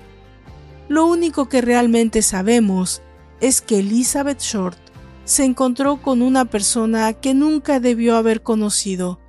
Lo 0.87 1.05
único 1.05 1.49
que 1.49 1.61
realmente 1.61 2.21
sabemos 2.21 3.01
es 3.41 3.61
que 3.61 3.79
Elizabeth 3.79 4.39
Short 4.39 4.88
se 5.29 5.45
encontró 5.45 6.01
con 6.01 6.23
una 6.23 6.45
persona 6.45 7.13
que 7.13 7.35
nunca 7.35 7.79
debió 7.79 8.17
haber 8.17 8.41
conocido, 8.41 9.19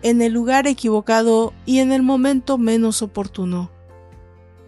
en 0.00 0.22
el 0.22 0.32
lugar 0.32 0.68
equivocado 0.68 1.52
y 1.66 1.80
en 1.80 1.90
el 1.90 2.04
momento 2.04 2.56
menos 2.56 3.02
oportuno. 3.02 3.68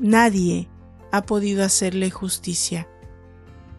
Nadie 0.00 0.68
ha 1.12 1.22
podido 1.22 1.62
hacerle 1.62 2.10
justicia. 2.10 2.88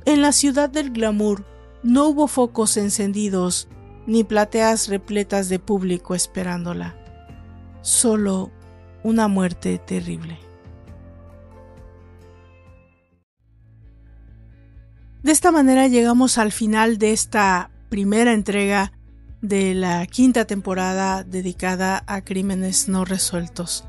En 0.05 0.21
la 0.21 0.31
ciudad 0.31 0.69
del 0.69 0.91
glamour 0.91 1.45
no 1.83 2.07
hubo 2.07 2.29
focos 2.29 2.77
encendidos 2.77 3.67
ni 4.07 4.23
plateas 4.23 4.87
repletas 4.87 5.49
de 5.49 5.59
público 5.59 6.15
esperándola. 6.15 6.95
Solo 7.81 8.49
una 9.03 9.27
muerte 9.27 9.77
terrible. 9.77 10.39
De 15.23 15.31
esta 15.31 15.53
manera 15.53 15.87
llegamos 15.87 16.37
al 16.37 16.51
final 16.51 16.97
de 16.97 17.13
esta 17.13 17.71
primera 17.87 18.33
entrega 18.33 18.91
de 19.41 19.73
la 19.73 20.05
quinta 20.05 20.43
temporada 20.45 21.23
dedicada 21.23 22.03
a 22.07 22.25
crímenes 22.25 22.89
no 22.89 23.05
resueltos. 23.05 23.85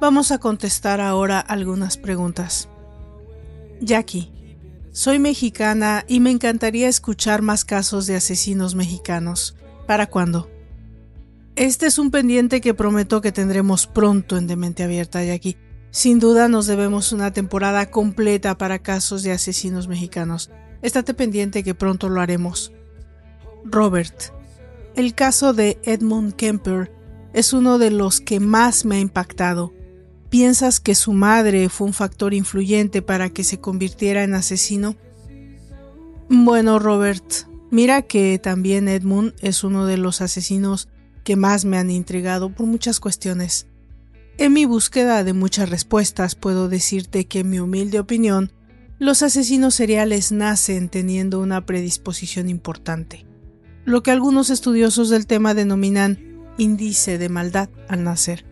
Vamos 0.00 0.32
a 0.32 0.38
contestar 0.38 1.00
ahora 1.00 1.38
algunas 1.38 1.96
preguntas. 1.96 2.68
Jackie, 3.80 4.32
soy 4.90 5.20
mexicana 5.20 6.04
y 6.08 6.18
me 6.18 6.32
encantaría 6.32 6.88
escuchar 6.88 7.40
más 7.40 7.64
casos 7.64 8.08
de 8.08 8.16
asesinos 8.16 8.74
mexicanos. 8.74 9.56
¿Para 9.86 10.08
cuándo? 10.08 10.50
Este 11.54 11.86
es 11.86 11.98
un 12.00 12.10
pendiente 12.10 12.60
que 12.60 12.74
prometo 12.74 13.20
que 13.20 13.30
tendremos 13.30 13.86
pronto 13.86 14.36
en 14.36 14.48
Demente 14.48 14.82
Abierta, 14.82 15.22
Jackie. 15.22 15.56
Sin 15.94 16.18
duda 16.18 16.48
nos 16.48 16.66
debemos 16.66 17.12
una 17.12 17.32
temporada 17.32 17.88
completa 17.88 18.58
para 18.58 18.80
casos 18.80 19.22
de 19.22 19.30
asesinos 19.30 19.86
mexicanos. 19.86 20.50
Estate 20.82 21.14
pendiente 21.14 21.62
que 21.62 21.76
pronto 21.76 22.08
lo 22.08 22.20
haremos. 22.20 22.72
Robert, 23.64 24.32
el 24.96 25.14
caso 25.14 25.52
de 25.52 25.78
Edmund 25.84 26.34
Kemper 26.34 26.90
es 27.32 27.52
uno 27.52 27.78
de 27.78 27.92
los 27.92 28.20
que 28.20 28.40
más 28.40 28.84
me 28.84 28.96
ha 28.96 28.98
impactado. 28.98 29.72
¿Piensas 30.30 30.80
que 30.80 30.96
su 30.96 31.12
madre 31.12 31.68
fue 31.68 31.86
un 31.86 31.92
factor 31.92 32.34
influyente 32.34 33.00
para 33.00 33.30
que 33.30 33.44
se 33.44 33.60
convirtiera 33.60 34.24
en 34.24 34.34
asesino? 34.34 34.96
Bueno, 36.28 36.80
Robert, 36.80 37.46
mira 37.70 38.02
que 38.02 38.40
también 38.40 38.88
Edmund 38.88 39.34
es 39.42 39.62
uno 39.62 39.86
de 39.86 39.98
los 39.98 40.22
asesinos 40.22 40.88
que 41.22 41.36
más 41.36 41.64
me 41.64 41.78
han 41.78 41.92
intrigado 41.92 42.50
por 42.50 42.66
muchas 42.66 42.98
cuestiones. 42.98 43.68
En 44.36 44.52
mi 44.52 44.64
búsqueda 44.64 45.22
de 45.22 45.32
muchas 45.32 45.68
respuestas 45.68 46.34
puedo 46.34 46.68
decirte 46.68 47.26
que 47.26 47.40
en 47.40 47.50
mi 47.50 47.60
humilde 47.60 48.00
opinión, 48.00 48.50
los 48.98 49.22
asesinos 49.22 49.76
seriales 49.76 50.32
nacen 50.32 50.88
teniendo 50.88 51.38
una 51.38 51.64
predisposición 51.66 52.48
importante, 52.48 53.26
lo 53.84 54.02
que 54.02 54.10
algunos 54.10 54.50
estudiosos 54.50 55.08
del 55.08 55.28
tema 55.28 55.54
denominan 55.54 56.18
índice 56.58 57.16
de 57.16 57.28
maldad 57.28 57.68
al 57.88 58.02
nacer 58.02 58.44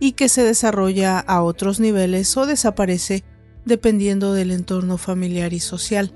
y 0.00 0.12
que 0.12 0.28
se 0.28 0.42
desarrolla 0.42 1.20
a 1.20 1.42
otros 1.42 1.78
niveles 1.78 2.36
o 2.36 2.44
desaparece 2.44 3.22
dependiendo 3.64 4.32
del 4.32 4.50
entorno 4.50 4.98
familiar 4.98 5.52
y 5.52 5.60
social. 5.60 6.14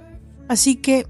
Así 0.49 0.77
que 0.77 1.07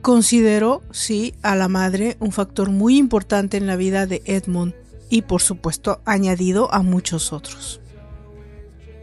considero, 0.00 0.82
sí, 0.90 1.34
a 1.42 1.54
la 1.54 1.68
madre 1.68 2.16
un 2.18 2.32
factor 2.32 2.70
muy 2.70 2.96
importante 2.96 3.58
en 3.58 3.66
la 3.66 3.76
vida 3.76 4.06
de 4.06 4.22
Edmund 4.24 4.74
y 5.10 5.22
por 5.22 5.42
supuesto 5.42 6.00
añadido 6.06 6.72
a 6.72 6.82
muchos 6.82 7.32
otros. 7.34 7.80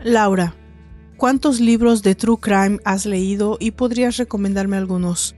Laura, 0.04 0.56
¿cuántos 1.18 1.60
libros 1.60 2.02
de 2.02 2.16
True 2.16 2.38
Crime 2.40 2.80
has 2.86 3.06
leído 3.06 3.58
y 3.60 3.72
podrías 3.72 4.18
recomendarme 4.18 4.78
algunos? 4.78 5.36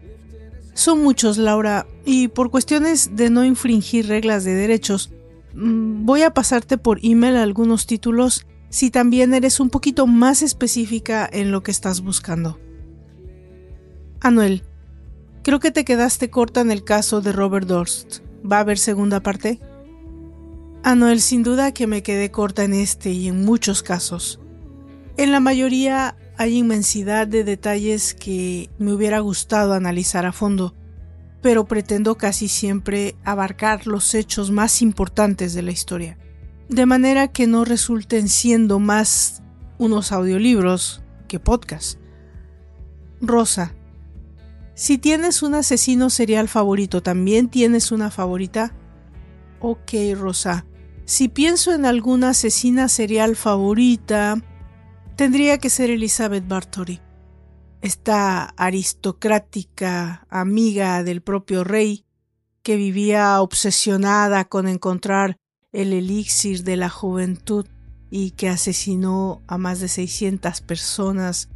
Son 0.74 1.04
muchos, 1.04 1.38
Laura, 1.38 1.88
y 2.06 2.30
por 2.30 2.52
cuestiones 2.52 3.18
de 3.18 3.30
no 3.30 3.44
infringir 3.44 4.08
reglas 4.08 4.46
de 4.46 4.54
derechos, 4.54 5.12
Mm, 5.54 6.06
voy 6.06 6.22
a 6.22 6.34
pasarte 6.34 6.78
por 6.78 7.00
email 7.04 7.36
algunos 7.36 7.88
títulos 7.88 8.46
si 8.70 8.92
también 8.92 9.34
eres 9.34 9.60
un 9.60 9.70
poquito 9.70 10.06
más 10.06 10.42
específica 10.42 11.28
en 11.32 11.52
lo 11.52 11.64
que 11.64 11.72
estás 11.72 12.02
buscando. 12.02 12.60
Anuel, 14.22 14.64
creo 15.44 15.60
que 15.60 15.72
te 15.72 15.86
quedaste 15.86 16.30
corta 16.30 16.62
en 16.62 16.72
el 16.72 16.84
caso 16.84 17.22
de 17.22 17.32
Robert 17.32 17.68
Durst. 17.68 18.20
¿Va 18.50 18.58
a 18.58 18.62
haber 18.62 18.78
segunda 18.78 19.22
parte? 19.22 19.60
Anuel, 20.84 21.20
sin 21.20 21.44
duda 21.44 21.74
que 21.74 21.88
me 21.88 22.04
quedé 22.04 22.32
corta 22.32 22.64
en 22.64 22.74
este 22.74 23.12
y 23.12 23.28
en 23.28 23.44
muchos 23.44 23.84
casos. 23.84 24.40
En 25.18 25.32
la 25.32 25.42
mayoría 25.42 26.16
hay 26.38 26.58
inmensidad 26.58 27.28
de 27.28 27.44
detalles 27.44 28.14
que 28.14 28.70
me 28.80 28.94
hubiera 28.94 29.20
gustado 29.20 29.74
analizar 29.74 30.26
a 30.26 30.32
fondo, 30.32 30.74
pero 31.42 31.66
pretendo 31.66 32.16
casi 32.16 32.48
siempre 32.48 33.16
abarcar 33.26 33.88
los 33.88 34.16
hechos 34.16 34.52
más 34.52 34.82
importantes 34.82 35.54
de 35.54 35.62
la 35.62 35.72
historia, 35.72 36.18
de 36.70 36.86
manera 36.86 37.28
que 37.28 37.46
no 37.46 37.66
resulten 37.66 38.30
siendo 38.30 38.80
más 38.80 39.44
unos 39.78 40.14
audiolibros 40.14 41.04
que 41.28 41.42
podcast. 41.42 42.00
Rosa, 43.20 43.76
si 44.76 44.98
tienes 44.98 45.44
un 45.44 45.56
asesino 45.56 46.10
serial 46.10 46.48
favorito, 46.48 47.04
¿también 47.04 47.50
tienes 47.50 47.92
una 47.92 48.12
favorita? 48.12 48.74
Ok, 49.60 49.92
Rosa. 50.16 50.66
Si 51.10 51.28
pienso 51.28 51.74
en 51.74 51.88
alguna 51.88 52.30
asesina 52.30 52.88
serial 52.88 53.36
favorita, 53.36 54.40
tendría 55.16 55.58
que 55.58 55.72
ser 55.72 55.90
Elizabeth 55.90 56.48
Bartory 56.48 57.02
esta 57.82 58.44
aristocrática 58.58 60.28
amiga 60.30 61.04
del 61.04 61.24
propio 61.24 61.64
rey, 61.64 62.06
que 62.62 62.76
vivía 62.76 63.42
obsesionada 63.42 64.46
con 64.46 64.68
encontrar 64.68 65.38
el 65.72 65.94
elixir 65.94 66.64
de 66.64 66.78
la 66.78 66.90
juventud 66.90 67.66
y 68.12 68.32
que 68.32 68.48
asesinó 68.48 69.42
a 69.48 69.58
más 69.58 69.80
de 69.80 69.88
600 69.88 70.62
personas 70.62 71.50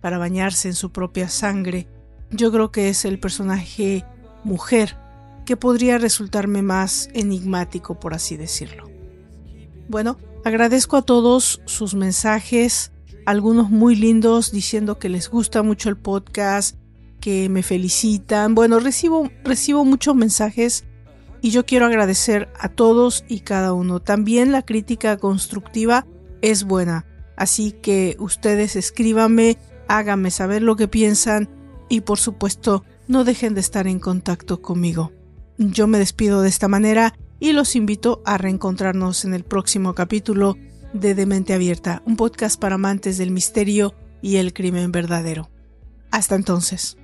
para 0.00 0.16
bañarse 0.16 0.68
en 0.68 0.74
su 0.74 0.92
propia 0.92 1.28
sangre, 1.28 1.88
yo 2.30 2.50
creo 2.50 2.72
que 2.72 2.88
es 2.88 3.04
el 3.04 3.20
personaje 3.20 4.02
mujer 4.44 4.96
que 5.44 5.58
podría 5.58 5.98
resultarme 5.98 6.62
más 6.62 7.10
enigmático, 7.12 8.00
por 8.00 8.14
así 8.14 8.38
decirlo. 8.38 8.93
Bueno, 9.88 10.18
agradezco 10.44 10.96
a 10.96 11.02
todos 11.02 11.60
sus 11.66 11.94
mensajes, 11.94 12.92
algunos 13.26 13.70
muy 13.70 13.96
lindos 13.96 14.52
diciendo 14.52 14.98
que 14.98 15.08
les 15.08 15.28
gusta 15.28 15.62
mucho 15.62 15.88
el 15.88 15.96
podcast, 15.96 16.76
que 17.20 17.48
me 17.48 17.62
felicitan. 17.62 18.54
Bueno, 18.54 18.80
recibo, 18.80 19.30
recibo 19.44 19.84
muchos 19.84 20.14
mensajes 20.14 20.84
y 21.40 21.50
yo 21.50 21.66
quiero 21.66 21.86
agradecer 21.86 22.48
a 22.58 22.68
todos 22.68 23.24
y 23.28 23.40
cada 23.40 23.72
uno. 23.72 24.00
También 24.00 24.52
la 24.52 24.62
crítica 24.62 25.16
constructiva 25.16 26.06
es 26.42 26.64
buena, 26.64 27.06
así 27.36 27.72
que 27.72 28.16
ustedes 28.18 28.76
escríbanme, 28.76 29.58
háganme 29.88 30.30
saber 30.30 30.62
lo 30.62 30.76
que 30.76 30.88
piensan 30.88 31.48
y 31.88 32.00
por 32.00 32.18
supuesto 32.18 32.84
no 33.08 33.24
dejen 33.24 33.54
de 33.54 33.60
estar 33.60 33.86
en 33.86 34.00
contacto 34.00 34.62
conmigo. 34.62 35.12
Yo 35.58 35.86
me 35.86 35.98
despido 35.98 36.42
de 36.42 36.48
esta 36.48 36.68
manera 36.68 37.14
y 37.40 37.52
los 37.52 37.76
invito 37.76 38.22
a 38.24 38.38
reencontrarnos 38.38 39.24
en 39.24 39.34
el 39.34 39.44
próximo 39.44 39.94
capítulo 39.94 40.56
de 40.92 41.14
Demente 41.14 41.52
Abierta, 41.54 42.02
un 42.06 42.16
podcast 42.16 42.58
para 42.60 42.76
amantes 42.76 43.18
del 43.18 43.30
misterio 43.30 43.94
y 44.22 44.36
el 44.36 44.52
crimen 44.52 44.92
verdadero. 44.92 45.50
Hasta 46.10 46.36
entonces. 46.36 46.96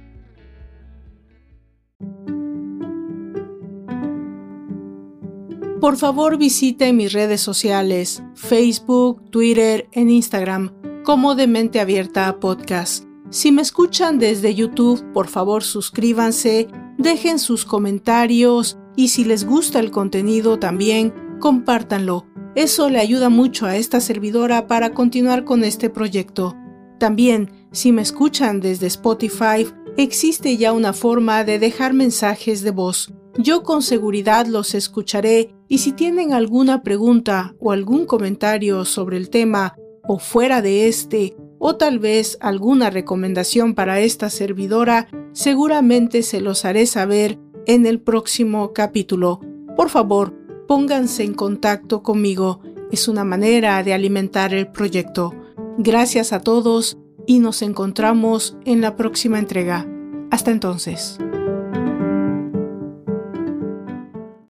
Por 5.81 5.97
favor 5.97 6.37
visite 6.37 6.93
mis 6.93 7.13
redes 7.13 7.41
sociales, 7.41 8.23
Facebook, 8.35 9.31
Twitter, 9.31 9.89
en 9.93 10.11
Instagram, 10.11 10.73
como 11.05 11.35
Demente 11.35 11.81
Abierta 11.81 12.39
Podcast. 12.39 13.05
Si 13.31 13.51
me 13.51 13.63
escuchan 13.63 14.19
desde 14.19 14.55
YouTube, 14.55 15.03
por 15.13 15.29
favor 15.29 15.63
suscríbanse, 15.63 16.69
dejen 16.99 17.39
sus 17.39 17.65
comentarios 17.65 18.77
y 19.01 19.09
si 19.09 19.25
les 19.25 19.45
gusta 19.45 19.81
el 19.81 19.91
contenido 19.91 20.59
también, 20.59 21.13
compártanlo 21.41 22.27
eso 22.57 22.91
le 22.91 22.99
ayuda 22.99 23.29
mucho 23.29 23.67
a 23.67 23.77
esta 23.77 24.01
servidora 24.01 24.67
para 24.67 24.93
continuar 24.93 25.45
con 25.45 25.63
este 25.63 25.89
proyecto. 25.89 26.57
También, 26.99 27.53
si 27.71 27.93
me 27.93 28.03
escuchan 28.03 28.61
desde 28.61 28.89
Spotify, 28.89 29.67
existe 29.97 30.57
ya 30.57 30.73
una 30.73 30.93
forma 30.93 31.45
de 31.45 31.61
dejar 31.61 31.95
mensajes 31.95 32.63
de 32.63 32.73
voz. 32.73 33.13
Yo 33.39 33.63
con 33.63 33.83
seguridad 33.83 34.47
los 34.47 34.75
escucharé 34.75 35.55
y 35.69 35.79
si 35.79 35.93
tienen 35.93 36.33
alguna 36.33 36.83
pregunta 36.83 37.55
o 37.61 37.71
algún 37.71 38.05
comentario 38.05 38.85
sobre 38.85 39.17
el 39.17 39.31
tema 39.31 39.77
o 40.09 40.19
fuera 40.19 40.61
de 40.61 40.89
este, 40.89 41.37
o 41.61 41.77
tal 41.77 42.01
vez 42.01 42.37
alguna 42.41 42.91
recomendación 42.91 43.75
para 43.75 44.01
esta 44.01 44.29
servidora, 44.29 45.07
seguramente 45.33 46.25
se 46.25 46.41
los 46.41 46.65
haré 46.65 46.87
saber 46.87 47.39
en 47.67 47.87
el 47.87 48.01
próximo 48.01 48.73
capítulo. 48.73 49.41
Por 49.77 49.89
favor, 49.89 50.35
pónganse 50.67 51.23
en 51.25 51.35
contacto 51.35 52.03
conmigo. 52.03 52.61
Es 52.91 53.09
una 53.09 53.25
manera 53.25 53.83
de 53.83 53.95
alimentar 53.95 54.53
el 54.55 54.69
proyecto. 54.69 55.35
Gracias 55.79 56.33
a 56.33 56.41
todos 56.41 56.99
y 57.27 57.39
nos 57.39 57.63
encontramos 57.63 58.57
en 58.65 58.81
la 58.81 58.97
próxima 58.97 59.39
entrega. 59.39 59.87
Hasta 60.31 60.51
entonces. 60.51 61.19